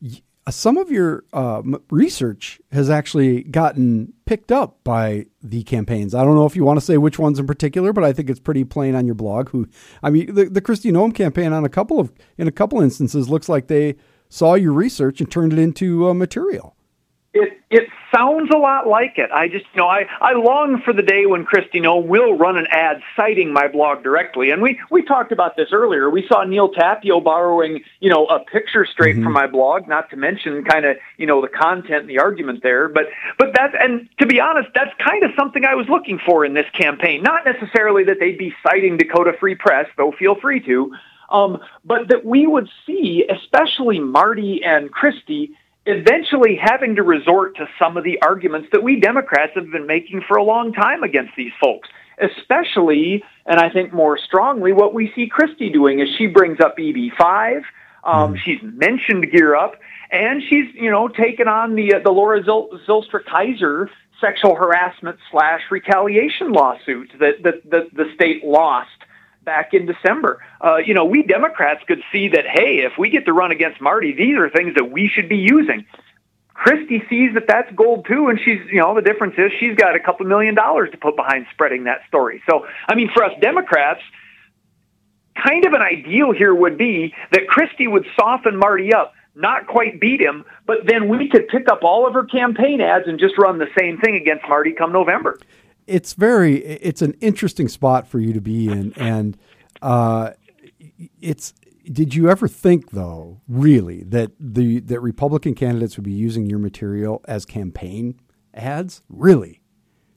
y- 0.00 0.22
some 0.50 0.76
of 0.76 0.90
your 0.90 1.24
uh, 1.32 1.62
research 1.90 2.60
has 2.70 2.88
actually 2.88 3.42
gotten 3.44 4.12
picked 4.26 4.52
up 4.52 4.78
by 4.84 5.26
the 5.42 5.62
campaigns. 5.64 6.14
I 6.14 6.22
don't 6.22 6.34
know 6.34 6.46
if 6.46 6.54
you 6.54 6.64
want 6.64 6.78
to 6.78 6.84
say 6.84 6.98
which 6.98 7.18
ones 7.18 7.38
in 7.38 7.46
particular, 7.46 7.92
but 7.92 8.04
I 8.04 8.12
think 8.12 8.30
it's 8.30 8.40
pretty 8.40 8.62
plain 8.64 8.94
on 8.94 9.06
your 9.06 9.14
blog. 9.14 9.48
Who, 9.48 9.68
I 10.02 10.10
mean, 10.10 10.34
the, 10.34 10.44
the 10.44 10.60
Kristi 10.60 11.14
campaign 11.14 11.52
on 11.52 11.64
a 11.64 11.68
couple 11.68 11.98
of 11.98 12.12
in 12.38 12.46
a 12.46 12.52
couple 12.52 12.80
instances 12.80 13.28
looks 13.28 13.48
like 13.48 13.66
they 13.66 13.96
saw 14.34 14.54
your 14.54 14.72
research 14.72 15.20
and 15.20 15.30
turned 15.30 15.52
it 15.52 15.58
into 15.58 16.08
uh, 16.08 16.14
material. 16.14 16.74
It 17.32 17.60
it 17.70 17.88
sounds 18.14 18.50
a 18.54 18.58
lot 18.58 18.86
like 18.86 19.14
it. 19.16 19.30
I 19.32 19.48
just 19.48 19.64
you 19.74 19.78
know 19.78 19.88
I 19.88 20.06
I 20.20 20.34
long 20.34 20.82
for 20.84 20.92
the 20.92 21.02
day 21.02 21.26
when 21.26 21.44
Kristi 21.44 21.80
Noem 21.80 22.06
will 22.06 22.36
run 22.36 22.56
an 22.56 22.66
ad 22.70 23.00
citing 23.16 23.52
my 23.52 23.66
blog 23.66 24.02
directly. 24.04 24.50
And 24.50 24.62
we 24.62 24.78
we 24.90 25.04
talked 25.04 25.32
about 25.32 25.56
this 25.56 25.68
earlier. 25.72 26.10
We 26.10 26.26
saw 26.28 26.44
Neal 26.44 26.72
Tapio 26.72 27.22
borrowing 27.22 27.82
you 28.00 28.10
know 28.10 28.26
a 28.26 28.40
picture 28.40 28.86
straight 28.86 29.16
from 29.22 29.32
my 29.32 29.46
blog. 29.46 29.88
Not 29.88 30.10
to 30.10 30.16
mention 30.16 30.64
kind 30.64 30.84
of 30.84 30.96
you 31.16 31.26
know 31.26 31.40
the 31.40 31.48
content 31.48 32.02
and 32.02 32.10
the 32.10 32.18
argument 32.18 32.62
there. 32.62 32.88
But 32.88 33.06
but 33.38 33.48
that's 33.56 33.74
and 33.78 34.08
to 34.18 34.26
be 34.26 34.40
honest, 34.40 34.68
that's 34.74 34.94
kind 35.04 35.24
of 35.24 35.30
something 35.36 35.64
I 35.64 35.74
was 35.74 35.88
looking 35.88 36.20
for 36.24 36.44
in 36.44 36.54
this 36.54 36.66
campaign. 36.72 37.22
Not 37.22 37.44
necessarily 37.44 38.04
that 38.04 38.18
they'd 38.20 38.38
be 38.38 38.54
citing 38.64 38.96
Dakota 38.96 39.32
Free 39.38 39.56
Press, 39.56 39.86
though 39.96 40.12
feel 40.12 40.34
free 40.40 40.60
to. 40.66 40.92
Um, 41.34 41.58
but 41.84 42.08
that 42.08 42.24
we 42.24 42.46
would 42.46 42.68
see, 42.86 43.24
especially 43.28 43.98
Marty 43.98 44.62
and 44.64 44.92
Kristi, 44.92 45.50
eventually 45.84 46.56
having 46.56 46.94
to 46.96 47.02
resort 47.02 47.56
to 47.56 47.66
some 47.76 47.96
of 47.96 48.04
the 48.04 48.22
arguments 48.22 48.68
that 48.72 48.82
we 48.84 49.00
Democrats 49.00 49.52
have 49.56 49.70
been 49.70 49.86
making 49.86 50.22
for 50.28 50.36
a 50.36 50.44
long 50.44 50.72
time 50.72 51.02
against 51.02 51.32
these 51.36 51.52
folks. 51.60 51.88
Especially, 52.18 53.24
and 53.44 53.58
I 53.58 53.68
think 53.70 53.92
more 53.92 54.16
strongly, 54.16 54.72
what 54.72 54.94
we 54.94 55.12
see 55.16 55.28
Kristi 55.28 55.72
doing 55.72 55.98
is 55.98 56.08
she 56.16 56.28
brings 56.28 56.60
up 56.60 56.78
EB5. 56.78 57.62
Um, 58.04 58.36
She's 58.36 58.60
mentioned 58.62 59.28
Gear 59.32 59.56
Up, 59.56 59.74
and 60.12 60.40
she's 60.48 60.72
you 60.74 60.90
know 60.90 61.08
taken 61.08 61.48
on 61.48 61.74
the 61.74 61.94
uh, 61.94 61.98
the 61.98 62.12
Laura 62.12 62.44
Zil- 62.44 62.68
Zylstra 62.86 63.24
Kaiser 63.24 63.90
sexual 64.20 64.54
harassment 64.54 65.18
slash 65.32 65.62
retaliation 65.72 66.52
lawsuit 66.52 67.10
that 67.18 67.42
that 67.42 67.68
the, 67.68 67.88
the 67.92 68.12
state 68.14 68.44
lost 68.44 68.90
back 69.44 69.74
in 69.74 69.86
December. 69.86 70.42
Uh, 70.60 70.76
you 70.76 70.94
know, 70.94 71.04
we 71.04 71.22
Democrats 71.22 71.82
could 71.86 72.02
see 72.12 72.28
that, 72.28 72.44
hey, 72.46 72.78
if 72.78 72.92
we 72.98 73.10
get 73.10 73.26
to 73.26 73.32
run 73.32 73.50
against 73.50 73.80
Marty, 73.80 74.12
these 74.12 74.36
are 74.36 74.48
things 74.50 74.74
that 74.74 74.90
we 74.90 75.08
should 75.08 75.28
be 75.28 75.36
using. 75.36 75.84
Kristi 76.54 77.08
sees 77.08 77.34
that 77.34 77.46
that's 77.48 77.70
gold 77.74 78.06
too, 78.06 78.28
and 78.28 78.38
she's, 78.38 78.60
you 78.70 78.80
know, 78.80 78.94
the 78.94 79.02
difference 79.02 79.34
is 79.36 79.50
she's 79.58 79.76
got 79.76 79.96
a 79.96 80.00
couple 80.00 80.24
million 80.26 80.54
dollars 80.54 80.90
to 80.92 80.96
put 80.96 81.16
behind 81.16 81.46
spreading 81.52 81.84
that 81.84 82.00
story. 82.06 82.42
So, 82.48 82.66
I 82.88 82.94
mean, 82.94 83.10
for 83.12 83.24
us 83.24 83.32
Democrats, 83.40 84.00
kind 85.36 85.64
of 85.64 85.72
an 85.72 85.82
ideal 85.82 86.32
here 86.32 86.54
would 86.54 86.78
be 86.78 87.12
that 87.32 87.42
Kristi 87.48 87.90
would 87.90 88.06
soften 88.16 88.56
Marty 88.56 88.94
up, 88.94 89.14
not 89.34 89.66
quite 89.66 90.00
beat 90.00 90.20
him, 90.20 90.44
but 90.64 90.86
then 90.86 91.08
we 91.08 91.28
could 91.28 91.48
pick 91.48 91.68
up 91.68 91.82
all 91.82 92.06
of 92.06 92.14
her 92.14 92.24
campaign 92.24 92.80
ads 92.80 93.08
and 93.08 93.18
just 93.18 93.36
run 93.36 93.58
the 93.58 93.68
same 93.76 93.98
thing 93.98 94.14
against 94.14 94.48
Marty 94.48 94.72
come 94.72 94.92
November. 94.92 95.38
It's 95.86 96.14
very 96.14 96.64
it's 96.64 97.02
an 97.02 97.14
interesting 97.20 97.68
spot 97.68 98.06
for 98.08 98.18
you 98.20 98.32
to 98.32 98.40
be 98.40 98.68
in. 98.68 98.92
And 98.96 99.36
uh 99.82 100.30
it's 101.20 101.52
did 101.84 102.14
you 102.14 102.30
ever 102.30 102.48
think 102.48 102.90
though 102.92 103.40
really 103.48 104.02
that 104.04 104.32
the 104.40 104.80
that 104.80 105.00
republican 105.00 105.54
candidates 105.54 105.96
would 105.96 106.04
be 106.04 106.12
using 106.12 106.46
your 106.46 106.58
material 106.58 107.22
as 107.26 107.44
campaign 107.44 108.18
ads? 108.54 109.02
Really? 109.08 109.60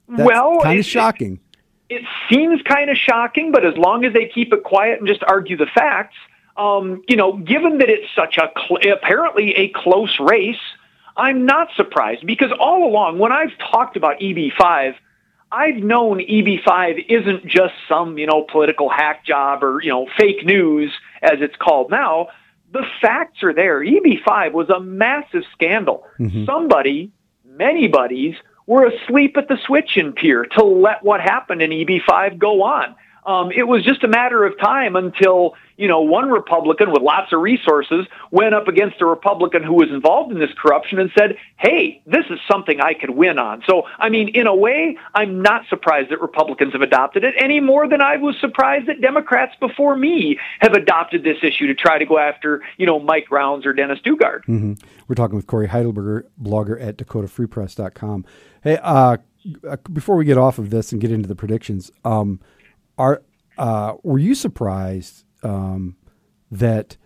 That's 0.08 0.24
Well, 0.26 0.60
kind 0.62 0.80
of 0.80 0.86
shocking. 0.86 1.40
it 1.90 2.04
seems 2.30 2.62
kind 2.62 2.90
of 2.90 2.98
shocking, 2.98 3.52
but 3.52 3.66
as 3.66 3.76
long 3.78 4.06
as 4.06 4.14
they 4.14 4.28
keep 4.34 4.54
it 4.54 4.64
quiet 4.64 5.00
and 5.00 5.08
just 5.08 5.22
argue 5.28 5.58
the 5.58 5.66
facts, 5.76 6.16
um, 6.56 7.02
you 7.10 7.18
know, 7.18 7.34
given 7.38 7.80
that 7.80 7.90
it's 7.90 8.08
such 8.16 8.38
a 8.38 8.50
cl- 8.58 8.94
apparently 8.94 9.52
a 9.56 9.68
close 9.70 10.18
race, 10.20 10.56
I'm 11.18 11.46
not 11.46 11.68
surprised. 11.76 12.26
Because 12.26 12.52
all 12.60 12.88
along 12.88 13.20
when 13.20 13.32
I've 13.34 13.52
talked 13.72 13.98
about 13.98 14.20
EB5, 14.20 14.96
I've 15.52 15.78
known 15.78 16.20
EB5 16.20 17.06
isn't 17.10 17.46
just 17.46 17.74
some, 17.88 18.18
you 18.18 18.28
know, 18.28 18.46
political 18.52 18.90
hack 18.90 19.26
job 19.26 19.64
or, 19.64 19.82
you 19.82 19.90
know, 19.90 20.08
fake 20.18 20.46
news 20.46 20.92
as 21.22 21.40
it's 21.40 21.56
called 21.56 21.90
now. 21.90 22.28
The 22.74 22.84
facts 23.02 23.44
are 23.44 23.54
there. 23.54 23.80
EB5 23.80 24.52
was 24.52 24.70
a 24.70 24.80
massive 24.80 25.44
scandal. 25.54 26.06
Somebody, 26.46 27.12
many 27.46 27.88
buddies, 27.88 28.36
were 28.66 28.86
asleep 28.86 29.38
at 29.38 29.48
the 29.48 29.58
switch 29.66 29.96
in 29.96 30.12
Pierre 30.12 30.44
to 30.44 30.64
let 30.64 31.04
what 31.04 31.22
happened 31.22 31.62
in 31.62 31.72
EB5 31.72 32.38
go 32.38 32.64
on. 32.64 32.96
Um, 33.26 33.52
it 33.52 33.64
was 33.64 33.84
just 33.84 34.04
a 34.04 34.08
matter 34.08 34.44
of 34.44 34.60
time 34.60 34.96
until 34.96 35.56
you 35.78 35.88
know 35.88 36.02
one 36.02 36.30
Republican 36.30 36.92
with 36.92 37.02
lots 37.02 37.32
of 37.32 37.42
resources 37.42 38.06
went 38.32 38.54
up 38.54 38.68
against 38.68 39.02
a 39.02 39.06
Republican 39.06 39.64
who 39.64 39.74
was 39.74 39.90
involved 39.90 40.32
in 40.32 40.40
this 40.40 40.52
corruption 40.62 41.00
and 41.00 41.12
said, 41.18 41.38
"Hey, 41.58 42.02
this 42.06 42.26
is 42.30 42.40
something 42.52 42.82
I 42.82 42.94
could 42.94 43.12
win 43.12 43.40
on." 43.40 43.64
So, 43.66 43.84
I 43.98 44.10
mean, 44.10 44.30
in 44.30 44.48
a 44.48 44.56
way, 44.56 44.98
I'm 45.14 45.42
not 45.42 45.64
surprised 45.70 46.10
that 46.12 46.22
Republicans 46.22 46.74
have 46.74 46.82
adopted 46.82 47.24
it 47.24 47.36
any 47.38 47.60
more 47.60 47.88
than 47.88 48.02
I 48.02 48.18
was 48.18 48.36
surprised 48.40 48.88
that 48.88 49.02
Democrats 49.02 49.56
before 49.60 49.96
me 49.96 50.38
have 50.60 50.74
adopted 50.74 51.24
this 51.24 51.38
issue 51.44 51.68
to 51.68 51.76
try 51.76 51.98
to 51.98 52.06
go 52.06 52.18
after 52.18 52.62
you 52.78 52.86
know 52.86 53.00
Mike 53.00 53.32
Rounds 53.32 53.66
or 53.66 53.74
Dennis 53.74 54.00
Daugaard. 54.06 54.42
we're 55.08 55.16
talking 55.16 55.36
with 55.36 55.48
cory 55.48 55.68
heidelberger 55.68 56.24
blogger 56.42 56.82
at 56.82 56.98
dakotafreepress.com 56.98 58.26
hey 58.64 58.78
uh 58.82 59.18
uh, 59.68 59.78
before 59.94 60.16
we 60.16 60.26
get 60.26 60.38
off 60.38 60.58
of 60.58 60.70
this 60.70 60.92
and 60.92 61.00
get 61.00 61.12
into 61.12 61.28
the 61.28 61.36
predictions 61.36 61.92
um 62.04 62.40
are 62.98 63.22
uh 63.58 63.94
were 64.04 64.20
you 64.20 64.36
surprised 64.36 65.24
um 65.44 65.96
that 66.52 66.98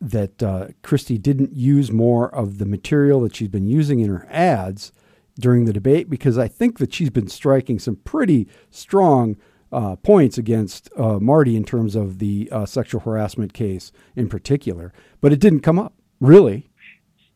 that 0.00 0.42
uh, 0.42 0.68
Kristi 0.82 1.20
didn't 1.20 1.54
use 1.54 1.90
more 1.90 2.32
of 2.32 2.58
the 2.58 2.66
material 2.66 3.20
that 3.22 3.34
she's 3.34 3.48
been 3.48 3.66
using 3.66 4.00
in 4.00 4.08
her 4.08 4.28
ads 4.30 4.92
during 5.38 5.64
the 5.64 5.72
debate 5.72 6.08
because 6.08 6.38
I 6.38 6.48
think 6.48 6.78
that 6.78 6.92
she's 6.92 7.10
been 7.10 7.28
striking 7.28 7.78
some 7.78 7.96
pretty 7.96 8.48
strong 8.70 9.36
uh, 9.72 9.96
points 9.96 10.38
against 10.38 10.88
uh, 10.96 11.18
Marty 11.18 11.56
in 11.56 11.64
terms 11.64 11.94
of 11.94 12.18
the 12.18 12.48
uh, 12.52 12.64
sexual 12.64 13.00
harassment 13.00 13.52
case 13.52 13.92
in 14.16 14.28
particular, 14.28 14.92
but 15.20 15.32
it 15.32 15.40
didn't 15.40 15.60
come 15.60 15.78
up 15.78 15.94
really. 16.20 16.70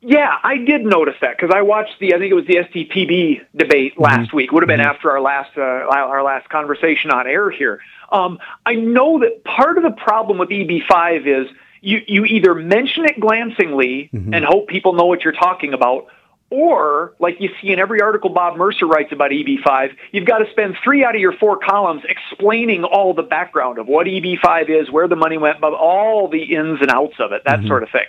Yeah, 0.05 0.37
I 0.43 0.59
did 0.59 0.85
notice 0.85 1.15
that 1.21 1.37
because 1.37 1.55
I 1.55 1.63
watched 1.63 2.01
the 2.01 2.13
I 2.13 2.19
think 2.19 2.33
it 2.33 2.35
was 2.35 2.47
the 2.47 2.57
SDPB 2.57 3.47
debate 3.57 4.01
last 4.01 4.33
week. 4.33 4.51
Would 4.51 4.65
have 4.65 4.69
been 4.69 4.81
after 4.81 5.13
our 5.13 5.21
last 5.21 5.57
uh, 5.57 5.61
our 5.61 6.25
last 6.25 6.49
conversation 6.49 7.13
on 7.13 7.29
air 7.29 7.51
here. 7.51 7.81
Um, 8.11 8.41
I 8.67 8.75
know 8.75 9.21
that 9.21 9.45
part 9.45 9.79
of 9.79 9.85
the 9.85 9.93
problem 9.93 10.39
with 10.39 10.49
EB5 10.49 11.27
is 11.27 11.49
you 11.81 12.01
you 12.09 12.25
either 12.25 12.53
mention 12.53 13.05
it 13.05 13.21
glancingly 13.21 14.11
and 14.35 14.45
hope 14.45 14.67
people 14.67 14.95
know 14.95 15.07
what 15.07 15.23
you're 15.23 15.33
talking 15.33 15.73
about, 15.73 16.09
or 16.51 17.15
like 17.21 17.41
you 17.41 17.51
see 17.61 17.71
in 17.71 17.79
every 17.79 18.01
article 18.03 18.29
Bob 18.29 18.57
Mercer 18.57 18.87
writes 18.87 19.13
about 19.13 19.31
EB5, 19.31 19.97
you've 20.11 20.27
got 20.27 20.39
to 20.39 20.51
spend 20.51 20.77
three 20.83 21.05
out 21.05 21.15
of 21.15 21.21
your 21.21 21.33
four 21.33 21.59
columns 21.59 22.03
explaining 22.09 22.83
all 22.83 23.15
the 23.15 23.23
background 23.23 23.79
of 23.79 23.87
what 23.87 24.09
EB5 24.09 24.69
is, 24.69 24.91
where 24.91 25.07
the 25.07 25.17
money 25.17 25.39
went, 25.39 25.61
but 25.61 25.73
all 25.73 26.27
the 26.29 26.43
ins 26.43 26.81
and 26.81 26.91
outs 26.91 27.15
of 27.21 27.31
it, 27.31 27.43
that 27.47 27.65
sort 27.69 27.85
of 27.85 27.91
thing. 27.91 28.05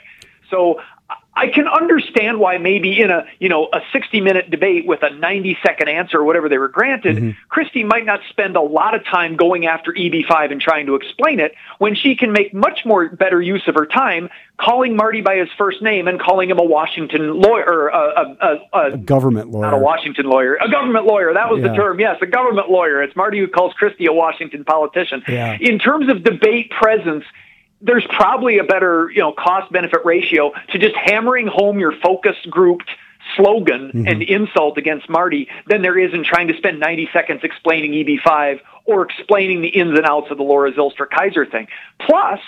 So 0.49 0.81
I 1.35 1.47
can 1.47 1.67
understand 1.67 2.39
why 2.39 2.57
maybe 2.59 3.01
in 3.01 3.09
a 3.09 3.25
you 3.39 3.49
know 3.49 3.67
a 3.73 3.79
60 3.91 4.21
minute 4.21 4.51
debate 4.51 4.85
with 4.85 5.01
a 5.01 5.09
90 5.09 5.57
second 5.65 5.89
answer 5.89 6.19
or 6.19 6.23
whatever 6.23 6.47
they 6.47 6.57
were 6.59 6.67
granted, 6.67 7.17
mm-hmm. 7.17 7.31
Kristi 7.51 7.83
might 7.85 8.05
not 8.05 8.19
spend 8.29 8.55
a 8.55 8.61
lot 8.61 8.93
of 8.93 9.03
time 9.05 9.35
going 9.35 9.65
after 9.65 9.91
EB5 9.91 10.51
and 10.51 10.61
trying 10.61 10.85
to 10.85 10.95
explain 10.95 11.39
it 11.39 11.53
when 11.79 11.95
she 11.95 12.15
can 12.15 12.31
make 12.31 12.53
much 12.53 12.81
more 12.85 13.09
better 13.09 13.41
use 13.41 13.63
of 13.67 13.73
her 13.75 13.85
time 13.87 14.29
calling 14.57 14.95
Marty 14.95 15.21
by 15.21 15.37
his 15.37 15.49
first 15.57 15.81
name 15.81 16.07
and 16.07 16.19
calling 16.19 16.49
him 16.49 16.59
a 16.59 16.63
Washington 16.63 17.33
lawyer 17.41 17.65
or 17.67 17.87
a, 17.87 18.37
a, 18.39 18.77
a, 18.77 18.91
a 18.93 18.97
Government 18.97 19.49
lawyer. 19.49 19.63
not 19.63 19.73
a 19.73 19.77
Washington 19.77 20.27
lawyer, 20.27 20.55
a 20.61 20.69
government 20.69 21.05
lawyer. 21.07 21.33
That 21.33 21.49
was 21.49 21.61
Yeah. 21.61 21.69
the 21.69 21.75
term. 21.75 21.99
Yes, 21.99 22.17
a 22.21 22.27
government 22.27 22.69
lawyer. 22.69 23.01
It's 23.01 23.15
Marty 23.15 23.39
who 23.39 23.47
calls 23.47 23.73
Kristi 23.73 24.07
a 24.07 24.13
Washington 24.13 24.63
politician. 24.63 25.23
Yeah. 25.27 25.57
In 25.59 25.79
terms 25.79 26.09
of 26.09 26.23
debate 26.23 26.69
presence, 26.69 27.25
there's 27.83 28.05
probably 28.09 28.57
a 28.57 28.63
better, 28.63 29.11
you 29.11 29.19
know, 29.19 29.33
cost 29.33 29.71
benefit 29.71 29.99
ratio 30.05 30.51
to 30.71 30.79
just 30.79 30.95
hammering 30.95 31.47
home 31.47 31.79
your 31.79 31.93
focus 32.01 32.35
grouped 32.49 32.89
slogan 33.35 33.91
Mm-hmm. 33.93 34.07
and 34.07 34.23
insult 34.23 34.77
against 34.77 35.09
Marty 35.09 35.47
than 35.67 35.81
there 35.81 35.97
is 35.97 36.13
in 36.13 36.23
trying 36.23 36.47
to 36.47 36.57
spend 36.57 36.79
90 36.79 37.09
seconds 37.13 37.41
explaining 37.43 37.91
EB5 37.91 38.59
or 38.85 39.03
explaining 39.03 39.61
the 39.61 39.67
ins 39.67 39.97
and 39.97 40.05
outs 40.05 40.27
of 40.31 40.37
the 40.37 40.43
Laura 40.43 40.71
Zylstra 40.73 41.09
Kaiser 41.09 41.45
thing. 41.45 41.67
Plus, 42.01 42.39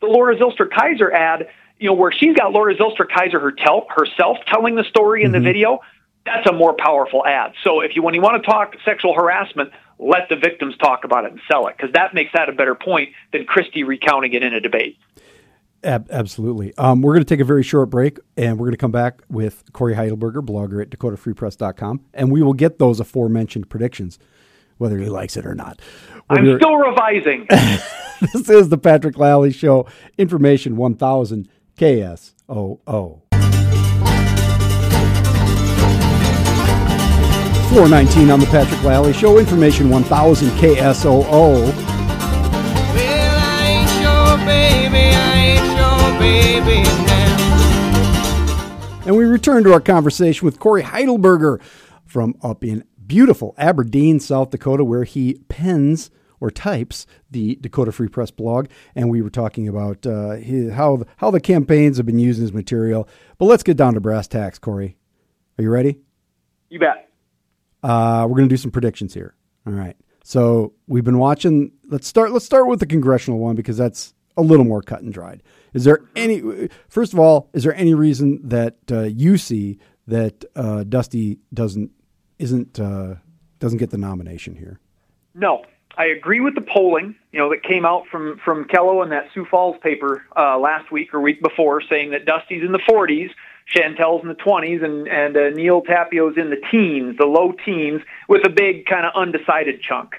the 0.00 0.06
Laura 0.06 0.36
Zylstra 0.36 0.70
Kaiser 0.70 1.12
ad, 1.12 1.48
you 1.78 1.88
know, 1.88 1.94
where 1.94 2.12
she's 2.12 2.34
got 2.36 2.52
Laura 2.52 2.74
Zylstra 2.74 3.06
Kaiser 3.08 3.40
her 3.40 3.52
herself 3.88 4.38
telling 4.46 4.76
the 4.76 4.84
story 4.84 5.24
in 5.24 5.32
the 5.32 5.40
video, 5.40 5.80
that's 6.24 6.46
a 6.48 6.52
more 6.52 6.74
powerful 6.74 7.24
ad. 7.26 7.52
So 7.62 7.80
if 7.80 7.96
you 7.96 8.02
when 8.02 8.14
you 8.14 8.22
want 8.22 8.42
to 8.42 8.48
talk 8.48 8.76
sexual 8.84 9.14
harassment, 9.14 9.70
let 9.98 10.28
the 10.28 10.36
victims 10.36 10.76
talk 10.78 11.04
about 11.04 11.24
it 11.24 11.32
and 11.32 11.40
sell 11.50 11.66
it 11.68 11.76
because 11.76 11.92
that 11.94 12.14
makes 12.14 12.32
that 12.34 12.48
a 12.48 12.52
better 12.52 12.74
point 12.74 13.10
than 13.32 13.46
Kristi 13.46 13.86
recounting 13.86 14.32
it 14.34 14.42
in 14.42 14.54
a 14.54 14.60
debate. 14.60 14.98
Ab- 15.84 16.08
absolutely. 16.10 16.74
Um, 16.76 17.02
we're 17.02 17.12
going 17.12 17.24
to 17.24 17.28
take 17.28 17.40
a 17.40 17.44
very 17.44 17.62
short 17.62 17.90
break, 17.90 18.18
and 18.36 18.58
we're 18.58 18.66
going 18.66 18.72
to 18.72 18.78
come 18.78 18.90
back 18.90 19.22
with 19.28 19.70
Cory 19.72 19.94
Heidelberger, 19.94 20.40
blogger 20.44 20.80
at 20.80 20.90
DakotaFreePress.com, 20.90 22.00
and 22.14 22.32
we 22.32 22.42
will 22.42 22.54
get 22.54 22.78
those 22.78 23.00
aforementioned 23.00 23.68
predictions, 23.68 24.18
whether 24.78 24.98
he 24.98 25.10
likes 25.10 25.36
it 25.36 25.44
or 25.44 25.54
not. 25.54 25.80
We'll 26.30 26.52
I'm 26.52 26.58
still 26.58 26.76
revising. 26.76 27.46
this 28.32 28.48
is 28.48 28.70
the 28.70 28.78
Patrick 28.78 29.18
Lally 29.18 29.52
Show, 29.52 29.86
Information 30.16 30.76
1000 30.76 31.48
KSOO. 31.76 33.20
419 37.74 38.30
on 38.30 38.38
the 38.38 38.46
Patrick 38.46 38.80
Lally 38.84 39.12
Show, 39.12 39.36
Information 39.36 39.90
1000 39.90 40.48
KSOO. 40.50 41.24
Well, 41.24 41.74
I 43.36 43.66
ain't 43.66 43.90
your 44.00 44.36
baby, 44.46 45.10
I 45.12 45.34
ain't 45.42 45.66
your 45.76 46.12
baby 46.20 46.82
now. 47.04 49.02
And 49.06 49.16
we 49.16 49.24
return 49.24 49.64
to 49.64 49.72
our 49.72 49.80
conversation 49.80 50.46
with 50.46 50.60
Cory 50.60 50.84
Heidelberger 50.84 51.60
from 52.06 52.36
up 52.44 52.62
in 52.62 52.84
beautiful 53.08 53.56
Aberdeen, 53.58 54.20
South 54.20 54.50
Dakota, 54.50 54.84
where 54.84 55.02
he 55.02 55.40
pens 55.48 56.12
or 56.38 56.52
types 56.52 57.08
the 57.28 57.56
Dakota 57.60 57.90
Free 57.90 58.06
Press 58.06 58.30
blog. 58.30 58.68
And 58.94 59.10
we 59.10 59.20
were 59.20 59.30
talking 59.30 59.66
about 59.66 60.06
uh, 60.06 60.36
his, 60.36 60.74
how, 60.74 61.02
how 61.16 61.32
the 61.32 61.40
campaigns 61.40 61.96
have 61.96 62.06
been 62.06 62.20
using 62.20 62.42
his 62.42 62.52
material. 62.52 63.08
But 63.36 63.46
let's 63.46 63.64
get 63.64 63.76
down 63.76 63.94
to 63.94 64.00
brass 64.00 64.28
tacks, 64.28 64.60
Cory. 64.60 64.96
Are 65.58 65.62
you 65.64 65.70
ready? 65.70 65.98
you 66.68 66.78
bet. 66.78 67.08
Uh, 67.84 68.26
we're 68.26 68.36
going 68.36 68.48
to 68.48 68.52
do 68.52 68.56
some 68.56 68.70
predictions 68.70 69.12
here. 69.12 69.34
All 69.66 69.72
right. 69.72 69.96
So 70.24 70.72
we've 70.86 71.04
been 71.04 71.18
watching. 71.18 71.72
Let's 71.86 72.08
start. 72.08 72.32
Let's 72.32 72.46
start 72.46 72.66
with 72.66 72.80
the 72.80 72.86
congressional 72.86 73.38
one 73.38 73.54
because 73.56 73.76
that's 73.76 74.14
a 74.36 74.42
little 74.42 74.64
more 74.64 74.80
cut 74.80 75.02
and 75.02 75.12
dried. 75.12 75.42
Is 75.74 75.84
there 75.84 76.00
any? 76.16 76.68
First 76.88 77.12
of 77.12 77.18
all, 77.18 77.50
is 77.52 77.62
there 77.62 77.74
any 77.74 77.92
reason 77.92 78.40
that 78.48 78.78
uh, 78.90 79.02
you 79.02 79.36
see 79.36 79.78
that 80.06 80.44
uh, 80.56 80.84
Dusty 80.84 81.38
doesn't 81.52 81.90
isn't 82.38 82.80
uh, 82.80 83.16
doesn't 83.58 83.78
get 83.78 83.90
the 83.90 83.98
nomination 83.98 84.56
here? 84.56 84.80
No, 85.34 85.64
I 85.96 86.06
agree 86.06 86.40
with 86.40 86.54
the 86.54 86.60
polling, 86.60 87.14
you 87.32 87.38
know, 87.38 87.50
that 87.50 87.62
came 87.62 87.84
out 87.84 88.06
from 88.10 88.40
from 88.44 88.64
KELO 88.64 89.02
and 89.02 89.12
that 89.12 89.28
Sioux 89.34 89.44
Falls 89.44 89.76
paper 89.82 90.24
uh, 90.36 90.58
last 90.58 90.90
week 90.90 91.12
or 91.12 91.20
week 91.20 91.42
before, 91.42 91.82
saying 91.82 92.10
that 92.10 92.24
Dusty's 92.24 92.62
in 92.64 92.72
the 92.72 92.78
40s, 92.78 93.30
Shantel's 93.72 94.22
in 94.22 94.28
the 94.28 94.34
20s, 94.34 94.84
and 94.84 95.08
and 95.08 95.36
uh, 95.36 95.50
Neal 95.50 95.82
Tapio's 95.82 96.36
in 96.36 96.50
the 96.50 96.60
teens, 96.70 97.16
the 97.18 97.26
low 97.26 97.52
teens, 97.64 98.02
with 98.28 98.46
a 98.46 98.50
big 98.50 98.86
kind 98.86 99.06
of 99.06 99.12
undecided 99.14 99.80
chunk. 99.80 100.14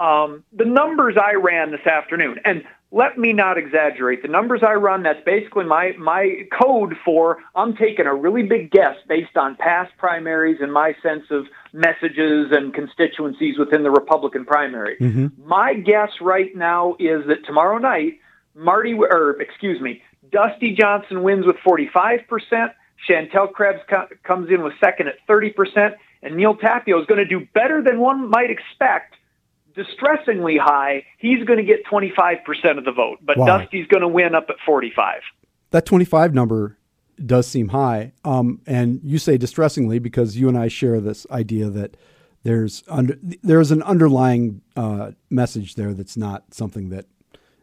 Um, 0.00 0.44
the 0.52 0.64
numbers 0.64 1.16
I 1.16 1.34
ran 1.34 1.70
this 1.72 1.86
afternoon, 1.86 2.38
and 2.44 2.64
let 2.90 3.18
me 3.18 3.32
not 3.32 3.58
exaggerate. 3.58 4.22
The 4.22 4.28
numbers 4.28 4.62
I 4.66 4.72
run, 4.74 5.02
that's 5.02 5.22
basically 5.24 5.64
my, 5.64 5.92
my 5.98 6.46
code 6.58 6.94
for 7.04 7.38
I'm 7.54 7.76
taking 7.76 8.06
a 8.06 8.14
really 8.14 8.44
big 8.44 8.70
guess 8.70 8.96
based 9.06 9.36
on 9.36 9.56
past 9.56 9.92
primaries 9.98 10.58
and 10.60 10.72
my 10.72 10.94
sense 11.02 11.24
of 11.30 11.46
messages 11.72 12.48
and 12.50 12.72
constituencies 12.72 13.58
within 13.58 13.82
the 13.82 13.90
Republican 13.90 14.46
primary. 14.46 14.96
My 15.44 15.74
guess 15.74 16.10
right 16.22 16.54
now 16.56 16.96
is 16.98 17.26
that 17.26 17.44
tomorrow 17.44 17.76
night, 17.78 18.20
Marty, 18.54 18.94
or 18.94 19.40
excuse 19.40 19.80
me, 19.82 20.02
Dusty 20.30 20.74
Johnson 20.74 21.22
wins 21.22 21.44
with 21.46 21.56
45%, 21.56 22.72
Shantel 23.08 23.52
Krebs 23.52 23.80
co- 23.88 24.08
comes 24.24 24.50
in 24.50 24.62
with 24.62 24.72
second 24.80 25.08
at 25.08 25.14
30%, 25.28 25.94
and 26.22 26.36
Neal 26.36 26.56
Tapio 26.56 27.00
is 27.00 27.06
going 27.06 27.18
to 27.18 27.26
do 27.26 27.46
better 27.54 27.82
than 27.82 28.00
one 28.00 28.30
might 28.30 28.50
expect 28.50 29.16
distressingly 29.74 30.58
high, 30.58 31.04
he's 31.18 31.44
going 31.44 31.58
to 31.58 31.64
get 31.64 31.84
25% 31.86 32.78
of 32.78 32.84
the 32.84 32.92
vote, 32.92 33.18
but 33.22 33.38
Wow. 33.38 33.58
Dusty's 33.58 33.86
going 33.86 34.00
to 34.00 34.08
win 34.08 34.34
up 34.34 34.46
at 34.50 34.56
45. 34.66 35.22
That 35.70 35.84
twenty 35.86 36.06
five 36.06 36.32
number 36.34 36.78
does 37.24 37.46
seem 37.46 37.68
high, 37.68 38.12
um, 38.24 38.62
and 38.66 39.00
you 39.04 39.18
say 39.18 39.36
distressingly 39.36 39.98
because 39.98 40.36
you 40.36 40.48
and 40.48 40.56
I 40.56 40.68
share 40.68 40.98
this 40.98 41.26
idea 41.30 41.68
that 41.68 41.96
there's 42.42 42.82
under 42.88 43.18
there's 43.42 43.70
an 43.70 43.82
underlying 43.82 44.62
uh, 44.76 45.10
message 45.28 45.74
there 45.74 45.92
that's 45.92 46.16
not 46.16 46.54
something 46.54 46.88
that, 46.88 47.04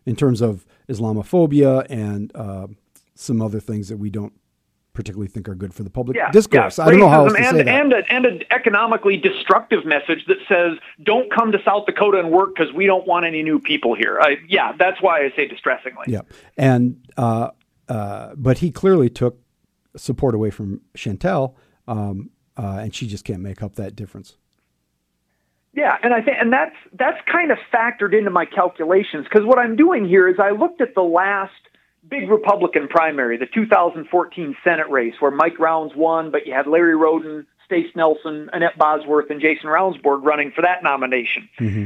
in 0.06 0.16
terms 0.16 0.40
of 0.40 0.68
Islamophobia 0.88 1.88
and 1.90 2.32
uh, 2.36 2.68
some 3.16 3.42
other 3.42 3.60
things 3.60 3.90
that 3.90 3.98
we 3.98 4.12
don't 4.12 4.34
particularly 4.96 5.28
think 5.28 5.48
are 5.48 5.54
good 5.56 5.74
for 5.74 5.84
the 5.84 5.89
public 5.89 6.18
Yeah, 6.18 6.32
discourse. 6.32 6.78
yeah. 6.78 6.86
I 6.86 6.89
don't 6.89 7.00
know 7.00 7.10
how 7.10 7.26
else 7.26 7.34
to 7.34 7.39
and, 7.39 7.58
say 7.58 7.64
that. 7.64 7.68
And, 7.68 7.93
a, 7.93 8.12
and 8.12 8.26
an 8.26 8.43
economically 8.50 9.18
destructive 9.18 9.86
message 9.86 10.26
that 10.28 10.38
says, 10.50 10.80
don't 11.04 11.32
come 11.32 11.52
to 11.52 11.60
South 11.64 11.86
Dakota 11.86 12.20
and 12.20 12.32
work 12.32 12.56
because 12.56 12.74
we 12.74 12.86
don't 12.88 13.06
want 13.06 13.26
any 13.26 13.43
new 13.43 13.60
people 13.60 13.93
here. 13.93 14.20
I, 14.20 14.38
yeah, 14.48 14.72
that's 14.80 15.02
why 15.02 15.20
I 15.20 15.32
say 15.36 15.48
distressingly. 15.48 16.06
Yeah, 16.08 16.22
and 16.58 17.06
uh, 17.18 17.50
uh, 17.88 18.34
but 18.36 18.60
he 18.60 18.72
clearly 18.72 19.10
took 19.10 19.39
support 19.96 20.34
away 20.34 20.50
from 20.50 20.82
Shantel, 20.98 21.56
um, 21.88 22.32
uh, 22.58 22.80
and 22.82 22.96
she 22.96 23.08
just 23.08 23.24
can't 23.24 23.41
make 23.41 23.62
up 23.62 23.76
that 23.76 23.96
difference. 23.96 24.38
Yeah, 25.74 25.98
and 26.02 26.14
I 26.14 26.22
think 26.22 26.38
and 26.39 26.54
that's 26.54 26.76
that's 26.93 27.18
kind 27.30 27.52
of 27.52 27.58
factored 27.74 28.18
into 28.18 28.30
my 28.30 28.46
calculations 28.46 29.26
because 29.26 29.46
what 29.46 29.60
I'm 29.60 29.76
doing 29.76 30.08
here 30.08 30.28
is 30.30 30.36
I 30.39 30.52
looked 30.52 30.80
at 30.80 30.96
the 30.96 31.02
last 31.02 31.52
big 32.10 32.30
Republican 32.30 32.88
primary, 32.88 33.38
the 33.38 33.45
2014 33.45 34.56
Senate 34.64 34.89
race 34.89 35.16
where 35.20 35.32
Mike 35.32 35.60
Rounds 35.60 35.93
won, 35.95 36.32
but 36.32 36.45
you 36.45 36.53
had 36.53 36.68
Larry 36.68 36.95
Rhoden, 36.95 37.45
Stace 37.66 37.93
Nelson, 37.95 38.49
Annette 38.53 38.78
Bosworth, 38.78 39.30
and 39.30 39.41
Jason 39.41 39.70
Ravnsborg 39.70 40.24
running 40.24 40.51
for 40.51 40.62
that 40.62 40.84
nomination. 40.84 41.49
Mm-hmm. 41.60 41.86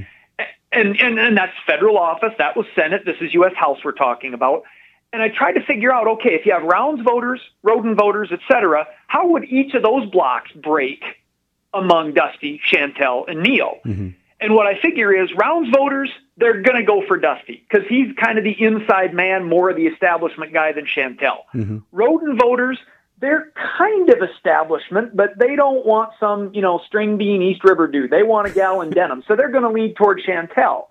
And, 0.72 1.00
and 1.00 1.20
and 1.20 1.36
that's 1.36 1.54
federal 1.66 1.98
office. 1.98 2.34
That 2.38 2.56
was 2.56 2.68
Senate. 2.76 3.02
This 3.06 3.16
is 3.22 3.34
U.S. 3.34 3.54
House 3.56 3.80
we're 3.84 3.92
talking 3.92 4.34
about. 4.34 4.64
And 5.12 5.22
I 5.24 5.30
tried 5.30 5.54
to 5.54 5.66
figure 5.66 5.92
out, 5.92 6.08
okay, 6.08 6.36
if 6.36 6.46
you 6.46 6.54
have 6.54 6.64
Rounds 6.64 7.02
voters, 7.02 7.42
Roden 7.64 7.96
voters, 7.96 8.30
et 8.32 8.40
cetera, 8.48 8.86
how 9.08 9.28
would 9.30 9.46
each 9.46 9.74
of 9.74 9.82
those 9.82 10.08
blocks 10.12 10.52
break 10.52 11.04
among 11.74 12.14
Dusty, 12.14 12.62
Shantel, 12.64 13.28
and 13.28 13.42
Neil? 13.42 13.80
Mm-hmm. 13.86 14.10
And 14.42 14.56
what 14.56 14.68
I 14.68 14.80
figure 14.80 15.14
is 15.14 15.30
Rounds 15.34 15.70
voters, 15.76 16.10
they're 16.38 16.62
going 16.62 16.78
to 16.78 16.86
go 16.86 17.06
for 17.08 17.18
Dusty 17.18 17.66
because 17.70 17.86
he's 17.90 18.08
kind 18.16 18.38
of 18.38 18.44
the 18.44 18.56
inside 18.58 19.14
man, 19.14 19.44
more 19.44 19.70
of 19.70 19.76
the 19.76 19.88
establishment 19.88 20.54
guy 20.54 20.72
than 20.72 20.86
Shantel. 20.86 21.40
Rhoden 21.94 22.40
voters, 22.40 22.78
they're 23.20 23.52
kind 23.78 24.10
of 24.10 24.20
establishment, 24.24 25.16
but 25.16 25.38
they 25.38 25.58
don't 25.58 25.86
want 25.86 26.12
some, 26.20 26.54
you 26.54 26.62
know, 26.62 26.80
string 26.88 27.18
bean 27.18 27.42
East 27.42 27.64
River 27.66 27.88
dude. 27.88 28.12
They 28.12 28.24
want 28.24 28.48
a 28.48 28.52
gal 28.52 28.80
in 28.82 28.92
denim. 28.92 29.24
So 29.28 29.36
they're 29.36 29.52
going 29.52 29.64
to 29.64 29.70
lead 29.70 29.98
toward 29.98 30.22
Shantel. 30.22 30.86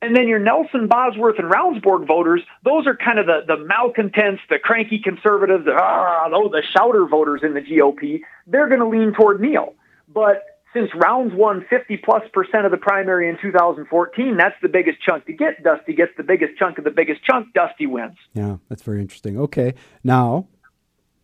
And 0.00 0.16
then 0.16 0.26
your 0.26 0.40
Nelson, 0.40 0.88
Bosworth, 0.88 1.38
and 1.38 1.48
Ravnsborg 1.48 2.08
voters, 2.08 2.42
those 2.64 2.88
are 2.88 2.96
kind 2.96 3.20
of 3.20 3.26
the, 3.26 3.42
the 3.46 3.56
malcontents, 3.56 4.42
the 4.50 4.58
cranky 4.58 4.98
conservatives, 4.98 5.64
the, 5.64 5.74
ah, 5.76 6.28
those, 6.28 6.50
the 6.50 6.62
shouter 6.62 7.06
voters 7.06 7.42
in 7.44 7.54
the 7.54 7.60
GOP. 7.60 8.22
They're 8.48 8.66
going 8.66 8.80
to 8.80 8.88
lean 8.88 9.12
toward 9.12 9.40
Neal. 9.40 9.74
But 10.12 10.42
since 10.74 10.90
Rounds 10.94 11.32
won 11.34 11.64
50 11.68 11.98
plus 11.98 12.22
percent 12.32 12.64
of 12.64 12.70
the 12.70 12.78
primary 12.78 13.28
in 13.28 13.38
2014, 13.40 14.36
that's 14.36 14.54
the 14.62 14.68
biggest 14.68 15.02
chunk 15.02 15.26
to 15.26 15.32
get. 15.32 15.62
Dusty 15.62 15.94
gets 15.94 16.12
the 16.16 16.22
biggest 16.22 16.58
chunk 16.58 16.78
of 16.78 16.84
the 16.84 16.90
biggest 16.90 17.22
chunk. 17.24 17.52
Dusty 17.54 17.86
wins. 17.86 18.16
Yeah, 18.34 18.56
that's 18.68 18.82
very 18.82 19.00
interesting. 19.00 19.38
Okay, 19.38 19.74
now 20.02 20.48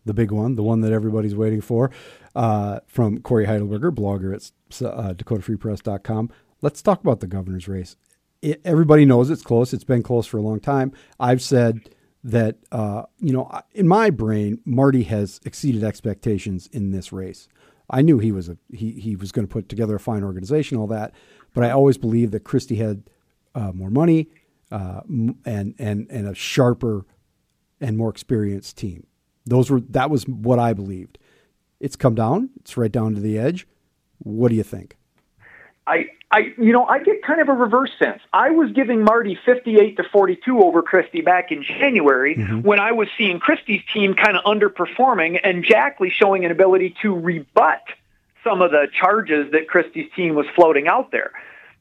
the 0.05 0.13
big 0.13 0.31
one, 0.31 0.55
the 0.55 0.63
one 0.63 0.81
that 0.81 0.91
everybody's 0.91 1.35
waiting 1.35 1.61
for, 1.61 1.91
uh, 2.35 2.79
from 2.87 3.19
Cory 3.21 3.45
Heidelberger, 3.45 3.91
blogger 3.91 4.33
at 4.33 4.51
uh, 4.85 5.13
DakotaFreePress.com. 5.13 6.31
Let's 6.61 6.81
talk 6.81 7.01
about 7.01 7.19
the 7.19 7.27
governor's 7.27 7.67
race. 7.67 7.95
It, 8.41 8.61
everybody 8.63 9.05
knows 9.05 9.29
it's 9.29 9.41
close. 9.41 9.73
It's 9.73 9.83
been 9.83 10.03
close 10.03 10.25
for 10.25 10.37
a 10.37 10.41
long 10.41 10.59
time. 10.59 10.93
I've 11.19 11.41
said 11.41 11.89
that 12.23 12.57
uh, 12.71 13.03
you 13.19 13.33
know, 13.33 13.49
in 13.73 13.87
my 13.87 14.09
brain, 14.09 14.61
Marty 14.65 15.03
has 15.03 15.39
exceeded 15.45 15.83
expectations 15.83 16.67
in 16.67 16.91
this 16.91 17.13
race. 17.13 17.47
I 17.89 18.01
knew 18.01 18.19
he 18.19 18.31
was 18.31 18.49
a 18.49 18.57
he 18.71 18.91
he 18.91 19.15
was 19.15 19.31
going 19.31 19.47
to 19.47 19.51
put 19.51 19.69
together 19.69 19.95
a 19.95 19.99
fine 19.99 20.23
organization, 20.23 20.77
all 20.77 20.87
that, 20.87 21.13
but 21.53 21.63
I 21.63 21.71
always 21.71 21.97
believed 21.97 22.31
that 22.33 22.43
Kristi 22.43 22.77
had 22.77 23.09
uh, 23.55 23.71
more 23.71 23.89
money 23.89 24.29
uh, 24.71 25.01
and 25.07 25.75
and 25.79 26.07
and 26.09 26.27
a 26.27 26.35
sharper 26.35 27.05
and 27.81 27.97
more 27.97 28.09
experienced 28.09 28.77
team. 28.77 29.07
Those 29.45 29.69
were 29.69 29.79
that 29.81 30.09
was 30.09 30.27
what 30.27 30.59
I 30.59 30.73
believed. 30.73 31.17
It's 31.79 31.95
come 31.95 32.15
down. 32.15 32.51
It's 32.59 32.77
right 32.77 32.91
down 32.91 33.15
to 33.15 33.21
the 33.21 33.37
edge. 33.37 33.67
What 34.19 34.49
do 34.49 34.55
you 34.55 34.63
think? 34.63 34.97
I, 35.89 36.05
I, 36.31 36.53
you 36.57 36.71
know, 36.71 36.85
I 36.85 36.99
get 36.99 37.23
kind 37.23 37.41
of 37.41 37.49
a 37.49 37.53
reverse 37.53 37.89
sense. 37.97 38.21
I 38.31 38.51
was 38.51 38.71
giving 38.71 39.03
Marty 39.03 39.37
58 39.45 39.97
to 39.97 40.03
42 40.03 40.59
over 40.59 40.83
Kristi 40.83 41.25
back 41.25 41.51
in 41.51 41.63
January 41.63 42.35
mm-hmm. 42.35 42.61
when 42.61 42.79
I 42.79 42.91
was 42.91 43.07
seeing 43.17 43.39
Kristi's 43.39 43.83
team 43.91 44.13
kind 44.13 44.37
of 44.37 44.43
underperforming 44.43 45.39
and 45.43 45.65
Jackley 45.65 46.11
showing 46.11 46.45
an 46.45 46.51
ability 46.51 46.95
to 47.01 47.15
rebut 47.15 47.81
some 48.43 48.61
of 48.61 48.71
the 48.71 48.87
charges 48.93 49.51
that 49.51 49.67
Kristi's 49.67 50.11
team 50.15 50.35
was 50.35 50.45
floating 50.55 50.87
out 50.87 51.11
there. 51.11 51.31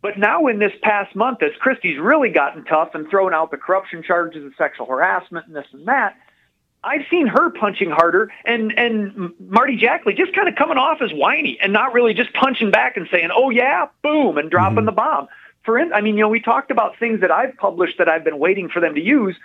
But 0.01 0.17
now 0.17 0.47
in 0.47 0.59
this 0.59 0.73
past 0.83 1.15
month, 1.15 1.43
as 1.43 1.51
Kristi's 1.63 1.99
really 1.99 2.31
gotten 2.31 2.65
tough 2.65 2.95
and 2.95 3.09
thrown 3.11 3.35
out 3.35 3.51
the 3.51 3.57
corruption 3.57 4.03
charges 4.03 4.43
and 4.43 4.55
sexual 4.57 4.87
harassment 4.87 5.47
and 5.47 5.57
this 5.57 5.67
and 5.73 5.87
that, 5.87 6.17
I've 6.85 7.03
seen 7.11 7.27
her 7.27 7.51
punching 7.51 7.91
harder 7.91 8.31
and 8.45 8.77
and 8.79 9.33
Marty 9.41 9.77
Jackley 9.77 10.15
just 10.15 10.35
kind 10.35 10.49
of 10.49 10.55
coming 10.55 10.79
off 10.79 11.03
as 11.03 11.11
whiny 11.13 11.59
and 11.61 11.73
not 11.73 11.93
really 11.93 12.15
just 12.15 12.33
punching 12.33 12.71
back 12.71 12.97
and 12.97 13.09
saying, 13.11 13.31
"Oh 13.35 13.51
yeah, 13.51 13.87
boom," 14.03 14.39
and 14.39 14.51
dropping 14.51 14.85
the 14.85 14.93
bomb. 14.93 15.29
For 15.65 15.79
in, 15.79 15.93
I 15.93 16.01
mean, 16.01 16.17
you 16.17 16.23
know, 16.23 16.29
we 16.29 16.41
talked 16.41 16.71
about 16.71 16.99
things 16.99 17.21
that 17.21 17.31
I've 17.31 17.57
published 17.57 17.99
that 17.99 18.09
I've 18.09 18.25
been 18.25 18.39
waiting 18.39 18.69
for 18.69 18.81
them 18.81 18.95
to 18.95 19.03
use. 19.03 19.37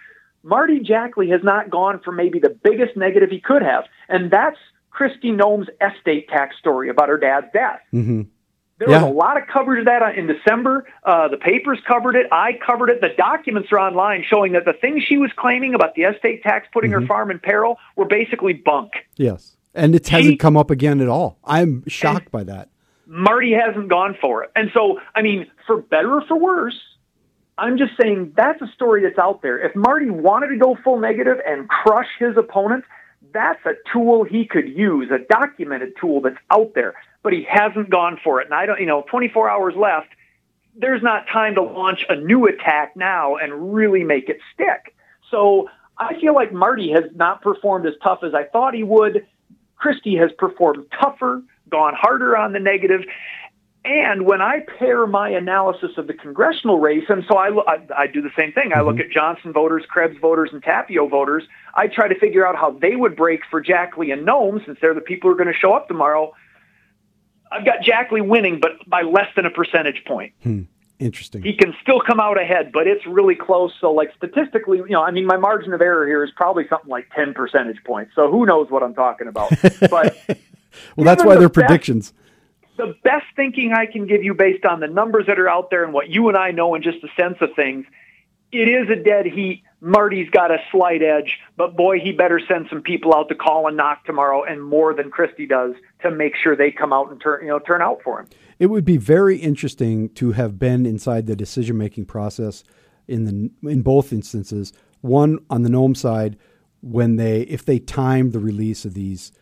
Marty 0.44 0.80
Jackley 0.80 1.30
has 1.30 1.42
not 1.44 1.70
gone 1.70 2.00
for 2.00 2.12
maybe 2.12 2.40
the 2.40 2.50
biggest 2.50 2.96
negative 2.96 3.30
he 3.30 3.40
could 3.40 3.62
have, 3.62 3.86
and 4.10 4.30
that's 4.30 4.58
Kristi 4.94 5.36
Noem's 5.36 5.68
estate 5.82 6.30
tax 6.30 6.58
story 6.58 6.90
about 6.90 7.10
her 7.10 7.18
dad's 7.18 7.48
death. 7.52 7.80
Mm-hmm. 7.94 8.22
There 8.80 8.89
Yeah. 8.89 9.03
was 9.03 9.11
a 9.11 9.13
lot 9.13 9.38
of 9.38 9.47
coverage 9.47 9.80
of 9.80 9.86
that 9.86 10.17
in 10.17 10.28
December. 10.28 10.86
Uh, 11.03 11.28
the 11.28 11.38
papers 11.38 11.80
covered 11.88 12.15
it. 12.15 12.28
I 12.32 12.53
covered 12.65 12.89
it. 12.89 13.01
The 13.01 13.09
documents 13.17 13.71
are 13.71 13.80
online 13.80 14.24
showing 14.28 14.53
that 14.53 14.65
the 14.65 14.74
things 14.74 15.03
she 15.03 15.17
was 15.17 15.32
claiming 15.38 15.74
about 15.76 15.95
the 15.95 16.03
estate 16.03 16.43
tax 16.43 16.67
putting 16.74 16.91
Mm-hmm. 16.91 17.01
her 17.01 17.07
farm 17.07 17.32
in 17.32 17.39
peril 17.39 17.78
were 17.95 18.05
basically 18.05 18.53
bunk. 18.53 18.91
Yes, 19.15 19.55
and 19.76 19.95
it 19.95 20.07
hasn't 20.09 20.32
He- 20.32 20.38
come 20.38 20.57
up 20.57 20.71
again 20.71 21.01
at 21.01 21.07
all. 21.07 21.38
I'm 21.45 21.84
shocked 21.88 22.32
by 22.32 22.43
that. 22.45 22.69
Marty 23.05 23.53
hasn't 23.53 23.89
gone 23.89 24.15
for 24.19 24.43
it. 24.43 24.51
And 24.55 24.71
so, 24.74 24.99
I 25.15 25.21
mean, 25.21 25.45
for 25.67 25.78
better 25.78 26.13
or 26.15 26.21
for 26.21 26.38
worse, 26.39 26.80
I'm 27.57 27.78
just 27.78 27.91
saying 28.01 28.34
that's 28.36 28.59
a 28.61 28.67
story 28.74 29.03
that's 29.03 29.19
out 29.19 29.41
there. 29.43 29.59
If 29.59 29.76
Marty 29.76 30.09
wanted 30.09 30.47
to 30.47 30.57
go 30.57 30.76
full 30.84 30.97
negative 30.99 31.38
and 31.45 31.69
crush 31.69 32.07
his 32.17 32.36
opponent, 32.38 32.86
that's 33.34 33.63
a 33.65 33.74
tool 33.91 34.24
he 34.24 34.45
could 34.45 34.67
use, 34.69 35.11
a 35.11 35.19
documented 35.19 35.93
tool 36.01 36.21
that's 36.21 36.38
out 36.49 36.74
there. 36.74 36.95
But 37.24 37.34
he 37.34 37.47
hasn't 37.49 37.89
gone 37.89 38.19
for 38.24 38.41
it. 38.41 38.45
And 38.45 38.53
I 38.53 38.65
don't, 38.65 38.80
you 38.80 38.86
know, 38.86 39.03
24 39.09 39.49
hours 39.49 39.74
left. 39.76 40.09
There's 40.76 41.01
not 41.01 41.26
time 41.32 41.55
to 41.55 41.61
launch 41.61 42.05
a 42.09 42.15
new 42.15 42.47
attack 42.47 42.95
now 42.95 43.38
and 43.38 43.74
really 43.74 44.03
make 44.03 44.30
it 44.30 44.38
stick. 44.53 44.93
So 45.32 45.69
I 45.97 46.19
feel 46.19 46.36
like 46.36 46.51
Marty 46.51 46.91
has 46.91 47.05
not 47.15 47.41
performed 47.41 47.86
as 47.86 47.93
tough 48.03 48.19
as 48.24 48.34
I 48.34 48.43
thought 48.43 48.74
he 48.74 48.84
would. 48.84 49.26
Kristi 49.82 50.19
has 50.19 50.32
performed 50.38 50.86
tougher, 50.99 51.43
gone 51.69 51.93
harder 51.95 52.38
on 52.38 52.53
the 52.53 52.59
negative. 52.59 53.01
And 53.86 54.26
when 54.26 54.41
I 54.41 54.61
pair 54.80 55.05
my 55.05 55.30
analysis 55.30 55.91
of 55.97 56.07
the 56.07 56.13
congressional 56.13 56.80
race, 56.80 57.03
and 57.09 57.26
so 57.28 57.36
I, 57.36 57.49
I, 57.49 57.78
I 57.97 58.07
do 58.07 58.21
the 58.21 58.32
same 58.38 58.53
thing. 58.53 58.71
I 58.74 58.80
look 58.80 58.95
mm-hmm. 58.95 59.01
at 59.01 59.11
Johnson 59.11 59.51
voters, 59.51 59.84
Krebs 59.89 60.17
voters, 60.21 60.51
and 60.53 60.63
Tapio 60.63 61.09
voters. 61.09 61.43
I 61.76 61.88
try 61.88 62.07
to 62.07 62.17
figure 62.17 62.47
out 62.47 62.55
how 62.55 62.71
they 62.71 62.95
would 62.95 63.17
break 63.17 63.41
for 63.51 63.59
Jackley 63.59 64.11
and 64.11 64.26
Noem, 64.26 64.65
since 64.65 64.78
they're 64.80 64.93
the 64.93 65.01
people 65.01 65.30
who 65.30 65.34
are 65.34 65.38
going 65.38 65.53
to 65.53 65.59
show 65.59 65.74
up 65.74 65.89
tomorrow. 65.89 66.34
I've 67.54 67.66
got 67.66 67.82
Jackley 67.84 68.22
winning, 68.22 68.60
but 68.60 68.72
by 68.88 69.01
less 69.04 69.28
than 69.36 69.45
a 69.45 69.51
percentage 69.51 70.04
point. 70.06 70.34
Hmm. 70.43 70.64
Interesting. 70.99 71.41
He 71.41 71.54
can 71.54 71.74
still 71.82 71.99
come 71.99 72.20
out 72.20 72.39
ahead, 72.39 72.72
but 72.72 72.88
it's 72.88 73.06
really 73.06 73.36
close. 73.36 73.74
So, 73.82 73.91
like 73.91 74.12
statistically, 74.16 74.78
you 74.78 74.89
know, 74.89 75.04
I 75.04 75.12
mean, 75.12 75.26
my 75.26 75.36
margin 75.38 75.74
of 75.74 75.82
error 75.82 76.08
here 76.08 76.24
is 76.24 76.32
probably 76.36 76.66
something 76.70 76.89
like 76.89 77.10
ten 77.14 77.34
percentage 77.34 77.84
points. 77.84 78.12
So, 78.16 78.32
who 78.32 78.45
knows 78.45 78.70
what 78.70 78.84
I'm 78.84 78.93
talking 78.93 79.28
about? 79.28 79.51
But 79.89 80.16
well, 80.95 81.04
that's 81.06 81.24
why 81.24 81.34
the 81.34 81.39
they're 81.41 81.49
best- 81.49 81.54
predictions. 81.68 82.14
the 82.78 82.95
best 83.04 83.26
thinking 83.36 83.74
I 83.74 83.86
can 83.86 84.08
give 84.08 84.24
you 84.24 84.34
based 84.34 84.66
on 84.66 84.80
the 84.80 84.88
numbers 84.88 85.26
that 85.28 85.39
are 85.39 85.49
out 85.49 85.70
there 85.72 85.84
and 85.84 85.93
what 85.93 86.10
you 86.10 86.30
and 86.30 86.38
I 86.38 86.51
know 86.51 86.74
and 86.74 86.84
just 86.84 87.01
the 87.01 87.10
sense 87.20 87.38
of 87.41 87.49
things, 87.56 87.86
it 88.51 88.70
is 88.70 88.89
a 88.89 88.95
dead 88.95 89.26
heat. 89.26 89.64
Marty's 89.84 90.30
got 90.30 90.50
a 90.50 90.60
slight 90.72 91.02
edge, 91.02 91.40
but 91.58 91.76
boy, 91.76 92.00
he 92.00 92.14
better 92.14 92.40
send 92.48 92.68
some 92.70 92.82
people 92.82 93.14
out 93.14 93.28
to 93.28 93.36
call 93.36 93.68
and 93.68 93.76
knock 93.76 94.06
tomorrow, 94.06 94.42
and 94.42 94.64
more 94.64 94.94
than 94.94 95.12
Kristi 95.12 95.48
does 95.48 95.74
to 96.02 96.10
make 96.10 96.38
sure 96.42 96.56
they 96.56 96.72
come 96.72 96.94
out 96.94 97.12
and 97.12 97.20
turn 97.20 97.44
you 97.44 97.50
know 97.50 97.60
turn 97.60 97.82
out 97.82 98.02
for 98.02 98.22
him. 98.22 98.28
It 98.60 98.68
would 98.68 98.86
be 98.86 98.96
very 98.96 99.38
interesting 99.38 100.08
to 100.12 100.32
have 100.32 100.58
been 100.58 100.86
inside 100.86 101.26
the 101.28 101.36
decision 101.36 101.78
making 101.78 102.06
process 102.06 102.64
in 103.10 103.26
the 103.26 103.70
in 103.70 103.82
both 103.82 104.14
instances. 104.14 104.72
One 105.02 105.40
on 105.50 105.64
the 105.64 105.70
Noem 105.70 105.98
side, 105.98 106.38
when 106.82 107.18
they 107.18 107.42
if 107.42 107.66
they 107.66 107.80
timed 107.80 108.32
the 108.32 108.40
release 108.40 108.86
of 108.86 108.94
these 108.94 109.34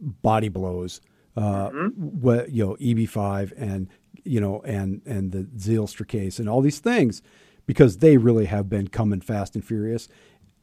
body 0.00 0.48
blows, 0.48 1.02
uh, 1.36 1.68
what 1.68 2.50
you 2.50 2.64
know 2.64 2.76
EB 2.80 3.06
five 3.06 3.52
and 3.58 3.88
you 4.24 4.40
know 4.40 4.62
and 4.64 5.02
and 5.04 5.32
the 5.32 5.42
Zylstra 5.58 6.08
case 6.08 6.38
and 6.38 6.48
all 6.48 6.62
these 6.62 6.78
things, 6.78 7.20
because 7.66 7.98
they 7.98 8.16
really 8.16 8.46
have 8.46 8.68
been 8.68 8.88
coming 8.88 9.20
fast 9.20 9.54
and 9.54 9.64
furious. 9.64 10.08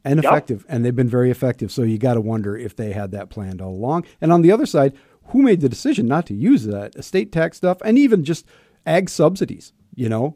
And 0.06 0.24
Yep. 0.24 0.32
effective, 0.32 0.66
and 0.70 0.86
they've 0.86 0.96
been 0.96 1.10
very 1.10 1.30
effective. 1.30 1.74
So 1.74 1.84
you 1.84 1.98
got 1.98 2.14
to 2.14 2.22
wonder 2.22 2.56
if 2.56 2.74
they 2.74 2.94
had 2.94 3.12
that 3.12 3.30
planned 3.30 3.62
all 3.62 3.74
along. 3.74 4.06
And 4.22 4.32
on 4.32 4.42
the 4.42 4.52
other 4.52 4.66
side, 4.66 4.94
who 5.26 5.42
made 5.42 5.60
the 5.60 5.68
decision 5.68 6.08
not 6.08 6.26
to 6.28 6.34
use 6.34 6.64
that 6.66 6.96
estate 6.96 7.34
tax 7.34 7.58
stuff 7.58 7.80
and 7.84 7.98
even 7.98 8.24
just 8.24 8.46
ag 8.86 9.10
subsidies? 9.10 9.74
You 9.96 10.08
know, 10.08 10.36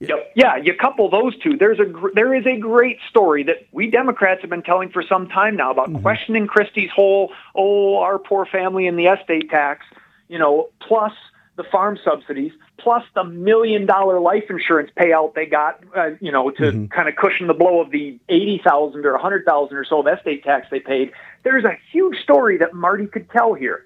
Yep. 0.00 0.32
Yeah, 0.34 0.56
you 0.56 0.74
couple 0.74 1.08
those 1.08 1.38
two. 1.38 1.56
There's 1.56 1.78
a 1.78 1.84
gr- 1.84 2.10
there 2.14 2.34
is 2.34 2.44
a 2.46 2.58
great 2.58 2.98
story 3.08 3.44
that 3.44 3.66
we 3.70 3.90
Democrats 3.90 4.40
have 4.40 4.50
been 4.50 4.62
telling 4.62 4.90
for 4.90 5.02
some 5.02 5.28
time 5.28 5.56
now 5.56 5.70
about 5.70 5.88
mm-hmm. 5.88 6.02
questioning 6.02 6.46
Kristi's 6.46 6.90
whole 6.90 7.32
oh 7.54 7.98
our 7.98 8.18
poor 8.18 8.44
family 8.44 8.86
and 8.88 8.98
the 8.98 9.06
estate 9.06 9.50
tax, 9.50 9.86
you 10.28 10.38
know, 10.38 10.68
plus 10.80 11.12
the 11.56 11.64
farm 11.64 11.98
subsidies, 12.04 12.52
plus 12.78 13.04
the 13.14 13.24
million 13.24 13.86
dollar 13.86 14.20
life 14.20 14.44
insurance 14.50 14.90
payout 14.98 15.34
they 15.34 15.46
got, 15.46 15.80
uh, 15.96 16.10
you 16.20 16.32
know, 16.32 16.50
to 16.50 16.88
kind 16.88 17.08
of 17.08 17.16
cushion 17.16 17.46
the 17.46 17.54
blow 17.54 17.80
of 17.80 17.90
the 17.90 18.18
eighty 18.28 18.60
thousand 18.64 19.06
or 19.06 19.14
a 19.14 19.20
hundred 19.20 19.44
thousand 19.44 19.76
or 19.76 19.84
so 19.84 20.00
of 20.00 20.06
estate 20.06 20.42
tax 20.42 20.66
they 20.70 20.80
paid. 20.80 21.12
There's 21.44 21.64
a 21.64 21.76
huge 21.92 22.18
story 22.22 22.58
that 22.58 22.74
Marty 22.74 23.06
could 23.06 23.30
tell 23.30 23.54
here, 23.54 23.84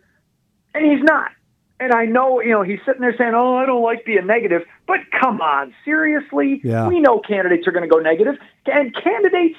and 0.74 0.84
he's 0.90 1.02
not. 1.02 1.30
And 1.80 1.92
I 1.92 2.06
know, 2.06 2.40
you 2.40 2.50
know, 2.50 2.62
he's 2.62 2.80
sitting 2.84 3.00
there 3.00 3.14
saying, 3.16 3.34
"Oh, 3.34 3.56
I 3.56 3.66
don't 3.66 3.82
like 3.82 4.04
being 4.04 4.26
negative." 4.26 4.62
But 4.86 5.00
come 5.20 5.40
on, 5.40 5.74
seriously? 5.84 6.60
Yeah. 6.64 6.88
We 6.88 7.00
know 7.00 7.20
candidates 7.20 7.68
are 7.68 7.72
going 7.72 7.88
to 7.88 7.94
go 7.94 8.00
negative, 8.00 8.36
and 8.66 8.94
candidates 8.94 9.58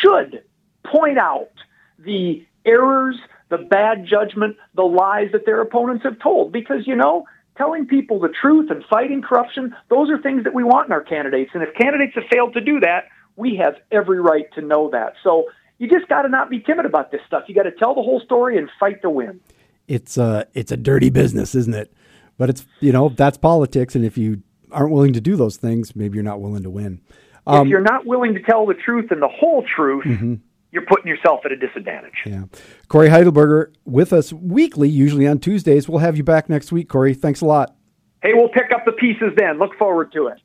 should 0.00 0.44
point 0.84 1.18
out 1.18 1.50
the 1.98 2.46
errors, 2.64 3.16
the 3.48 3.58
bad 3.58 4.06
judgment, 4.06 4.56
the 4.74 4.82
lies 4.82 5.32
that 5.32 5.46
their 5.46 5.60
opponents 5.60 6.04
have 6.04 6.18
told 6.20 6.52
because 6.52 6.86
you 6.86 6.94
know, 6.94 7.26
telling 7.58 7.86
people 7.86 8.18
the 8.20 8.32
truth 8.40 8.70
and 8.70 8.82
fighting 8.88 9.20
corruption, 9.20 9.74
those 9.90 10.08
are 10.08 10.16
things 10.16 10.44
that 10.44 10.54
we 10.54 10.64
want 10.64 10.86
in 10.86 10.92
our 10.92 11.02
candidates. 11.02 11.50
And 11.52 11.62
if 11.62 11.74
candidates 11.74 12.14
have 12.14 12.24
failed 12.32 12.54
to 12.54 12.62
do 12.62 12.80
that, 12.80 13.08
we 13.36 13.56
have 13.56 13.74
every 13.92 14.20
right 14.20 14.46
to 14.54 14.62
know 14.62 14.88
that. 14.90 15.14
So, 15.22 15.44
you 15.78 15.88
just 15.88 16.08
got 16.08 16.22
to 16.22 16.28
not 16.28 16.50
be 16.50 16.58
timid 16.58 16.86
about 16.86 17.12
this 17.12 17.20
stuff. 17.26 17.44
You 17.46 17.54
got 17.54 17.62
to 17.62 17.70
tell 17.70 17.94
the 17.94 18.02
whole 18.02 18.20
story 18.20 18.58
and 18.58 18.68
fight 18.80 19.00
to 19.02 19.10
win. 19.10 19.40
it's 19.88 20.18
a 20.18 20.46
it's 20.54 20.70
a 20.70 20.76
dirty 20.76 21.10
business, 21.10 21.54
isn't 21.54 21.74
it? 21.74 21.92
But 22.36 22.50
it's 22.50 22.64
you 22.80 22.92
know 22.92 23.08
that's 23.08 23.38
politics, 23.38 23.96
and 23.96 24.04
if 24.04 24.16
you 24.16 24.42
aren't 24.70 24.92
willing 24.92 25.14
to 25.14 25.20
do 25.20 25.34
those 25.34 25.56
things, 25.56 25.96
maybe 25.96 26.16
you're 26.16 26.22
not 26.22 26.40
willing 26.40 26.62
to 26.62 26.70
win. 26.70 27.00
if 27.46 27.52
um, 27.52 27.68
you're 27.68 27.80
not 27.80 28.06
willing 28.06 28.34
to 28.34 28.42
tell 28.42 28.66
the 28.66 28.74
truth 28.74 29.10
and 29.10 29.22
the 29.22 29.28
whole 29.28 29.64
truth, 29.74 30.04
mm-hmm. 30.04 30.34
You're 30.70 30.84
putting 30.86 31.06
yourself 31.06 31.40
at 31.44 31.52
a 31.52 31.56
disadvantage. 31.56 32.14
Yeah. 32.26 32.44
Cory 32.88 33.08
Heidelberger 33.08 33.72
with 33.84 34.12
us 34.12 34.32
weekly, 34.32 34.88
usually 34.88 35.26
on 35.26 35.38
Tuesdays. 35.38 35.88
We'll 35.88 36.00
have 36.00 36.16
you 36.16 36.24
back 36.24 36.48
next 36.48 36.72
week, 36.72 36.88
Cory. 36.88 37.14
Thanks 37.14 37.40
a 37.40 37.46
lot. 37.46 37.74
Hey, 38.22 38.34
we'll 38.34 38.50
pick 38.50 38.70
up 38.74 38.84
the 38.84 38.92
pieces 38.92 39.32
then. 39.36 39.58
Look 39.58 39.76
forward 39.78 40.12
to 40.12 40.26
it. 40.26 40.40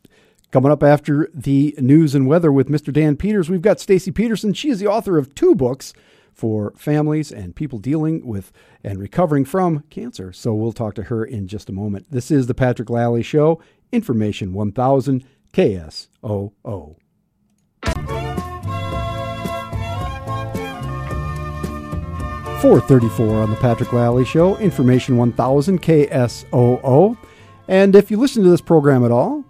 Coming 0.51 0.71
up 0.71 0.83
after 0.83 1.29
the 1.33 1.75
news 1.79 2.13
and 2.13 2.27
weather 2.27 2.51
with 2.51 2.69
Mr. 2.69 2.93
Dan 2.93 3.17
Peters, 3.17 3.49
we've 3.49 3.61
got 3.61 3.79
Stacy 3.79 4.11
Peterson. 4.11 4.53
She 4.53 4.69
is 4.69 4.79
the 4.79 4.87
author 4.87 5.17
of 5.17 5.33
two 5.33 5.55
books 5.55 5.93
for 6.31 6.73
families 6.77 7.31
and 7.31 7.55
people 7.55 7.79
dealing 7.79 8.25
with 8.25 8.51
and 8.83 8.99
recovering 8.99 9.45
from 9.45 9.83
cancer. 9.89 10.31
So 10.31 10.53
we'll 10.53 10.71
talk 10.71 10.93
to 10.95 11.03
her 11.03 11.25
in 11.25 11.47
just 11.47 11.69
a 11.69 11.73
moment. 11.73 12.11
This 12.11 12.29
is 12.31 12.47
the 12.47 12.53
Patrick 12.53 12.89
Lally 12.89 13.23
Show, 13.23 13.61
Information 13.91 14.53
1000 14.53 15.25
KSOO. 15.53 16.95
434 22.63 23.41
on 23.41 23.49
the 23.49 23.57
Patrick 23.57 23.91
Lally 23.91 24.23
Show, 24.23 24.55
Information 24.55 25.17
1000 25.17 25.81
KSOO. 25.81 27.17
And 27.67 27.93
if 27.93 28.09
you 28.09 28.15
listen 28.15 28.41
to 28.41 28.49
this 28.49 28.61
program 28.61 29.03
at 29.03 29.11
all 29.11 29.43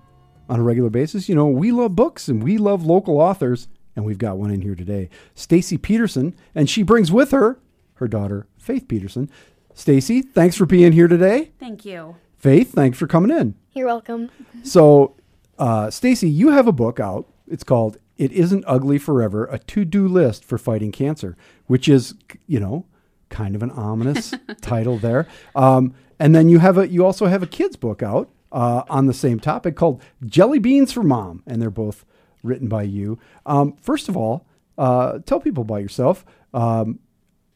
on 0.50 0.60
a 0.60 0.64
regular 0.64 0.90
basis, 0.90 1.30
you 1.30 1.36
know, 1.36 1.46
we 1.46 1.72
love 1.72 1.96
books 1.96 2.28
and 2.28 2.42
we 2.42 2.58
love 2.58 2.88
local 2.88 3.20
authors 3.20 3.68
and 3.96 4.04
we've 4.04 4.18
got 4.18 4.40
one 4.40 4.50
in 4.50 4.64
here 4.64 4.74
today. 4.74 5.12
Stacy 5.36 5.78
Peterson, 5.78 6.36
and 6.56 6.68
she 6.68 6.82
brings 6.82 7.12
with 7.12 7.30
her 7.30 7.60
her 7.98 8.08
daughter 8.08 8.48
Faith 8.58 8.88
Peterson. 8.88 9.30
Stacy, 9.76 10.24
thanks 10.24 10.56
for 10.56 10.66
being 10.66 10.92
here 10.92 11.08
today. 11.08 11.52
Thank 11.60 11.86
you. 11.86 12.16
Faith, 12.36 12.72
thanks 12.72 12.98
for 12.98 13.06
coming 13.06 13.30
in. 13.30 13.54
You're 13.74 13.86
welcome. 13.86 14.32
So, 14.64 15.16
uh, 15.60 15.92
Stacy, 15.92 16.32
you 16.32 16.50
have 16.50 16.66
a 16.66 16.72
book 16.72 17.00
out. 17.00 17.28
It's 17.48 17.64
called 17.64 18.00
"It 18.18 18.32
Isn't 18.32 18.64
Ugly 18.66 18.98
Forever: 18.98 19.46
A 19.46 19.60
To-Do 19.60 20.08
List 20.08 20.44
for 20.44 20.58
Fighting 20.58 20.92
Cancer," 20.92 21.38
which 21.68 21.88
is, 21.88 22.16
you 22.48 22.60
know, 22.60 22.88
kind 23.34 23.56
of 23.56 23.64
an 23.64 23.72
ominous 23.72 24.34
title 24.62 24.98
there. 24.98 25.28
Um, 25.56 25.94
and 26.20 26.34
then 26.34 26.48
you 26.48 26.60
have 26.60 26.78
a 26.78 26.88
you 26.88 27.06
also 27.06 27.26
have 27.26 27.44
a 27.44 27.48
kids 27.48 27.76
book 27.76 28.02
out 28.02 28.30
uh, 28.52 28.84
on 28.90 29.08
the 29.08 29.14
same 29.14 29.40
topic 29.40 29.76
called 29.76 30.02
"Jelly 30.26 30.60
Beans 30.60 30.94
for 30.94 31.04
Mom," 31.04 31.44
and 31.46 31.62
they're 31.62 31.70
both 31.70 32.06
written 32.44 32.68
by 32.70 32.84
you. 32.84 33.20
Um, 33.46 33.76
first 33.82 34.08
of 34.08 34.16
all, 34.16 34.46
uh, 34.78 35.20
tell 35.26 35.40
people 35.40 35.64
about 35.64 35.82
yourself. 35.82 36.24
Um, 36.54 37.00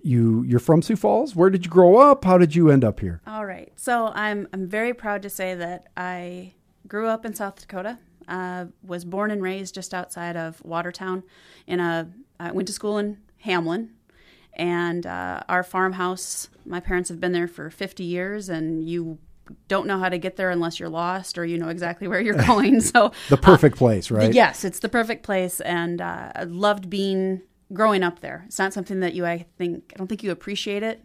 you 0.02 0.44
you're 0.44 0.60
from 0.60 0.82
Sioux 0.82 0.96
Falls. 0.96 1.36
Where 1.36 1.50
did 1.50 1.66
you 1.66 1.72
grow 1.72 1.98
up? 1.98 2.26
How 2.26 2.38
did 2.38 2.56
you 2.56 2.70
end 2.70 2.84
up 2.84 3.00
here? 3.00 3.22
All 3.28 3.46
right. 3.46 3.72
So 3.76 4.08
I'm 4.14 4.48
I'm 4.54 4.68
very 4.68 4.94
proud 4.94 5.22
to 5.22 5.30
say 5.30 5.56
that 5.56 5.88
I 5.96 6.54
grew 6.88 7.08
up 7.08 7.26
in 7.26 7.34
South 7.34 7.60
Dakota. 7.60 8.00
Uh, 8.28 8.66
was 8.84 9.06
born 9.06 9.32
and 9.32 9.42
raised 9.42 9.74
just 9.74 9.94
outside 9.94 10.36
of 10.36 10.62
Watertown. 10.66 11.24
In 11.66 11.80
a 11.80 12.12
I 12.40 12.52
went 12.52 12.68
to 12.68 12.74
school 12.74 12.98
in 12.98 13.18
Hamlin, 13.40 13.92
and 14.58 15.06
uh, 15.06 15.42
our 15.48 15.64
farmhouse. 15.64 16.50
My 16.66 16.80
parents 16.82 17.08
have 17.10 17.22
been 17.22 17.32
there 17.32 17.48
for 17.48 17.70
50 17.70 18.04
years, 18.04 18.50
and 18.50 18.84
you 18.88 19.20
don't 19.70 19.88
know 19.88 19.98
how 19.98 20.10
to 20.10 20.18
get 20.18 20.36
there 20.36 20.50
unless 20.50 20.80
you're 20.80 20.90
lost 20.90 21.38
or 21.38 21.46
you 21.46 21.58
know 21.58 21.70
exactly 21.70 22.08
where 22.08 22.20
you're 22.20 22.36
going. 22.46 22.82
So 22.82 23.12
The 23.30 23.38
perfect 23.38 23.78
place, 23.78 24.12
right? 24.12 24.34
Yes, 24.34 24.66
it's 24.66 24.80
the 24.80 24.90
perfect 24.90 25.24
place, 25.24 25.62
and 25.62 26.02
uh, 26.02 26.32
I 26.36 26.44
loved 26.44 26.90
being 26.90 27.42
growing 27.72 28.04
up 28.04 28.20
there. 28.20 28.44
It's 28.48 28.60
not 28.60 28.74
something 28.74 29.00
that 29.02 29.14
you, 29.14 29.26
I 29.26 29.46
think, 29.58 29.94
I 29.94 29.98
don't 29.98 30.08
think 30.08 30.24
you 30.24 30.32
appreciate 30.32 30.84
it 30.84 31.02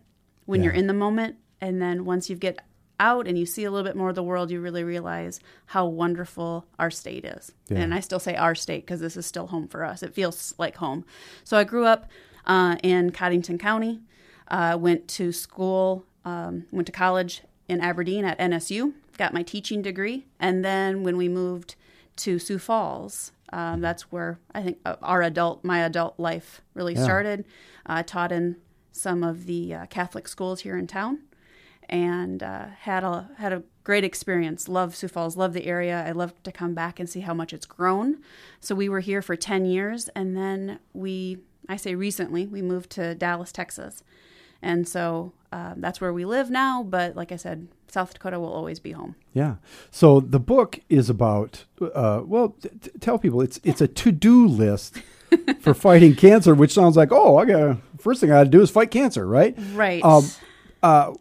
when 0.47 0.63
you're 0.65 0.73
in 0.73 0.87
the 0.89 0.95
moment, 0.95 1.37
and 1.61 1.81
then 1.81 2.05
once 2.05 2.29
you 2.31 2.37
get 2.37 2.59
out 3.01 3.27
and 3.27 3.37
you 3.37 3.45
see 3.47 3.65
a 3.65 3.71
little 3.71 3.85
bit 3.85 3.97
more 3.97 4.11
of 4.11 4.15
the 4.15 4.23
world, 4.23 4.51
you 4.51 4.61
really 4.61 4.85
realize 4.85 5.41
how 5.67 5.87
wonderful 5.87 6.67
our 6.79 6.91
state 6.91 7.25
is. 7.25 7.51
And 7.83 7.93
I 7.93 8.01
still 8.01 8.21
say 8.21 8.37
our 8.37 8.55
state 8.55 8.87
because 8.87 9.01
this 9.01 9.17
is 9.17 9.27
still 9.27 9.49
home 9.49 9.67
for 9.67 9.85
us. 9.85 10.03
It 10.05 10.15
feels 10.15 10.55
like 10.57 10.77
home. 10.77 11.05
So 11.43 11.57
I 11.57 11.65
grew 11.65 11.85
up 11.85 12.09
uh, 12.47 12.77
in 12.83 13.11
Codington 13.11 13.59
County. 13.59 14.01
Uh, 14.49 14.77
went 14.79 15.09
to 15.09 15.33
school, 15.33 16.05
um, 16.25 16.67
went 16.71 16.87
to 16.87 16.93
college 16.93 17.43
in 17.69 17.81
Aberdeen 17.81 18.25
at 18.25 18.39
NSU, 18.39 18.93
got 19.17 19.33
my 19.33 19.43
teaching 19.43 19.81
degree, 19.81 20.27
and 20.39 20.65
then 20.65 21.03
when 21.03 21.17
we 21.17 21.29
moved 21.29 21.75
to 22.17 22.39
Sioux 22.39 22.59
Falls, 22.59 23.33
um, 23.53 23.81
that's 23.81 24.11
where 24.13 24.39
I 24.55 24.63
think 24.63 24.79
uh, 24.85 24.97
our 25.03 25.23
adult, 25.23 25.65
my 25.65 25.81
adult 25.81 26.19
life 26.19 26.61
really 26.75 26.95
started. 26.95 27.45
I 27.87 28.03
taught 28.03 28.33
in 28.33 28.57
some 28.93 29.23
of 29.23 29.47
the 29.47 29.75
uh, 29.75 29.87
Catholic 29.87 30.29
schools 30.29 30.61
here 30.61 30.77
in 30.77 30.87
town, 30.87 31.21
and 31.89 32.43
uh, 32.43 32.67
had 32.81 33.05
a 33.05 33.31
had 33.39 33.53
a 33.53 33.63
great 33.85 34.05
experience. 34.05 34.69
Love 34.69 34.95
Sioux 34.95 35.09
Falls, 35.09 35.37
love 35.37 35.53
the 35.53 35.67
area. 35.67 36.05
I 36.07 36.13
love 36.13 36.41
to 36.43 36.53
come 36.53 36.75
back 36.75 36.99
and 36.99 37.09
see 37.09 37.21
how 37.21 37.35
much 37.35 37.53
it's 37.53 37.67
grown. 37.67 38.19
So 38.61 38.75
we 38.75 38.89
were 38.89 39.01
here 39.01 39.21
for 39.23 39.37
ten 39.37 39.65
years, 39.65 40.09
and 40.15 40.37
then 40.37 40.79
we, 40.93 41.39
I 41.69 41.77
say 41.77 41.95
recently, 41.95 42.47
we 42.47 42.63
moved 42.63 42.91
to 42.91 43.15
Dallas, 43.15 43.53
Texas, 43.53 44.03
and 44.61 44.89
so 44.89 45.33
uh, 45.53 45.75
that's 45.77 46.01
where 46.01 46.13
we 46.13 46.25
live 46.25 46.51
now. 46.51 46.83
But 46.83 47.17
like 47.17 47.33
I 47.33 47.37
said, 47.37 47.69
South 47.89 48.15
Dakota 48.15 48.41
will 48.41 48.53
always 48.53 48.81
be 48.81 48.93
home. 48.93 49.17
Yeah. 49.33 49.57
So 49.91 50.21
the 50.21 50.41
book 50.41 50.81
is 50.89 51.11
about 51.11 51.65
uh, 51.81 52.23
well, 52.25 52.51
t- 52.61 52.69
t- 52.81 52.91
tell 53.01 53.19
people 53.19 53.41
it's 53.41 53.61
it's 53.65 53.81
a 53.81 53.89
to-do 53.89 54.47
list 54.47 55.03
for 55.61 55.75
fighting 55.75 56.15
cancer, 56.15 56.55
which 56.55 56.73
sounds 56.73 56.97
like 56.97 57.13
oh, 57.13 57.37
I 57.37 57.45
got 57.45 57.79
first 57.99 58.21
thing 58.21 58.31
I 58.31 58.41
got 58.41 58.45
to 58.45 58.51
do 58.51 58.61
is 58.63 58.71
fight 58.71 58.91
cancer, 58.91 59.27
right? 59.27 59.55
Right. 59.73 60.03
Um, 60.05 60.25
uh, 60.83 61.15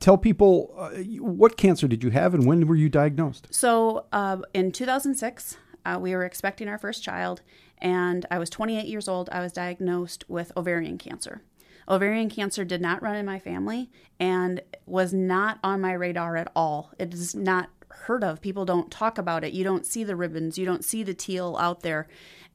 tell 0.00 0.18
people 0.18 0.74
uh, 0.76 0.90
what 1.20 1.56
cancer 1.56 1.88
did 1.88 2.02
you 2.02 2.10
have 2.10 2.34
and 2.34 2.46
when 2.46 2.66
were 2.66 2.76
you 2.76 2.88
diagnosed? 2.88 3.48
So 3.50 4.06
uh, 4.12 4.38
in 4.52 4.72
2006, 4.72 5.56
uh, 5.86 5.98
we 6.00 6.14
were 6.14 6.24
expecting 6.24 6.68
our 6.68 6.78
first 6.78 7.02
child, 7.02 7.42
and 7.78 8.26
I 8.30 8.38
was 8.38 8.50
28 8.50 8.86
years 8.86 9.08
old. 9.08 9.28
I 9.30 9.40
was 9.40 9.52
diagnosed 9.52 10.24
with 10.28 10.52
ovarian 10.56 10.98
cancer. 10.98 11.42
Ovarian 11.88 12.30
cancer 12.30 12.64
did 12.64 12.80
not 12.80 13.02
run 13.02 13.16
in 13.16 13.26
my 13.26 13.38
family 13.38 13.90
and 14.18 14.62
was 14.86 15.12
not 15.12 15.58
on 15.62 15.80
my 15.80 15.92
radar 15.92 16.36
at 16.36 16.50
all. 16.56 16.92
It 16.98 17.12
is 17.12 17.34
not 17.34 17.68
heard 17.88 18.24
of. 18.24 18.40
People 18.40 18.64
don't 18.64 18.90
talk 18.90 19.18
about 19.18 19.44
it. 19.44 19.52
You 19.52 19.64
don't 19.64 19.86
see 19.86 20.02
the 20.04 20.16
ribbons. 20.16 20.58
You 20.58 20.64
don't 20.66 20.84
see 20.84 21.02
the 21.02 21.14
teal 21.14 21.56
out 21.60 21.80
there, 21.80 22.08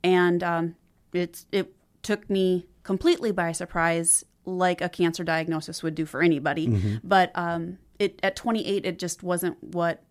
and 0.03 0.43
um, 0.43 0.75
it's 1.13 1.45
it 1.51 1.73
took 2.01 2.29
me 2.29 2.67
completely 2.83 3.31
by 3.31 3.51
surprise, 3.51 4.25
like 4.45 4.81
a 4.81 4.89
cancer 4.89 5.23
diagnosis 5.23 5.83
would 5.83 5.95
do 5.95 6.05
for 6.05 6.21
anybody. 6.21 6.67
But 7.03 7.31
um, 7.35 7.77
it 7.99 8.19
at 8.23 8.35
28, 8.35 8.85
it 8.85 8.97
just 8.99 9.21
wasn't 9.23 9.61
what 9.63 10.03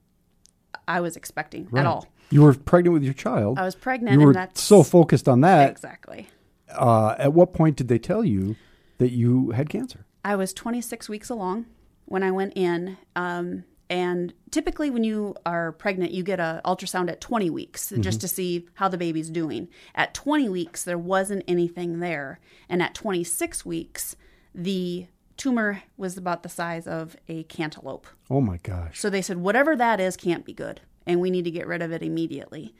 I 0.86 1.00
was 1.00 1.16
expecting 1.16 1.68
at 1.74 1.86
all. 1.86 2.06
You 2.30 2.42
were 2.42 2.54
pregnant 2.54 2.94
with 2.94 3.02
your 3.04 3.14
child. 3.14 3.58
I 3.58 3.64
was 3.64 3.74
pregnant, 3.74 4.18
You 4.20 4.26
were 4.26 4.32
and 4.32 4.36
that's 4.36 4.62
so 4.62 4.82
focused 4.82 5.28
on 5.28 5.40
that. 5.42 5.70
exactly. 5.70 6.28
Uh, 6.70 7.14
at 7.18 7.32
what 7.32 7.52
point 7.54 7.76
did 7.76 7.88
they 7.88 7.98
tell 7.98 8.24
you 8.24 8.56
that 8.98 9.10
you 9.10 9.50
had 9.52 9.70
cancer? 9.70 10.04
I 10.24 10.36
was 10.36 10.52
26 10.52 11.08
weeks 11.08 11.30
along 11.30 11.66
when 12.04 12.22
I 12.22 12.30
went 12.30 12.52
in. 12.56 12.98
Um, 13.16 13.64
and 13.90 14.34
typically, 14.50 14.90
when 14.90 15.02
you 15.04 15.34
are 15.46 15.72
pregnant, 15.72 16.12
you 16.12 16.22
get 16.22 16.38
a 16.40 16.60
ultrasound 16.66 17.10
at 17.10 17.22
20 17.22 17.48
weeks 17.48 17.90
just 18.00 18.20
to 18.20 18.28
see 18.28 18.66
how 18.74 18.88
the 18.88 18.98
baby's 18.98 19.30
doing. 19.30 19.68
At 19.94 20.12
20 20.12 20.50
weeks, 20.50 20.84
there 20.84 20.98
wasn't 20.98 21.44
anything 21.48 22.00
there, 22.00 22.38
and 22.68 22.82
at 22.82 22.94
26 22.94 23.64
weeks, 23.64 24.14
the 24.54 25.06
tumor 25.39 25.82
was 25.97 26.18
about 26.18 26.43
the 26.43 26.49
size 26.51 26.86
of 26.86 27.16
a 27.28 27.45
cantaloupe. 27.45 28.07
Oh 28.28 28.41
my 28.43 28.59
gosh. 28.59 29.01
So 29.01 29.09
they 29.09 29.22
said, 29.22 29.39
whatever 29.39 29.74
that 29.76 30.01
is 30.01 30.16
can't 30.16 30.45
be 30.45 30.53
good, 30.53 30.82
and 31.07 31.20
we 31.20 31.30
need 31.30 31.45
to 31.45 31.51
get 31.51 31.66
rid 31.66 31.80
of 31.80 31.91
it 31.93 32.03
immediately. 32.03 32.74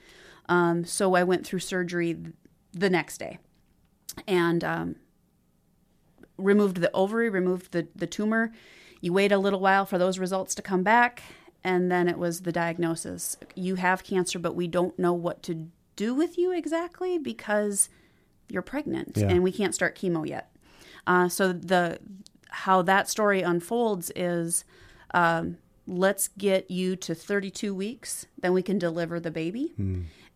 Um, 0.51 0.85
so 0.85 1.15
I 1.15 1.25
went 1.25 1.47
through 1.47 1.61
surgery 1.61 2.13
th- 2.15 2.35
the 2.73 2.91
next 2.91 3.19
day 3.19 3.39
and 4.27 4.63
um, 4.65 4.97
removed 6.37 6.79
the 6.79 6.91
ovary, 6.95 7.29
removed 7.31 7.73
the, 7.73 7.89
the 7.95 8.07
tumor. 8.07 8.53
You 9.01 9.13
wait 9.13 9.33
a 9.33 9.39
little 9.39 9.61
while 9.61 9.87
for 9.87 9.99
those 9.99 10.19
results 10.19 10.55
to 10.57 10.63
come 10.63 10.83
back, 10.83 11.23
and 11.65 11.91
then 11.91 12.09
it 12.09 12.19
was 12.19 12.43
the 12.43 12.53
diagnosis. 12.53 13.37
You 13.55 13.77
have 13.77 14.05
cancer, 14.05 14.39
but 14.39 14.55
we 14.55 14.67
don't 14.67 14.99
know 14.99 15.13
what 15.13 15.43
to 15.45 15.69
do 15.97 16.15
with 16.15 16.39
you 16.39 16.53
exactly 16.53 17.19
because 17.19 17.89
you're 18.49 18.63
pregnant 18.63 19.13
Yeah. 19.17 19.29
and 19.29 19.43
we 19.43 19.53
can't 19.53 19.75
start 19.75 19.97
chemo 19.99 20.27
yet. 20.27 20.51
Uh, 21.07 21.29
so 21.29 21.53
the 21.53 21.99
how 22.49 22.82
that 22.82 23.09
story 23.09 23.42
unfolds 23.42 24.11
is 24.16 24.64
um, 25.14 25.59
let's 25.86 26.28
get 26.28 26.70
you 26.70 26.96
to 26.96 27.14
32 27.14 27.74
weeks, 27.74 28.26
then 28.40 28.53
we 28.53 28.62
can 28.62 28.78
deliver 28.78 29.18
the 29.20 29.30
baby, 29.30 29.72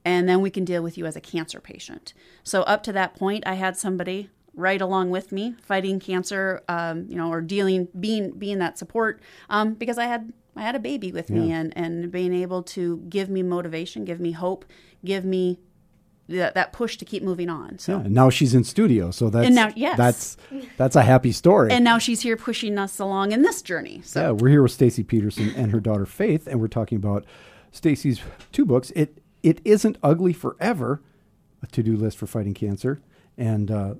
and 0.04 0.28
then 0.28 0.40
we 0.40 0.50
can 0.50 0.64
deal 0.64 0.82
with 0.82 0.96
you 0.98 1.06
as 1.06 1.16
a 1.16 1.20
cancer 1.20 1.60
patient. 1.60 2.14
So 2.42 2.62
up 2.62 2.82
to 2.84 2.92
that 2.92 3.14
point, 3.14 3.44
I 3.46 3.54
had 3.54 3.76
somebody 3.76 4.30
right 4.54 4.80
along 4.80 5.10
with 5.10 5.32
me 5.32 5.54
fighting 5.62 5.98
cancer, 6.00 6.62
um, 6.68 7.06
you 7.08 7.16
know, 7.16 7.30
or 7.30 7.40
dealing 7.40 7.88
being 7.98 8.32
being 8.32 8.58
that 8.58 8.78
support 8.78 9.20
um, 9.48 9.74
because 9.74 9.98
I 9.98 10.04
had 10.06 10.32
I 10.56 10.62
had 10.62 10.74
a 10.74 10.78
baby 10.80 11.12
with 11.12 11.30
me 11.30 11.50
and 11.52 11.72
and 11.76 12.10
being 12.10 12.34
able 12.34 12.62
to 12.64 12.98
give 13.08 13.28
me 13.30 13.42
motivation, 13.42 14.04
give 14.04 14.20
me 14.20 14.32
hope, 14.32 14.64
give 15.04 15.24
me 15.24 15.58
that, 16.32 16.54
that 16.54 16.72
push 16.72 16.96
to 16.98 17.04
keep 17.04 17.22
moving 17.22 17.48
on. 17.48 17.78
So. 17.78 17.92
Yeah, 17.92 18.04
and 18.04 18.14
now 18.14 18.30
she's 18.30 18.54
in 18.54 18.64
studio, 18.64 19.10
so 19.10 19.30
that's 19.30 19.46
And 19.46 19.54
now- 19.54 19.72
yes. 19.76 19.96
that's 19.96 20.36
that's 20.76 20.96
a 20.96 21.02
happy 21.02 21.32
story. 21.32 21.70
And 21.72 21.84
now 21.84 21.98
she's 21.98 22.20
here 22.22 22.36
pushing 22.36 22.78
us 22.78 22.98
along 22.98 23.32
in 23.32 23.42
this 23.42 23.62
journey. 23.62 24.00
So 24.04 24.20
Yeah, 24.20 24.30
we're 24.32 24.48
here 24.50 24.62
with 24.62 24.72
Stacy 24.72 25.02
Peterson 25.02 25.52
and 25.56 25.70
her 25.72 25.80
daughter 25.80 26.06
Faith, 26.06 26.46
and 26.46 26.60
we're 26.60 26.68
talking 26.68 26.96
about 26.96 27.24
Stacy's 27.70 28.20
two 28.52 28.64
books. 28.64 28.90
It 28.96 29.18
it 29.42 29.60
isn't 29.64 29.96
ugly 30.02 30.32
forever, 30.32 31.02
a 31.62 31.66
to 31.68 31.82
do 31.82 31.96
list 31.96 32.16
for 32.18 32.26
fighting 32.26 32.54
cancer, 32.54 33.00
and 33.36 33.70
uh, 33.70 33.94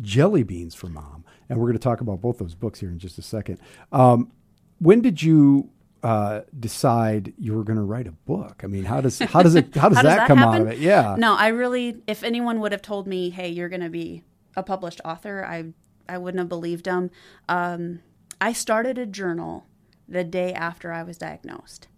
Jelly 0.00 0.42
Beans 0.42 0.74
for 0.74 0.86
Mom. 0.88 1.24
And 1.48 1.58
we're 1.58 1.66
going 1.66 1.78
to 1.78 1.82
talk 1.82 2.00
about 2.00 2.20
both 2.20 2.38
those 2.38 2.54
books 2.54 2.78
here 2.80 2.90
in 2.90 2.98
just 2.98 3.18
a 3.18 3.22
second. 3.22 3.58
Um, 3.90 4.30
when 4.78 5.00
did 5.00 5.22
you 5.22 5.70
uh, 6.02 6.40
decide 6.58 7.34
you 7.38 7.54
were 7.54 7.64
going 7.64 7.76
to 7.76 7.84
write 7.84 8.06
a 8.06 8.12
book? 8.12 8.62
I 8.64 8.66
mean, 8.66 8.84
how 8.84 9.00
does 9.00 9.18
how 9.18 9.42
does 9.42 9.54
it 9.54 9.74
how 9.74 9.88
does, 9.88 9.96
How 9.98 10.02
that, 10.02 10.26
come 10.28 10.38
out 10.38 10.52
happen? 10.52 10.68
of 10.68 10.72
it? 10.72 10.78
Yeah, 10.78 11.16
No, 11.18 11.34
I 11.34 11.48
really, 11.48 12.02
if 12.06 12.22
anyone 12.22 12.60
would 12.60 12.72
have 12.72 12.82
told 12.82 13.06
me, 13.06 13.30
hey, 13.30 13.48
you're 13.48 13.68
going 13.68 13.82
to 13.82 13.90
be 13.90 14.24
a 14.56 14.62
published 14.62 15.00
author, 15.04 15.44
I, 15.44 15.72
I 16.08 16.18
wouldn't 16.18 16.38
have 16.40 16.48
believed 16.48 16.86
them. 16.86 17.10
Um, 17.48 18.00
I 18.40 18.52
started 18.52 18.98
a 18.98 19.06
journal 19.06 19.66
the 20.08 20.24
day 20.24 20.52
after 20.52 20.92
I 20.92 21.02
was 21.02 21.18
diagnosed, 21.18 21.88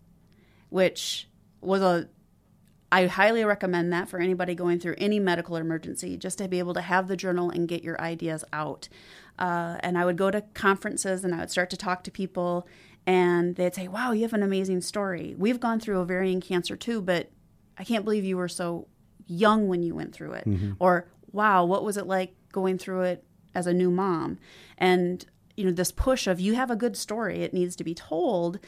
which 0.69 1.29
was 1.61 1.81
a, 1.81 2.09
I 2.91 3.07
highly 3.07 3.45
recommend 3.45 3.93
that 3.93 4.09
for 4.09 4.21
anybody 4.21 4.55
going 4.55 4.79
through 4.81 4.97
any 4.99 5.19
medical 5.19 5.57
emergency, 5.57 6.17
just 6.19 6.39
to 6.39 6.49
be 6.49 6.59
able 6.59 6.75
to 6.75 6.83
have 6.83 7.09
the 7.09 7.17
journal 7.17 7.49
and 7.49 7.67
get 7.69 7.83
your 7.83 7.99
ideas 8.01 8.45
out. 8.53 8.89
Uh, 9.39 9.77
and 9.81 9.97
I 9.97 10.05
would 10.05 10.19
go 10.19 10.31
to 10.31 10.43
conferences 10.53 11.25
and 11.25 11.35
I 11.35 11.39
would 11.39 11.51
start 11.51 11.71
to 11.71 11.77
talk 11.77 12.05
to 12.05 12.11
people, 12.11 12.67
and 13.07 13.57
they'd 13.57 13.75
say, 13.75 13.89
Wow, 13.89 14.13
you 14.13 14.23
have 14.23 14.33
an 14.33 14.43
amazing 14.43 14.81
story. 14.81 15.35
We've 15.39 15.59
gone 15.61 15.81
through 15.81 15.99
ovarian 15.99 16.41
cancer 16.41 16.77
too, 16.77 17.01
but 17.03 17.31
I 17.79 17.85
can't 17.85 18.05
believe 18.05 18.25
you 18.25 18.37
were 18.37 18.49
so 18.49 18.87
young 19.27 19.69
when 19.69 19.83
you 19.83 19.95
went 19.95 20.13
through 20.15 20.33
it, 20.33 20.45
or 20.79 21.09
wow, 21.33 21.65
what 21.65 21.85
was 21.85 21.97
it 21.97 22.07
like 22.07 22.35
going 22.53 22.79
through 22.79 23.03
it 23.03 23.25
as 23.55 23.67
a 23.67 23.73
new 23.73 23.91
mom? 23.91 24.39
And 24.79 25.25
you 25.57 25.65
know, 25.65 25.73
this 25.73 25.93
push 25.93 26.27
of 26.27 26.41
you 26.41 26.55
have 26.55 26.71
a 26.71 26.77
good 26.77 26.97
story, 26.97 27.43
it 27.43 27.53
needs 27.53 27.77
to 27.77 27.85
be 27.85 27.95
told, 27.95 28.59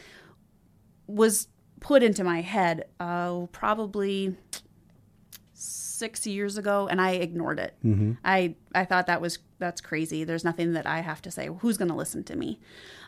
was 1.06 1.48
put 1.80 2.02
into 2.02 2.24
my 2.24 2.40
head 2.40 2.84
uh, 3.00 3.46
probably 3.52 4.36
six 5.52 6.26
years 6.26 6.56
ago, 6.58 6.88
and 6.88 7.00
I 7.00 7.12
ignored 7.12 7.58
it. 7.58 7.74
I 8.24 8.56
I 8.74 8.84
thought 8.84 9.06
that 9.06 9.20
was 9.20 9.38
that's 9.64 9.80
crazy. 9.80 10.24
There's 10.24 10.44
nothing 10.44 10.74
that 10.74 10.86
I 10.86 11.00
have 11.00 11.22
to 11.22 11.30
say. 11.30 11.48
Who's 11.60 11.78
going 11.78 11.88
to 11.88 11.94
listen 11.94 12.22
to 12.24 12.36
me? 12.36 12.60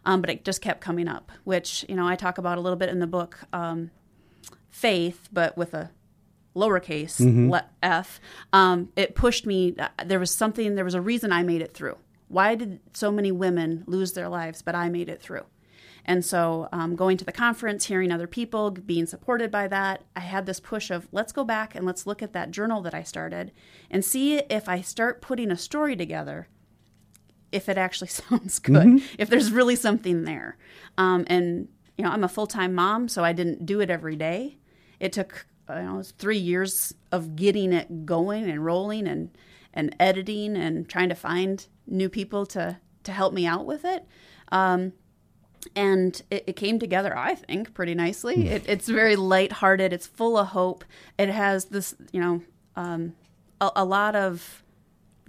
Um, 0.07 0.23
but 0.23 0.31
it 0.31 0.43
just 0.43 0.63
kept 0.63 0.81
coming 0.81 1.07
up, 1.07 1.31
which 1.45 1.85
you 1.87 1.95
know 1.95 2.07
I 2.09 2.17
talk 2.17 2.39
about 2.39 2.57
a 2.57 2.63
little 2.63 2.79
bit 2.79 2.89
in 2.89 2.99
the 2.99 3.07
book, 3.07 3.41
um, 3.53 3.91
faith, 4.71 5.29
but 5.31 5.57
with 5.59 5.75
a 5.75 5.91
lowercase 6.55 7.21
le- 7.51 7.67
f. 7.83 8.21
Um, 8.55 8.89
it 8.97 9.15
pushed 9.15 9.45
me. 9.45 9.75
uh, 9.79 9.89
There 10.07 10.19
was 10.19 10.31
something. 10.35 10.75
There 10.77 10.85
was 10.85 10.95
a 10.95 11.01
reason 11.03 11.31
I 11.31 11.43
made 11.43 11.61
it 11.61 11.75
through. 11.75 11.99
Why 12.29 12.55
did 12.55 12.81
so 12.95 13.13
many 13.13 13.31
women 13.31 13.85
lose 13.87 14.15
their 14.15 14.29
lives, 14.31 14.63
but 14.63 14.75
I 14.75 14.89
made 14.89 15.09
it 15.11 15.21
through? 15.21 15.45
And 16.09 16.25
so, 16.25 16.69
um, 16.73 16.95
going 16.95 17.17
to 17.17 17.25
the 17.25 17.33
conference, 17.33 17.87
hearing 17.87 18.13
other 18.13 18.29
people, 18.29 18.71
being 18.71 19.07
supported 19.07 19.51
by 19.51 19.67
that, 19.67 20.05
I 20.15 20.21
had 20.21 20.47
this 20.47 20.61
push 20.61 20.89
of 20.89 21.09
let's 21.11 21.33
go 21.33 21.43
back 21.43 21.75
and 21.75 21.85
let's 21.85 22.07
look 22.07 22.23
at 22.23 22.33
that 22.33 22.53
journal 22.53 22.81
that 22.83 22.95
I 22.95 23.03
started 23.03 23.51
and 23.91 24.05
see 24.05 24.37
if 24.39 24.69
I 24.69 24.81
start 24.81 25.21
putting 25.21 25.51
a 25.51 25.57
story 25.57 25.97
together, 25.97 26.47
if 27.51 27.69
it 27.69 27.77
actually 27.77 28.09
sounds 28.09 28.61
good, 28.61 29.03
if 29.19 29.29
there's 29.29 29.51
really 29.51 29.75
something 29.75 30.23
there. 30.23 30.57
Um, 30.97 31.25
and, 31.27 31.69
you 31.99 32.05
know, 32.05 32.11
I'm 32.11 32.25
a 32.25 32.29
full 32.29 32.47
time 32.47 32.73
mom, 32.73 33.09
so 33.09 33.25
I 33.25 33.33
didn't 33.33 33.67
do 33.67 33.81
it 33.81 33.91
every 33.91 34.15
day. 34.15 34.59
It 35.01 35.13
took, 35.13 35.45
you 35.69 35.75
know, 35.75 35.95
it 35.95 35.99
was 35.99 36.13
three 36.13 36.39
years 36.39 36.95
of 37.11 37.35
getting 37.35 37.73
it 37.73 38.07
going 38.07 38.49
and 38.49 38.65
rolling 38.65 39.09
and, 39.09 39.37
and 39.75 39.95
editing 39.99 40.57
and 40.57 40.89
trying 40.89 41.09
to 41.09 41.17
find 41.17 41.67
new 41.85 42.09
people 42.09 42.47
to, 42.47 42.79
to 43.03 43.11
help 43.11 43.35
me 43.35 43.45
out 43.45 43.67
with 43.67 43.85
it. 43.85 44.07
Um, 44.53 44.93
and 45.75 46.23
it, 46.31 46.45
it 46.47 46.57
came 46.57 46.79
together 46.79 47.17
i 47.17 47.35
think 47.35 47.75
pretty 47.75 47.95
nicely. 47.95 48.49
It, 48.49 48.65
it's 48.69 48.89
very 48.89 49.17
lighthearted. 49.17 49.93
It's 49.93 50.07
full 50.07 50.37
of 50.39 50.49
hope. 50.49 50.85
It 51.19 51.29
has 51.29 51.67
this 51.67 51.95
you 52.13 52.21
know 52.21 52.43
um, 52.77 53.15
a, 53.61 53.71
a 53.77 53.85
lot 53.85 54.15
of 54.15 54.63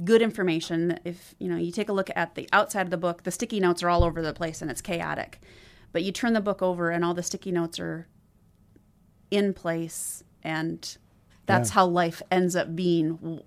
good 0.03 0.21
information. 0.21 0.99
If 1.03 1.33
you 1.39 1.49
know 1.49 1.57
you 1.57 1.71
take 1.71 1.89
a 1.89 1.93
look 1.93 2.09
at 2.15 2.35
the 2.35 2.47
outside 2.53 2.81
of 2.81 2.89
the 2.91 2.97
book 2.97 3.23
the 3.23 3.31
sticky 3.31 3.59
notes 3.59 3.81
are 3.83 3.89
all 3.89 4.03
over 4.03 4.21
the 4.21 4.33
place 4.33 4.61
and 4.61 4.69
it's 4.69 4.81
chaotic. 4.81 5.39
But 5.91 6.03
you 6.03 6.11
turn 6.11 6.33
the 6.33 6.41
book 6.41 6.61
over 6.61 6.91
and 6.91 7.03
all 7.03 7.13
the 7.13 7.23
sticky 7.23 7.51
notes 7.51 7.79
are 7.79 8.07
in 9.31 9.53
place 9.53 10.23
and 10.43 10.97
that's 11.45 11.69
Yeah. 11.69 11.73
how 11.75 11.85
life 11.87 12.21
ends 12.29 12.55
up 12.55 12.75
being 12.75 13.41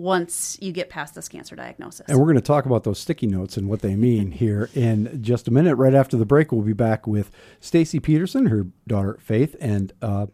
once 0.00 0.58
you 0.60 0.72
get 0.72 0.88
past 0.90 1.14
this 1.14 1.28
cancer 1.28 1.56
diagnosis 1.56 2.06
And 2.08 2.18
we're 2.18 2.26
going 2.26 2.36
to 2.36 2.40
talk 2.40 2.66
about 2.66 2.84
those 2.84 2.98
sticky 2.98 3.26
notes 3.26 3.56
and 3.56 3.68
what 3.68 3.80
they 3.80 3.96
mean 3.96 4.30
here 4.32 4.70
in 4.74 5.22
just 5.22 5.48
a 5.48 5.50
minute. 5.50 5.76
Right 5.76 5.94
after 5.94 6.16
the 6.16 6.26
break, 6.26 6.52
we'll 6.52 6.62
be 6.62 6.72
back 6.72 7.06
with 7.06 7.30
Stacy 7.60 8.00
Peterson, 8.00 8.46
her 8.46 8.66
daughter 8.86 9.18
Faith, 9.20 9.56
and 9.60 9.92
uh, 10.02 10.26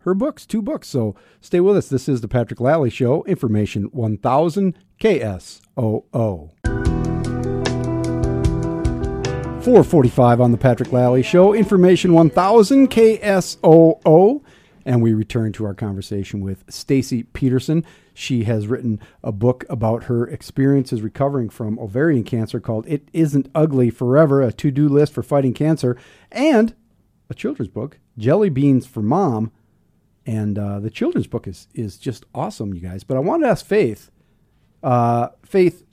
her 0.00 0.14
books, 0.14 0.46
two 0.46 0.62
books. 0.62 0.88
So 0.88 1.14
stay 1.40 1.60
with 1.60 1.76
us. 1.76 1.88
This 1.88 2.08
is 2.08 2.20
the 2.20 2.28
Patrick 2.28 2.60
Lally 2.60 2.90
Show, 2.90 3.24
Information 3.24 3.84
1000 3.84 4.78
KSOO. 5.00 6.50
445 9.68 10.40
on 10.40 10.52
the 10.52 10.56
Patrick 10.56 10.92
Lally 10.92 11.22
Show, 11.22 11.52
Information 11.52 12.14
1000 12.14 12.88
KSOO. 12.90 14.42
And 14.86 15.02
we 15.02 15.12
return 15.12 15.52
to 15.52 15.66
our 15.66 15.74
conversation 15.74 16.40
with 16.40 16.64
Stacy 16.70 17.24
Peterson. 17.24 17.84
She 18.18 18.42
has 18.42 18.66
written 18.66 18.98
a 19.22 19.30
book 19.30 19.64
about 19.70 20.04
her 20.04 20.26
experiences 20.26 21.02
recovering 21.02 21.48
from 21.48 21.78
ovarian 21.78 22.24
cancer 22.24 22.58
called 22.58 22.84
It 22.88 23.08
Isn't 23.12 23.48
Ugly 23.54 23.90
Forever, 23.90 24.42
a 24.42 24.50
to 24.54 24.72
do 24.72 24.88
list 24.88 25.12
for 25.12 25.22
fighting 25.22 25.54
cancer, 25.54 25.96
and 26.32 26.74
a 27.30 27.34
children's 27.34 27.70
book, 27.70 28.00
Jelly 28.18 28.50
Beans 28.50 28.86
for 28.88 29.02
Mom. 29.02 29.52
And 30.26 30.58
uh, 30.58 30.80
the 30.80 30.90
children's 30.90 31.28
book 31.28 31.46
is, 31.46 31.68
is 31.74 31.96
just 31.96 32.24
awesome, 32.34 32.74
you 32.74 32.80
guys. 32.80 33.04
But 33.04 33.18
I 33.18 33.20
wanted 33.20 33.44
to 33.44 33.50
ask 33.52 33.64
Faith. 33.64 34.10
Uh, 34.82 35.28
Faith, 35.44 35.84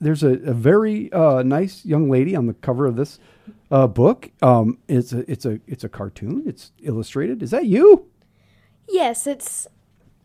there's 0.00 0.24
a, 0.24 0.32
a 0.32 0.54
very 0.54 1.12
uh, 1.12 1.44
nice 1.44 1.84
young 1.84 2.10
lady 2.10 2.34
on 2.34 2.46
the 2.46 2.54
cover 2.54 2.84
of 2.84 2.96
this 2.96 3.20
uh, 3.70 3.86
book. 3.86 4.32
Um, 4.42 4.78
it's 4.88 5.12
a 5.12 5.30
it's 5.30 5.46
a 5.46 5.60
it's 5.68 5.84
a 5.84 5.88
cartoon. 5.88 6.42
It's 6.46 6.72
illustrated. 6.82 7.44
Is 7.44 7.52
that 7.52 7.66
you? 7.66 8.08
Yes, 8.88 9.26
it's 9.26 9.68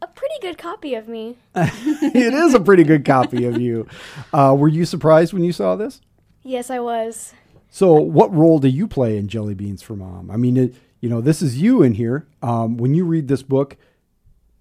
a 0.02 0.08
pretty 0.08 0.36
good 0.42 0.58
copy 0.58 0.96
of 0.96 1.08
me. 1.08 1.38
it 1.56 2.34
is 2.34 2.54
a 2.54 2.60
pretty 2.60 2.84
good 2.84 3.06
copy 3.06 3.46
of 3.46 3.60
you. 3.60 3.88
Uh, 4.34 4.56
were 4.58 4.68
you 4.68 4.86
surprised 4.86 5.34
when 5.34 5.44
you 5.44 5.52
saw 5.52 5.76
this? 5.76 6.02
Yes, 6.44 6.70
I 6.70 6.80
was. 6.80 7.34
So, 7.70 7.94
what 7.94 8.34
role 8.34 8.60
do 8.60 8.68
you 8.68 8.88
play 8.88 9.18
in 9.18 9.28
Jelly 9.28 9.54
Beans 9.54 9.82
for 9.82 9.96
Mom? 9.96 10.32
I 10.32 10.38
mean, 10.38 10.58
it, 10.58 10.76
you 11.02 11.10
know, 11.10 11.22
this 11.22 11.42
is 11.42 11.62
you 11.62 11.84
in 11.84 11.94
here. 11.94 12.28
Um, 12.42 12.78
when 12.78 12.94
you 12.94 13.06
read 13.06 13.28
this 13.28 13.44
book, 13.44 13.78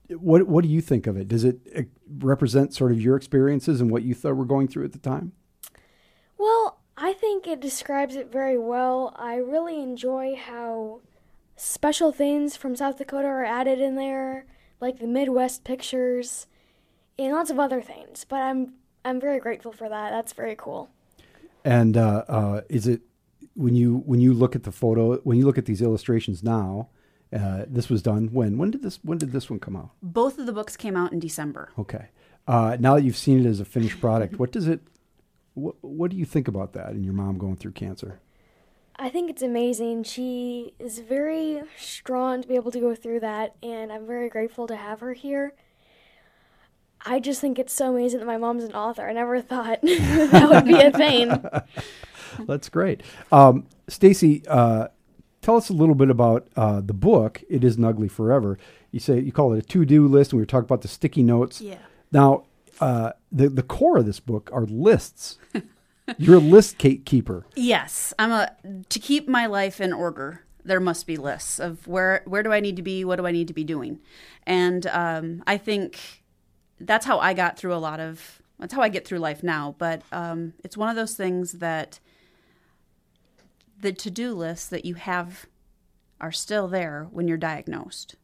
what 0.08 0.46
what 0.46 0.62
do 0.62 0.68
you 0.68 0.80
think 0.80 1.06
of 1.06 1.16
it? 1.16 1.28
Does 1.28 1.44
it 1.44 1.60
uh, 1.74 1.82
represent 2.18 2.74
sort 2.74 2.92
of 2.92 3.00
your 3.00 3.16
experiences 3.16 3.80
and 3.80 3.90
what 3.90 4.02
you 4.02 4.14
thought 4.14 4.36
were 4.36 4.44
going 4.44 4.68
through 4.68 4.84
at 4.84 4.92
the 4.92 4.98
time? 4.98 5.32
Well, 6.36 6.80
I 6.96 7.12
think 7.12 7.46
it 7.46 7.60
describes 7.60 8.16
it 8.16 8.32
very 8.32 8.58
well. 8.58 9.14
I 9.16 9.36
really 9.36 9.80
enjoy 9.80 10.34
how 10.36 11.00
special 11.56 12.12
things 12.12 12.56
from 12.56 12.76
South 12.76 12.98
Dakota 12.98 13.26
are 13.26 13.44
added 13.44 13.80
in 13.80 13.96
there, 13.96 14.46
like 14.80 14.98
the 14.98 15.06
Midwest 15.06 15.64
pictures 15.64 16.46
and 17.18 17.32
lots 17.32 17.50
of 17.50 17.58
other 17.58 17.80
things. 17.82 18.24
But 18.28 18.42
I'm 18.42 18.74
I'm 19.04 19.20
very 19.20 19.38
grateful 19.40 19.72
for 19.72 19.88
that. 19.88 20.10
That's 20.10 20.32
very 20.32 20.54
cool. 20.56 20.90
And 21.64 21.96
uh, 21.96 22.24
uh, 22.28 22.60
is 22.68 22.86
it 22.86 23.02
when 23.54 23.74
you 23.74 24.02
when 24.06 24.20
you 24.20 24.32
look 24.32 24.54
at 24.54 24.62
the 24.64 24.72
photo 24.72 25.16
when 25.18 25.38
you 25.38 25.44
look 25.46 25.58
at 25.58 25.66
these 25.66 25.82
illustrations 25.82 26.42
now? 26.42 26.88
Uh, 27.30 27.66
this 27.68 27.90
was 27.90 28.00
done 28.00 28.28
when? 28.32 28.56
When 28.56 28.70
did 28.70 28.82
this 28.82 28.98
when 29.02 29.18
did 29.18 29.32
this 29.32 29.50
one 29.50 29.58
come 29.58 29.76
out? 29.76 29.90
both 30.02 30.38
of 30.38 30.46
the 30.46 30.52
books 30.52 30.78
came 30.78 30.96
out 30.96 31.12
in 31.12 31.18
december 31.18 31.68
Okay. 31.78 32.06
Uh, 32.46 32.78
now 32.80 32.94
that 32.94 33.02
you've 33.02 33.18
seen 33.18 33.44
it 33.44 33.46
as 33.46 33.60
a 33.60 33.64
finished 33.66 34.00
product, 34.00 34.38
what 34.38 34.50
does 34.50 34.66
it? 34.66 34.80
What, 35.52 35.74
what 35.82 36.10
do 36.10 36.16
you 36.16 36.24
think 36.24 36.48
about 36.48 36.72
that 36.72 36.92
and 36.92 37.04
your 37.04 37.12
mom 37.12 37.36
going 37.36 37.56
through 37.56 37.72
cancer? 37.72 38.20
I 38.98 39.10
think 39.10 39.30
it's 39.30 39.42
amazing. 39.42 40.02
She 40.02 40.74
is 40.78 40.98
very 40.98 41.62
strong 41.78 42.42
to 42.42 42.48
be 42.48 42.56
able 42.56 42.72
to 42.72 42.80
go 42.80 42.94
through 42.96 43.20
that, 43.20 43.54
and 43.62 43.92
I'm 43.92 44.06
very 44.06 44.28
grateful 44.28 44.66
to 44.66 44.76
have 44.76 45.00
her 45.00 45.12
here. 45.12 45.54
I 47.06 47.20
just 47.20 47.40
think 47.40 47.60
it's 47.60 47.72
so 47.72 47.94
amazing 47.94 48.18
that 48.18 48.26
my 48.26 48.38
mom's 48.38 48.64
an 48.64 48.72
author. 48.72 49.08
I 49.08 49.12
never 49.12 49.40
thought 49.40 49.80
that 49.82 50.48
would 50.50 50.64
be 50.64 50.80
a 50.80 50.90
thing. 50.90 51.44
That's 52.46 52.68
great. 52.68 53.02
Um, 53.30 53.66
Stacy, 53.86 54.42
uh, 54.48 54.88
tell 55.42 55.56
us 55.56 55.68
a 55.68 55.74
little 55.74 55.94
bit 55.94 56.10
about 56.10 56.48
uh, 56.56 56.80
the 56.80 56.92
book. 56.92 57.42
It 57.48 57.62
isn't 57.62 57.84
ugly 57.84 58.08
forever. 58.08 58.58
You 58.90 58.98
say 58.98 59.20
you 59.20 59.30
call 59.30 59.52
it 59.52 59.58
a 59.58 59.62
to-do 59.62 60.08
list, 60.08 60.32
and 60.32 60.38
we 60.38 60.42
were 60.42 60.46
talking 60.46 60.64
about 60.64 60.82
the 60.82 60.88
sticky 60.88 61.22
notes. 61.22 61.60
Yeah. 61.60 61.78
Now, 62.10 62.44
uh, 62.80 63.12
the 63.30 63.48
the 63.48 63.62
core 63.62 63.98
of 63.98 64.06
this 64.06 64.20
book 64.20 64.50
are 64.52 64.66
lists. 64.66 65.38
You're 66.16 66.36
a 66.36 66.40
list 66.40 66.78
keeper. 66.78 67.44
Yes, 67.54 68.14
I'm 68.18 68.32
a 68.32 68.50
to 68.88 68.98
keep 68.98 69.28
my 69.28 69.46
life 69.46 69.80
in 69.80 69.92
order. 69.92 70.44
There 70.64 70.80
must 70.80 71.06
be 71.06 71.16
lists 71.16 71.58
of 71.58 71.86
where 71.86 72.22
where 72.26 72.42
do 72.42 72.52
I 72.52 72.60
need 72.60 72.76
to 72.76 72.82
be, 72.82 73.04
what 73.04 73.16
do 73.16 73.26
I 73.26 73.32
need 73.32 73.48
to 73.48 73.54
be 73.54 73.64
doing, 73.64 74.00
and 74.46 74.86
um, 74.86 75.42
I 75.46 75.56
think 75.56 76.22
that's 76.80 77.06
how 77.06 77.18
I 77.18 77.34
got 77.34 77.58
through 77.58 77.74
a 77.74 77.76
lot 77.76 78.00
of. 78.00 78.42
That's 78.58 78.74
how 78.74 78.82
I 78.82 78.88
get 78.88 79.06
through 79.06 79.18
life 79.18 79.42
now. 79.42 79.76
But 79.78 80.02
um, 80.10 80.54
it's 80.64 80.76
one 80.76 80.88
of 80.88 80.96
those 80.96 81.14
things 81.14 81.52
that 81.52 82.00
the 83.80 83.92
to 83.92 84.10
do 84.10 84.34
lists 84.34 84.68
that 84.68 84.84
you 84.84 84.94
have 84.94 85.46
are 86.20 86.32
still 86.32 86.66
there 86.68 87.06
when 87.10 87.28
you're 87.28 87.36
diagnosed. 87.36 88.16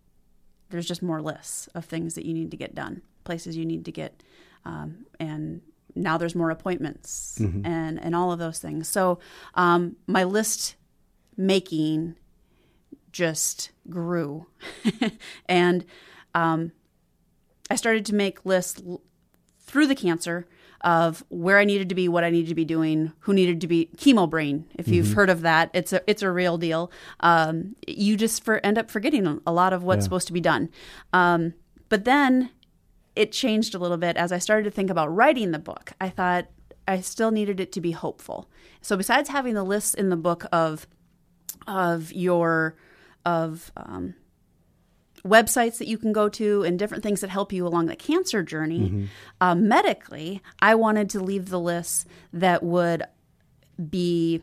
There's 0.70 0.87
just 0.87 1.03
more 1.03 1.22
lists 1.22 1.68
of 1.74 1.85
things 1.85 2.14
that 2.14 2.24
you 2.24 2.35
need 2.35 2.51
to 2.51 2.57
get 2.57 2.74
done, 2.74 3.03
places 3.22 3.57
you 3.57 3.64
need 3.64 3.85
to 3.85 3.93
get, 3.93 4.22
um, 4.64 5.07
and 5.20 5.61
now 5.95 6.16
there's 6.18 6.34
more 6.34 6.51
appointments 6.51 7.38
and 7.40 7.99
and 8.03 8.14
all 8.14 8.32
of 8.32 8.38
those 8.38 8.59
things. 8.59 8.88
So 8.88 9.18
um, 9.55 9.97
my 10.07 10.24
list 10.24 10.76
making 11.36 12.16
just 13.12 13.70
grew, 13.88 14.47
and 15.49 15.84
um, 16.34 16.72
I 17.70 17.76
started 17.76 18.05
to 18.07 18.14
make 18.14 18.45
lists 18.45 18.82
through 19.61 19.86
the 19.86 19.95
cancer 19.95 20.47
of 20.80 21.24
where 21.30 21.59
I 21.59 21.64
needed 21.64 21.88
to 21.88 21.95
be, 21.95 22.09
what 22.09 22.24
I 22.24 22.30
needed 22.30 22.49
to 22.51 22.55
be 22.55 22.64
doing, 22.66 23.12
who 23.20 23.32
needed 23.32 23.61
to 23.62 23.66
be 23.66 23.88
chemo 23.97 24.28
brain. 24.28 24.66
If 24.74 24.86
you've 24.88 25.12
heard 25.14 25.30
of 25.30 25.40
that, 25.42 25.70
it's 25.72 25.92
a 25.92 26.03
it's 26.11 26.22
a 26.22 26.30
real 26.30 26.59
deal. 26.59 26.90
Um, 27.20 27.74
you 27.86 28.16
just 28.16 28.45
for 28.45 28.59
end 28.66 28.76
up 28.78 28.90
forgetting 28.90 29.40
a 29.47 29.53
lot 29.53 29.72
of 29.72 29.82
what's 29.82 30.01
Yeah. 30.01 30.05
supposed 30.05 30.26
to 30.26 30.32
be 30.32 30.40
done. 30.42 30.68
Um, 31.12 31.55
but 31.88 32.05
then 32.05 32.51
it 33.17 33.33
changed 33.33 33.75
a 33.75 33.79
little 33.79 33.97
bit 33.97 34.17
as 34.17 34.33
I 34.33 34.39
started 34.39 34.65
to 34.65 34.71
think 34.71 34.91
about 34.91 35.15
writing 35.15 35.51
the 35.51 35.59
book. 35.59 35.93
I 36.01 36.09
thought 36.09 36.47
I 36.87 37.01
still 37.01 37.31
needed 37.31 37.61
it 37.61 37.73
to 37.73 37.81
be 37.81 37.93
hopeful. 37.93 38.49
So 38.81 38.97
besides 38.97 39.29
having 39.29 39.55
the 39.55 39.65
lists 39.65 39.95
in 39.95 40.11
the 40.11 40.17
book 40.17 40.47
of 40.53 40.87
of 41.67 42.12
your 42.12 42.77
of 43.25 43.73
um, 43.77 44.15
websites 45.25 45.79
that 45.79 45.89
you 45.89 45.97
can 45.97 46.12
go 46.12 46.29
to 46.29 46.62
and 46.62 46.79
different 46.79 47.03
things 47.03 47.21
that 47.23 47.31
help 47.31 47.53
you 47.53 47.67
along 47.67 47.87
the 47.87 47.97
cancer 47.97 48.43
journey. 48.43 49.09
Uh, 49.41 49.55
medically, 49.55 50.43
I 50.61 50.75
wanted 50.75 51.09
to 51.11 51.21
leave 51.21 51.49
the 51.49 51.61
list 51.61 52.07
that 52.33 52.62
would 52.62 53.05
be 53.91 54.43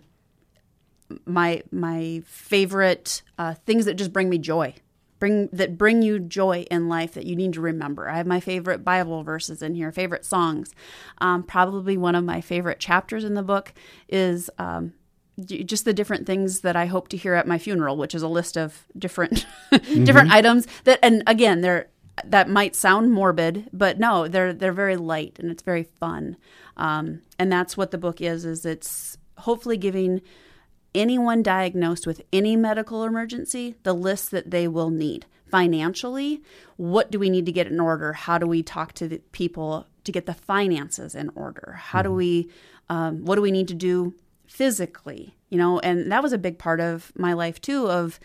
my 1.25 1.61
my 1.71 2.23
favorite 2.25 3.21
uh, 3.37 3.53
things 3.65 3.85
that 3.85 3.95
just 3.95 4.13
bring 4.13 4.29
me 4.29 4.37
joy 4.37 4.73
bring 5.21 5.47
that 5.53 5.77
bring 5.77 6.01
you 6.01 6.19
joy 6.19 6.65
in 6.69 6.89
life 6.89 7.13
that 7.13 7.25
you 7.25 7.37
need 7.37 7.53
to 7.53 7.61
remember. 7.61 8.09
I 8.09 8.17
have 8.17 8.27
my 8.27 8.41
favorite 8.41 8.83
bible 8.83 9.23
verses 9.23 9.61
in 9.61 9.75
here 9.75 9.93
favorite 9.93 10.25
songs. 10.25 10.73
Um, 11.19 11.43
probably 11.43 11.95
one 11.95 12.15
of 12.15 12.25
my 12.25 12.41
favorite 12.41 12.79
chapters 12.79 13.23
in 13.23 13.35
the 13.35 13.43
book 13.43 13.73
is 14.09 14.49
um, 14.57 14.93
just 15.45 15.85
the 15.85 15.93
different 15.93 16.27
things 16.27 16.59
that 16.59 16.75
i 16.75 16.85
hope 16.85 17.07
to 17.07 17.17
hear 17.17 17.33
at 17.33 17.47
my 17.47 17.57
funeral 17.57 17.97
which 17.97 18.13
is 18.13 18.21
a 18.21 18.27
list 18.27 18.57
of 18.57 18.85
different 18.95 19.47
different 20.03 20.29
items 20.29 20.67
that 20.83 20.99
and 21.01 21.23
again 21.25 21.61
they're 21.61 21.87
that 22.23 22.49
might 22.49 22.75
sound 22.75 23.11
morbid 23.11 23.69
but 23.71 23.99
no 23.99 24.27
they're 24.27 24.53
they're 24.53 24.73
very 24.73 24.97
light 24.97 25.37
and 25.39 25.51
it's 25.51 25.63
very 25.63 25.83
fun. 25.83 26.37
Um, 26.77 27.21
and 27.37 27.51
that's 27.51 27.77
what 27.77 27.91
the 27.91 27.97
book 27.97 28.21
is 28.21 28.45
is 28.45 28.65
it's 28.65 29.17
hopefully 29.39 29.77
giving 29.77 30.21
anyone 30.93 31.43
diagnosed 31.43 32.05
with 32.05 32.21
any 32.31 32.55
medical 32.55 33.03
emergency 33.03 33.75
the 33.83 33.93
list 33.93 34.31
that 34.31 34.51
they 34.51 34.67
will 34.67 34.89
need. 34.89 35.25
Financially 35.49 36.41
what 36.77 37.11
do 37.11 37.19
we 37.19 37.29
need 37.29 37.45
to 37.45 37.51
get 37.51 37.67
in 37.67 37.79
order? 37.79 38.13
How 38.13 38.37
do 38.37 38.47
we 38.47 38.63
talk 38.63 38.93
to 38.93 39.07
the 39.07 39.19
people 39.31 39.85
to 40.03 40.11
get 40.11 40.25
the 40.25 40.33
finances 40.33 41.13
in 41.13 41.29
order? 41.35 41.79
How 41.79 42.01
do 42.01 42.11
we 42.11 42.49
um, 42.89 43.25
what 43.25 43.35
do 43.35 43.41
we 43.41 43.51
need 43.51 43.67
to 43.69 43.73
do 43.73 44.13
physically? 44.47 45.35
You 45.49 45.57
know 45.57 45.79
and 45.79 46.11
that 46.11 46.23
was 46.23 46.33
a 46.33 46.37
big 46.37 46.57
part 46.57 46.79
of 46.79 47.11
my 47.15 47.33
life 47.33 47.61
too 47.61 47.89
of 47.89 48.19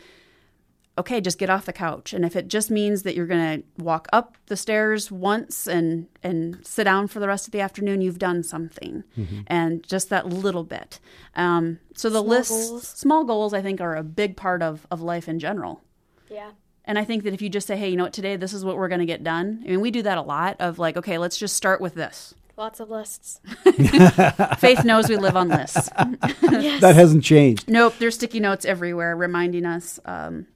okay, 0.99 1.21
just 1.21 1.39
get 1.39 1.51
off 1.51 1.67
the 1.67 1.73
couch. 1.73 2.13
And 2.13 2.25
if 2.25 2.37
it 2.37 2.49
just 2.49 2.71
means 2.71 3.03
that 3.03 3.15
you're 3.15 3.27
going 3.27 3.61
to 3.63 3.83
walk 3.85 4.09
up 4.13 4.37
the 4.47 4.57
stairs 4.57 5.11
once 5.11 5.67
and 5.67 6.07
and 6.23 6.59
sit 6.67 6.85
down 6.85 7.09
for 7.09 7.21
the 7.21 7.29
rest 7.29 7.47
of 7.47 7.53
the 7.53 7.61
afternoon, 7.61 8.01
you've 8.01 8.19
done 8.19 8.43
something. 8.43 9.05
And 9.47 9.87
just 9.87 10.09
that 10.11 10.27
little 10.27 10.65
bit. 10.65 10.99
Um, 11.35 11.79
so 11.95 12.09
the 12.09 12.21
Small 12.21 12.29
list, 12.29 12.51
goals. 12.51 12.89
small 12.89 13.25
goals, 13.25 13.55
I 13.55 13.63
think, 13.63 13.81
are 13.81 13.97
a 13.97 14.03
big 14.03 14.37
part 14.37 14.63
of 14.63 14.87
of 14.91 15.01
life 15.03 15.29
in 15.29 15.39
general. 15.39 15.83
Yeah. 16.31 16.51
And 16.85 16.99
I 16.99 17.05
think 17.05 17.25
that 17.25 17.35
if 17.35 17.43
you 17.43 17.49
just 17.49 17.67
say, 17.67 17.77
hey, 17.77 17.89
you 17.91 17.97
know 17.97 18.05
what, 18.05 18.13
today 18.13 18.37
this 18.37 18.53
is 18.53 18.65
what 18.65 18.77
we're 18.77 18.89
going 18.89 19.01
to 19.01 19.07
get 19.07 19.25
done. 19.25 19.63
I 19.65 19.71
mean, 19.71 19.81
we 19.81 19.91
do 19.91 20.03
that 20.03 20.19
a 20.19 20.23
lot 20.23 20.57
of 20.61 20.79
like, 20.79 20.97
okay, 20.97 21.19
let's 21.19 21.37
just 21.37 21.57
start 21.57 21.81
with 21.81 21.95
this. 21.95 22.33
Lots 22.57 22.81
of 22.81 22.89
lists. 22.91 23.41
Faith 24.59 24.85
knows 24.85 25.09
we 25.09 25.17
live 25.17 25.37
on 25.37 25.49
lists. 25.49 25.91
yes. 26.43 26.81
That 26.81 26.95
hasn't 26.95 27.23
changed. 27.25 27.69
nope, 27.69 27.95
there's 27.99 28.15
sticky 28.15 28.41
notes 28.41 28.65
everywhere 28.65 29.15
reminding 29.17 29.67
us 29.67 30.01
um, 30.07 30.47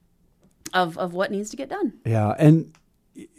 of 0.73 0.97
of 0.97 1.13
what 1.13 1.31
needs 1.31 1.49
to 1.51 1.57
get 1.57 1.69
done. 1.69 1.93
Yeah, 2.05 2.35
and 2.37 2.73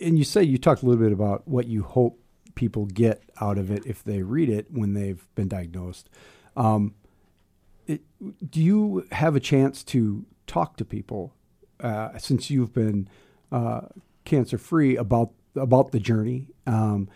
and 0.01 0.19
you 0.19 0.25
say 0.25 0.43
you 0.43 0.59
talked 0.59 0.83
a 0.83 0.87
little 0.87 1.03
bit 1.03 1.13
about 1.13 1.47
what 1.47 1.67
you 1.67 1.83
hope 1.83 2.19
people 2.55 2.87
get 2.87 3.23
out 3.41 3.59
of 3.59 3.71
it 3.71 3.87
if 3.87 4.05
they 4.05 4.23
read 4.23 4.49
it 4.49 4.67
when 4.71 4.95
they've 4.95 5.27
been 5.35 5.49
diagnosed. 5.49 6.11
Um, 6.57 6.95
it, 7.87 8.03
do 8.51 8.61
you 8.63 9.07
have 9.13 9.35
a 9.35 9.41
chance 9.41 9.83
to 9.85 10.25
talk 10.47 10.77
to 10.77 10.85
people 10.85 11.35
uh, 11.81 12.17
since 12.19 12.51
you've 12.51 12.73
been 12.73 13.09
uh, 13.51 13.83
cancer 14.25 14.59
free 14.59 14.97
about 14.97 15.31
about 15.57 15.93
the 15.93 16.01
journey? 16.01 16.49
Um, 16.67 17.09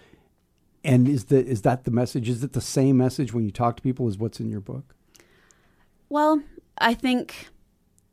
and 0.84 1.08
is 1.08 1.24
the 1.24 1.44
is 1.44 1.62
that 1.62 1.84
the 1.84 1.90
message? 1.90 2.28
Is 2.28 2.42
it 2.42 2.52
the 2.52 2.60
same 2.60 2.96
message 2.96 3.32
when 3.32 3.44
you 3.44 3.50
talk 3.50 3.76
to 3.76 3.82
people 3.82 4.08
as 4.08 4.18
what's 4.18 4.40
in 4.40 4.48
your 4.48 4.60
book? 4.60 4.94
Well, 6.08 6.42
I 6.78 6.94
think 6.94 7.48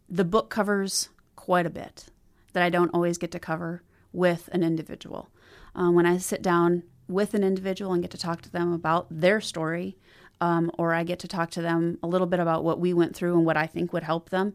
the 0.09 0.25
book 0.25 0.49
covers 0.49 1.09
quite 1.43 1.65
a 1.65 1.69
bit 1.69 2.05
that 2.53 2.63
I 2.63 2.69
don't 2.69 2.93
always 2.93 3.17
get 3.17 3.31
to 3.31 3.39
cover 3.39 3.83
with 4.13 4.47
an 4.53 4.63
individual. 4.63 5.29
Um, 5.75 5.93
when 5.93 6.05
I 6.05 6.17
sit 6.17 6.41
down 6.41 6.83
with 7.09 7.33
an 7.33 7.43
individual 7.43 7.91
and 7.91 8.01
get 8.01 8.11
to 8.11 8.17
talk 8.17 8.41
to 8.43 8.49
them 8.49 8.71
about 8.71 9.07
their 9.09 9.41
story, 9.41 9.97
um, 10.39 10.71
or 10.77 10.93
I 10.93 11.03
get 11.03 11.19
to 11.19 11.27
talk 11.27 11.51
to 11.51 11.61
them 11.61 11.99
a 12.01 12.07
little 12.07 12.27
bit 12.27 12.39
about 12.39 12.63
what 12.63 12.79
we 12.79 12.93
went 12.93 13.13
through 13.13 13.35
and 13.35 13.45
what 13.45 13.57
I 13.57 13.67
think 13.67 13.91
would 13.91 14.03
help 14.03 14.29
them, 14.29 14.53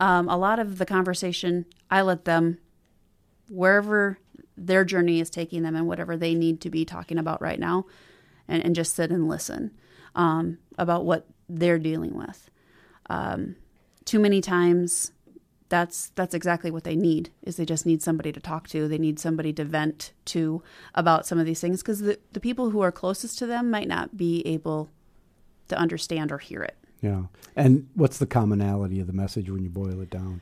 um, 0.00 0.28
a 0.28 0.36
lot 0.36 0.58
of 0.58 0.76
the 0.76 0.84
conversation 0.84 1.64
I 1.90 2.02
let 2.02 2.26
them 2.26 2.58
wherever 3.48 4.18
their 4.54 4.84
journey 4.84 5.20
is 5.20 5.30
taking 5.30 5.62
them 5.62 5.74
and 5.74 5.86
whatever 5.86 6.14
they 6.14 6.34
need 6.34 6.60
to 6.60 6.68
be 6.68 6.84
talking 6.84 7.16
about 7.16 7.40
right 7.40 7.58
now, 7.58 7.86
and, 8.46 8.62
and 8.62 8.74
just 8.74 8.94
sit 8.94 9.10
and 9.10 9.28
listen 9.28 9.70
um, 10.14 10.58
about 10.76 11.06
what 11.06 11.26
they're 11.48 11.78
dealing 11.78 12.14
with. 12.14 12.50
Um, 13.08 13.56
too 14.04 14.18
many 14.18 14.42
times, 14.42 15.12
that's 15.68 16.10
that's 16.14 16.34
exactly 16.34 16.70
what 16.70 16.84
they 16.84 16.96
need. 16.96 17.30
Is 17.42 17.56
they 17.56 17.64
just 17.64 17.86
need 17.86 18.02
somebody 18.02 18.32
to 18.32 18.40
talk 18.40 18.68
to. 18.68 18.88
They 18.88 18.98
need 18.98 19.18
somebody 19.18 19.52
to 19.54 19.64
vent 19.64 20.12
to 20.26 20.62
about 20.94 21.26
some 21.26 21.38
of 21.38 21.46
these 21.46 21.60
things 21.60 21.82
because 21.82 22.00
the 22.00 22.18
the 22.32 22.40
people 22.40 22.70
who 22.70 22.80
are 22.80 22.92
closest 22.92 23.38
to 23.38 23.46
them 23.46 23.70
might 23.70 23.88
not 23.88 24.16
be 24.16 24.46
able 24.46 24.90
to 25.68 25.78
understand 25.78 26.32
or 26.32 26.38
hear 26.38 26.62
it. 26.62 26.76
Yeah. 27.00 27.24
And 27.54 27.88
what's 27.94 28.18
the 28.18 28.26
commonality 28.26 29.00
of 29.00 29.06
the 29.06 29.12
message 29.12 29.50
when 29.50 29.62
you 29.62 29.70
boil 29.70 30.00
it 30.00 30.10
down? 30.10 30.40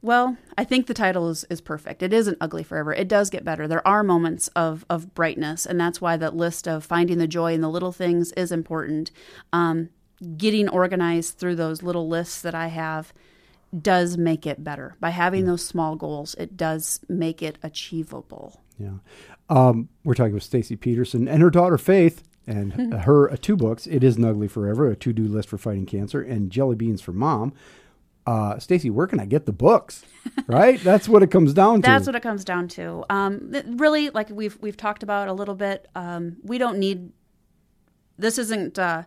Well, 0.00 0.36
I 0.56 0.62
think 0.62 0.86
the 0.86 0.94
title 0.94 1.28
is, 1.28 1.44
is 1.50 1.60
perfect. 1.60 2.04
It 2.04 2.12
isn't 2.12 2.38
ugly 2.40 2.62
forever. 2.62 2.92
It 2.92 3.08
does 3.08 3.30
get 3.30 3.44
better. 3.44 3.66
There 3.66 3.86
are 3.86 4.04
moments 4.04 4.46
of, 4.48 4.84
of 4.88 5.12
brightness, 5.12 5.66
and 5.66 5.80
that's 5.80 6.00
why 6.00 6.16
that 6.16 6.36
list 6.36 6.68
of 6.68 6.84
finding 6.84 7.18
the 7.18 7.26
joy 7.26 7.52
in 7.54 7.62
the 7.62 7.68
little 7.68 7.90
things 7.90 8.30
is 8.32 8.52
important. 8.52 9.10
Um, 9.52 9.88
getting 10.36 10.68
organized 10.68 11.38
through 11.38 11.56
those 11.56 11.82
little 11.82 12.08
lists 12.08 12.40
that 12.42 12.54
I 12.54 12.68
have 12.68 13.12
does 13.80 14.16
make 14.16 14.46
it 14.46 14.64
better. 14.64 14.96
By 15.00 15.10
having 15.10 15.44
those 15.44 15.64
small 15.64 15.96
goals, 15.96 16.34
it 16.34 16.56
does 16.56 17.00
make 17.08 17.42
it 17.42 17.58
achievable. 17.62 18.60
Yeah. 18.78 18.98
Um, 19.48 19.88
we're 20.04 20.14
talking 20.14 20.34
with 20.34 20.42
Stacy 20.42 20.76
Peterson 20.76 21.28
and 21.28 21.42
her 21.42 21.50
daughter 21.50 21.78
Faith 21.78 22.22
and 22.46 22.94
her 22.94 23.30
uh, 23.30 23.36
two 23.40 23.56
books. 23.56 23.86
It 23.86 24.02
Isn't 24.02 24.24
Ugly 24.24 24.48
Forever, 24.48 24.88
a 24.90 24.96
to-do 24.96 25.24
list 25.28 25.48
for 25.48 25.58
fighting 25.58 25.86
cancer, 25.86 26.22
and 26.22 26.50
Jelly 26.50 26.76
Beans 26.76 27.02
for 27.02 27.12
Mom. 27.12 27.52
Uh, 28.26 28.58
Stacy, 28.58 28.90
where 28.90 29.06
can 29.06 29.20
I 29.20 29.24
get 29.24 29.46
the 29.46 29.52
books? 29.52 30.04
Right? 30.46 30.80
That's 30.80 31.08
what 31.08 31.22
it 31.22 31.30
comes 31.30 31.52
down 31.52 31.82
to. 31.82 31.86
That's 31.86 32.06
what 32.06 32.14
it 32.14 32.22
comes 32.22 32.42
down 32.42 32.68
to. 32.68 33.04
Um, 33.10 33.52
th- 33.52 33.64
really, 33.68 34.08
like 34.08 34.30
we've 34.30 34.56
we've 34.62 34.76
talked 34.78 35.02
about 35.02 35.28
a 35.28 35.32
little 35.34 35.54
bit. 35.54 35.88
Um, 35.94 36.36
we 36.42 36.56
don't 36.56 36.78
need. 36.78 37.12
This 38.16 38.38
isn't 38.38 38.78
uh, 38.78 39.02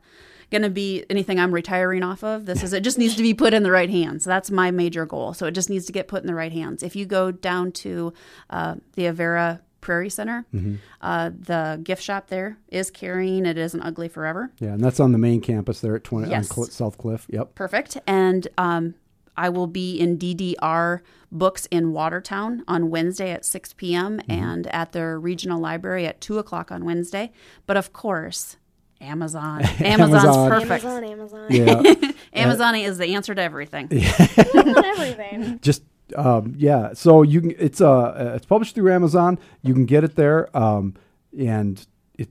going 0.51 0.61
to 0.61 0.69
be 0.69 1.05
anything 1.09 1.39
I'm 1.39 1.53
retiring 1.53 2.03
off 2.03 2.23
of. 2.23 2.45
This 2.45 2.61
is 2.63 2.73
it. 2.73 2.81
Just 2.83 2.97
needs 2.97 3.15
to 3.15 3.23
be 3.23 3.33
put 3.33 3.53
in 3.53 3.63
the 3.63 3.71
right 3.71 3.89
hands. 3.89 4.23
That's 4.25 4.51
my 4.51 4.69
major 4.71 5.05
goal. 5.05 5.33
So 5.33 5.45
it 5.47 5.51
just 5.51 5.69
needs 5.69 5.85
to 5.87 5.91
get 5.91 6.07
put 6.07 6.21
in 6.21 6.27
the 6.27 6.35
right 6.35 6.51
hands. 6.51 6.83
If 6.83 6.95
you 6.95 7.05
go 7.05 7.31
down 7.31 7.71
to 7.73 8.13
uh, 8.49 8.75
the 8.93 9.03
Avera 9.03 9.61
Prairie 9.79 10.09
Center, 10.09 10.45
Mm-hmm. 10.53 10.75
uh, 11.01 11.31
the 11.33 11.79
gift 11.83 12.03
shop 12.03 12.27
there 12.27 12.57
is 12.67 12.91
carrying. 12.91 13.45
It 13.47 13.57
isn't 13.57 13.81
ugly 13.81 14.07
forever. 14.09 14.51
yeah, 14.59 14.73
and 14.73 14.83
that's 14.83 14.99
on 14.99 15.11
the 15.11 15.17
main 15.17 15.41
campus 15.41 15.79
there 15.81 15.95
at 15.95 16.03
20 16.03 16.29
Yes. 16.29 16.49
on 16.51 16.55
Cl- 16.55 16.67
South 16.67 16.97
Cliff. 16.99 17.25
Yep. 17.29 17.55
Perfect. 17.55 17.97
And 18.05 18.47
um, 18.59 18.93
I 19.35 19.49
will 19.49 19.65
be 19.67 19.97
in 19.99 20.17
DDR 20.19 20.99
Books 21.31 21.65
in 21.71 21.93
Watertown 21.93 22.63
on 22.67 22.89
Wednesday 22.89 23.31
at 23.31 23.45
6 23.45 23.73
p.m. 23.73 24.19
and 24.27 24.67
at 24.67 24.91
their 24.91 25.17
regional 25.19 25.59
library 25.61 26.05
at 26.05 26.19
2 26.21 26.37
o'clock 26.37 26.71
on 26.71 26.83
Wednesday. 26.85 27.31
But 27.65 27.77
of 27.77 27.93
course, 27.93 28.57
Amazon. 29.01 29.61
Amazon's 29.79 30.23
Amazon. 30.23 30.49
perfect. 30.49 30.85
Amazon, 30.85 31.03
Amazon. 31.03 31.47
Yeah. 31.51 32.11
Amazon 32.33 32.75
is 32.75 32.97
the 32.97 33.15
answer 33.15 33.35
to 33.35 33.41
everything. 33.41 33.89
Everything. 33.91 35.59
just 35.61 35.83
um, 36.15 36.53
yeah. 36.57 36.93
So 36.93 37.21
you 37.23 37.41
can 37.41 37.51
it's 37.57 37.81
uh 37.81 38.33
it's 38.35 38.45
published 38.45 38.75
through 38.75 38.91
Amazon. 38.91 39.39
You 39.63 39.73
can 39.73 39.85
get 39.85 40.03
it 40.03 40.15
there, 40.15 40.55
um, 40.55 40.95
and 41.37 41.85
it 42.17 42.29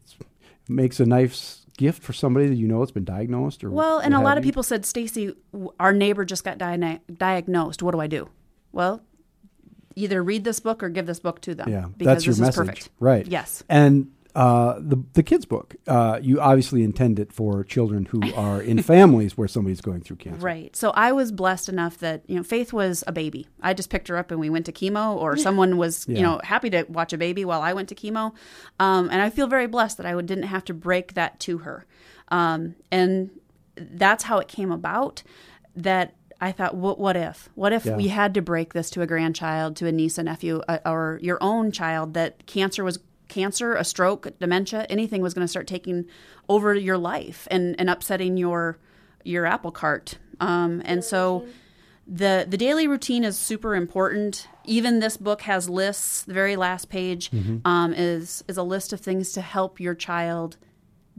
makes 0.69 1.01
a 1.01 1.07
nice 1.07 1.67
gift 1.77 2.03
for 2.03 2.13
somebody 2.13 2.47
that 2.47 2.57
you 2.57 2.69
know 2.69 2.81
has 2.81 2.91
been 2.91 3.05
diagnosed 3.05 3.65
or 3.65 3.71
Well, 3.71 3.99
and 3.99 4.15
a 4.15 4.21
lot 4.21 4.31
have 4.31 4.39
of 4.39 4.45
people 4.45 4.63
said, 4.63 4.85
Stacy, 4.85 5.35
our 5.79 5.93
neighbor 5.93 6.25
just 6.25 6.45
got 6.45 6.59
diagno- 6.59 7.01
diagnosed. 7.15 7.83
What 7.83 7.93
do 7.93 8.01
I 8.01 8.07
do? 8.07 8.29
Well, 8.73 9.03
either 9.97 10.23
read 10.23 10.45
this 10.45 10.61
book 10.61 10.83
or 10.83 10.89
give 10.91 11.07
this 11.07 11.21
book 11.21 11.41
to 11.43 11.55
them. 11.55 11.69
Yeah, 11.69 11.87
because 11.97 12.07
that's 12.07 12.27
your 12.27 12.35
this 12.35 12.41
message, 12.41 12.61
is 12.61 12.69
perfect. 12.69 12.91
right? 13.01 13.27
Yes. 13.27 13.65
And 13.69 14.13
uh, 14.35 14.75
the 14.79 14.97
the 15.15 15.23
kids 15.23 15.45
book, 15.45 15.77
uh, 15.87 16.19
you 16.23 16.41
obviously 16.41 16.83
intend 16.83 17.19
it 17.19 17.33
for 17.33 17.65
children 17.65 18.07
who 18.07 18.21
are 18.35 18.61
in 18.63 18.83
families 18.95 19.37
where 19.37 19.49
somebody's 19.49 19.81
going 19.81 20.01
through 20.01 20.17
cancer. 20.17 20.41
Right. 20.41 20.75
So 20.77 20.91
I 20.91 21.13
was 21.13 21.33
blessed 21.33 21.69
enough 21.69 21.99
that, 21.99 22.23
you 22.29 22.37
know, 22.37 22.43
Faith 22.43 22.73
was 22.73 23.03
a 23.07 23.13
baby. 23.13 23.47
I 23.63 23.75
just 23.75 23.91
picked 23.91 24.09
her 24.09 24.17
up 24.17 24.31
and 24.31 24.39
we 24.41 24.51
went 24.51 24.67
to 24.67 24.73
chemo, 24.73 25.17
or 25.17 25.37
someone 25.37 25.77
was, 25.77 26.07
Yeah. 26.09 26.17
you 26.17 26.23
know, 26.23 26.41
happy 26.45 26.71
to 26.71 26.85
watch 26.89 27.13
a 27.13 27.19
baby 27.19 27.45
while 27.45 27.63
I 27.63 27.73
went 27.73 27.89
to 27.91 27.95
chemo. 27.95 28.33
Um, 28.79 29.09
and 29.11 29.21
I 29.21 29.31
feel 29.31 29.47
very 29.47 29.67
blessed 29.67 29.97
that 29.99 30.07
I 30.07 30.15
would- 30.15 30.27
didn't 30.27 30.45
have 30.45 30.65
to 30.67 30.75
break 30.75 31.15
that 31.15 31.41
to 31.41 31.59
her. 31.59 31.85
Um, 32.29 32.77
and 32.93 33.31
that's 33.77 34.25
how 34.25 34.39
it 34.39 34.47
came 34.49 34.71
about 34.71 35.23
that 35.75 36.15
I 36.43 36.53
thought, 36.53 36.75
what, 36.75 36.99
what 36.99 37.17
if? 37.17 37.51
What 37.55 37.73
if 37.73 37.85
Yeah. 37.85 37.97
we 37.97 38.09
had 38.09 38.33
to 38.35 38.41
break 38.43 38.73
this 38.73 38.89
to 38.91 39.03
a 39.03 39.07
grandchild, 39.07 39.77
to 39.77 39.87
a 39.87 39.93
niece, 39.93 40.17
a 40.17 40.23
nephew, 40.23 40.63
uh, 40.69 40.79
or 40.87 41.19
your 41.23 41.37
own 41.43 41.71
child 41.71 42.15
that 42.15 42.47
cancer 42.47 42.83
was 42.85 42.99
cancer, 43.31 43.75
a 43.75 43.85
stroke, 43.85 44.39
dementia, 44.39 44.87
anything 44.91 45.23
was 45.23 45.33
going 45.33 45.45
to 45.45 45.49
start 45.49 45.67
taking 45.67 46.05
over 46.49 46.75
your 46.75 46.99
life 46.99 47.49
and, 47.51 47.75
and 47.79 47.89
upsetting 47.89 48.37
your 48.37 48.79
your 49.25 49.45
apple 49.47 49.71
cart. 49.71 50.19
Um, 50.41 50.83
and 50.85 51.05
so 51.05 51.47
the 52.07 52.47
the 52.49 52.57
daily 52.57 52.89
routine 52.89 53.25
is 53.25 53.37
super 53.39 53.75
important. 53.75 54.49
Even 54.65 54.99
this 54.99 55.17
book 55.17 55.43
has 55.43 55.69
lists. 55.69 56.23
The 56.23 56.35
very 56.35 56.57
last 56.57 56.89
page 56.89 57.31
um, 57.65 57.93
is 57.95 58.43
is 58.49 58.57
a 58.57 58.63
list 58.63 58.93
of 58.93 59.01
things 59.01 59.33
to 59.33 59.41
help 59.41 59.79
your 59.81 59.95
child 59.95 60.57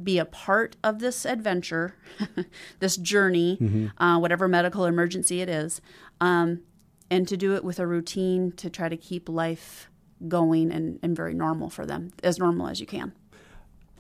be 0.02 0.18
a 0.18 0.26
part 0.26 0.78
of 0.84 1.00
this 1.00 1.26
adventure, 1.26 1.96
this 2.80 2.98
journey, 2.98 3.58
uh, 4.00 4.18
whatever 4.18 4.48
medical 4.48 4.86
emergency 4.86 5.42
it 5.42 5.50
is, 5.50 5.80
um, 6.20 6.62
and 7.12 7.28
to 7.28 7.38
do 7.38 7.56
it 7.56 7.64
with 7.64 7.78
a 7.78 7.86
routine 7.86 8.52
to 8.54 8.70
try 8.70 8.90
to 8.90 8.98
keep 8.98 9.30
life 9.30 9.91
going 10.28 10.72
and, 10.72 11.00
and 11.02 11.16
very 11.16 11.34
normal 11.34 11.70
for 11.70 11.86
them, 11.86 12.12
as 12.24 12.40
normal 12.40 12.68
as 12.68 12.80
you 12.80 12.86
can. 12.86 13.14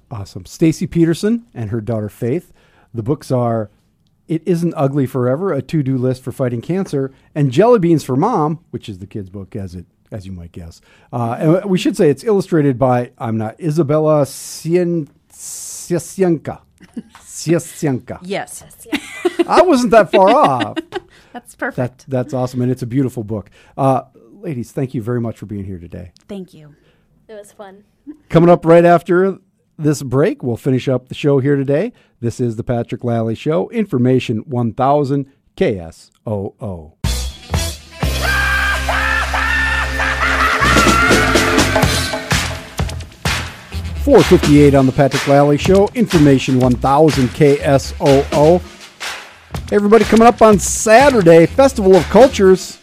Awesome. 0.09 0.45
Stacy 0.45 0.87
Peterson 0.87 1.45
and 1.53 1.69
her 1.69 1.81
daughter 1.81 2.09
Faith. 2.09 2.51
The 2.93 3.03
books 3.03 3.31
are 3.31 3.69
It 4.27 4.41
Isn't 4.45 4.73
Ugly 4.75 5.05
Forever, 5.05 5.53
a 5.53 5.61
to-do 5.61 5.97
list 5.97 6.21
for 6.23 6.31
fighting 6.31 6.61
cancer, 6.61 7.11
and 7.33 7.51
Jelly 7.51 7.79
Beans 7.79 8.03
for 8.03 8.15
Mom, 8.17 8.63
which 8.71 8.89
is 8.89 8.99
the 8.99 9.07
kids' 9.07 9.29
book 9.29 9.55
as 9.55 9.75
it 9.75 9.85
as 10.11 10.25
you 10.25 10.33
might 10.33 10.51
guess. 10.51 10.81
Uh, 11.13 11.37
and 11.61 11.69
we 11.69 11.77
should 11.77 11.95
say 11.95 12.09
it's 12.09 12.25
illustrated 12.25 12.77
by 12.77 13.11
I'm 13.17 13.37
not 13.37 13.59
Isabella 13.61 14.23
Cien- 14.25 15.07
Ciesienka. 15.31 16.61
Ciesienka. 17.21 18.19
Yes, 18.23 18.63
I 19.47 19.61
wasn't 19.61 19.91
that 19.91 20.11
far 20.11 20.29
off. 20.29 20.77
that's 21.33 21.55
perfect. 21.55 21.77
That 21.77 22.05
that's 22.09 22.33
awesome, 22.33 22.61
and 22.61 22.71
it's 22.71 22.81
a 22.81 22.87
beautiful 22.87 23.23
book. 23.23 23.49
Uh, 23.77 24.01
ladies, 24.41 24.71
thank 24.71 24.93
you 24.93 25.01
very 25.01 25.21
much 25.21 25.37
for 25.37 25.45
being 25.45 25.65
here 25.65 25.79
today. 25.79 26.11
Thank 26.27 26.53
you. 26.53 26.75
It 27.27 27.33
was 27.33 27.51
fun. 27.51 27.83
Coming 28.29 28.49
up 28.49 28.65
right 28.65 28.83
after 28.85 29.37
this 29.77 30.03
break, 30.03 30.43
we'll 30.43 30.57
finish 30.57 30.87
up 30.87 31.07
the 31.07 31.15
show 31.15 31.39
here 31.39 31.55
today. 31.55 31.93
This 32.19 32.39
is 32.39 32.55
the 32.55 32.63
Patrick 32.63 33.03
Lally 33.03 33.35
Show, 33.35 33.69
Information 33.69 34.39
1000 34.47 35.31
KSOO. 35.55 36.93
Four 44.03 44.23
fifty-eight 44.23 44.73
on 44.73 44.87
the 44.87 44.91
Patrick 44.91 45.27
Lally 45.27 45.57
Show. 45.59 45.87
Information 45.93 46.59
one 46.59 46.73
thousand 46.75 47.27
KSOO. 47.29 48.59
Hey, 49.69 49.75
everybody, 49.75 50.05
coming 50.05 50.25
up 50.25 50.41
on 50.41 50.57
Saturday, 50.57 51.45
Festival 51.45 51.95
of 51.95 52.03
Cultures, 52.05 52.79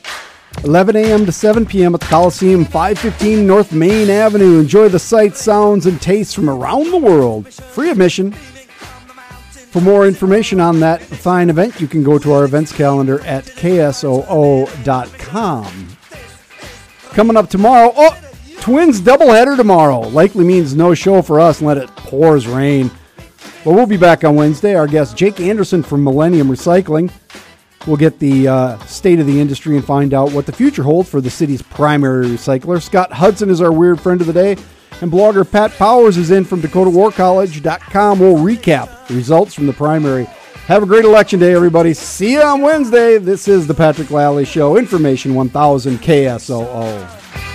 11 0.65 0.97
a.m. 0.97 1.25
to 1.25 1.33
7 1.33 1.65
p.m. 1.65 1.95
at 1.95 2.01
the 2.01 2.07
Coliseum, 2.07 2.65
515 2.65 3.47
North 3.47 3.73
Main 3.73 4.11
Avenue. 4.11 4.61
Enjoy 4.61 4.89
the 4.89 4.99
sights, 4.99 5.41
sounds, 5.41 5.87
and 5.87 6.01
tastes 6.01 6.35
from 6.35 6.51
around 6.51 6.91
the 6.91 6.99
world. 6.99 7.53
Free 7.53 7.91
admission. 7.91 8.33
For 9.71 9.81
more 9.81 10.07
information 10.07 10.61
on 10.61 10.81
that 10.81 11.01
fine 11.03 11.51
event, 11.51 11.81
you 11.81 11.87
can 11.87 12.03
go 12.03 12.19
to 12.19 12.33
our 12.33 12.45
events 12.45 12.73
calendar 12.73 13.21
at 13.25 13.45
ksoo.com. 13.45 14.77
Coming 17.11 17.37
up 17.37 17.49
tomorrow, 17.51 17.93
oh, 17.97 18.21
Twins 18.61 19.01
doubleheader 19.01 19.57
tomorrow. 19.57 20.01
Likely 20.01 20.45
means 20.45 20.75
no 20.75 20.95
show 20.95 21.23
for 21.23 21.39
us 21.39 21.63
let 21.63 21.79
it 21.79 21.89
pours 21.97 22.47
rain. 22.47 22.91
But 23.65 23.73
we'll 23.73 23.87
be 23.87 23.97
back 23.97 24.25
on 24.25 24.35
Wednesday. 24.35 24.75
Our 24.75 24.87
guest, 24.87 25.17
Jake 25.17 25.41
Anderson 25.41 25.83
from 25.83 26.03
Millennium 26.03 26.49
Recycling. 26.49 27.11
We'll 27.87 27.97
get 27.97 28.19
the 28.19 28.49
uh, 28.49 28.79
state 28.81 29.21
of 29.21 29.27
the 29.27 29.41
industry 29.41 29.77
and 29.77 29.85
find 29.85 30.13
out 30.13 30.33
what 30.33 30.47
the 30.47 30.53
future 30.53 30.83
holds 30.83 31.09
for 31.09 31.21
the 31.21 31.31
city's 31.31 31.63
primary 31.63 32.27
recycler. 32.27 32.83
Scott 32.83 33.13
Hudson 33.13 33.51
is 33.51 33.61
our 33.61 33.73
weird 33.73 34.01
friend 34.01 34.21
of 34.21 34.27
the 34.27 34.33
day. 34.33 34.57
And 35.01 35.13
blogger 35.13 35.49
Pat 35.49 35.71
Powers 35.73 36.17
is 36.17 36.33
in 36.33 36.45
from 36.45 36.61
DakotaWarCollege.com. 36.61 38.19
We'll 38.19 38.37
recap 38.37 39.07
the 39.07 39.15
results 39.15 39.55
from 39.55 39.67
the 39.67 39.73
primary. 39.73 40.25
Have 40.67 40.83
a 40.83 40.87
great 40.87 41.05
election 41.05 41.39
day, 41.41 41.55
everybody. 41.55 41.95
See 41.95 42.33
you 42.33 42.43
on 42.43 42.61
Wednesday. 42.61 43.17
This 43.17 43.49
is 43.49 43.67
the 43.67 43.75
Patrick 43.75 44.11
Lally 44.11 44.45
Show, 44.45 44.77
Information 44.77 45.35
1000 45.35 45.99
KSOO. 45.99 47.48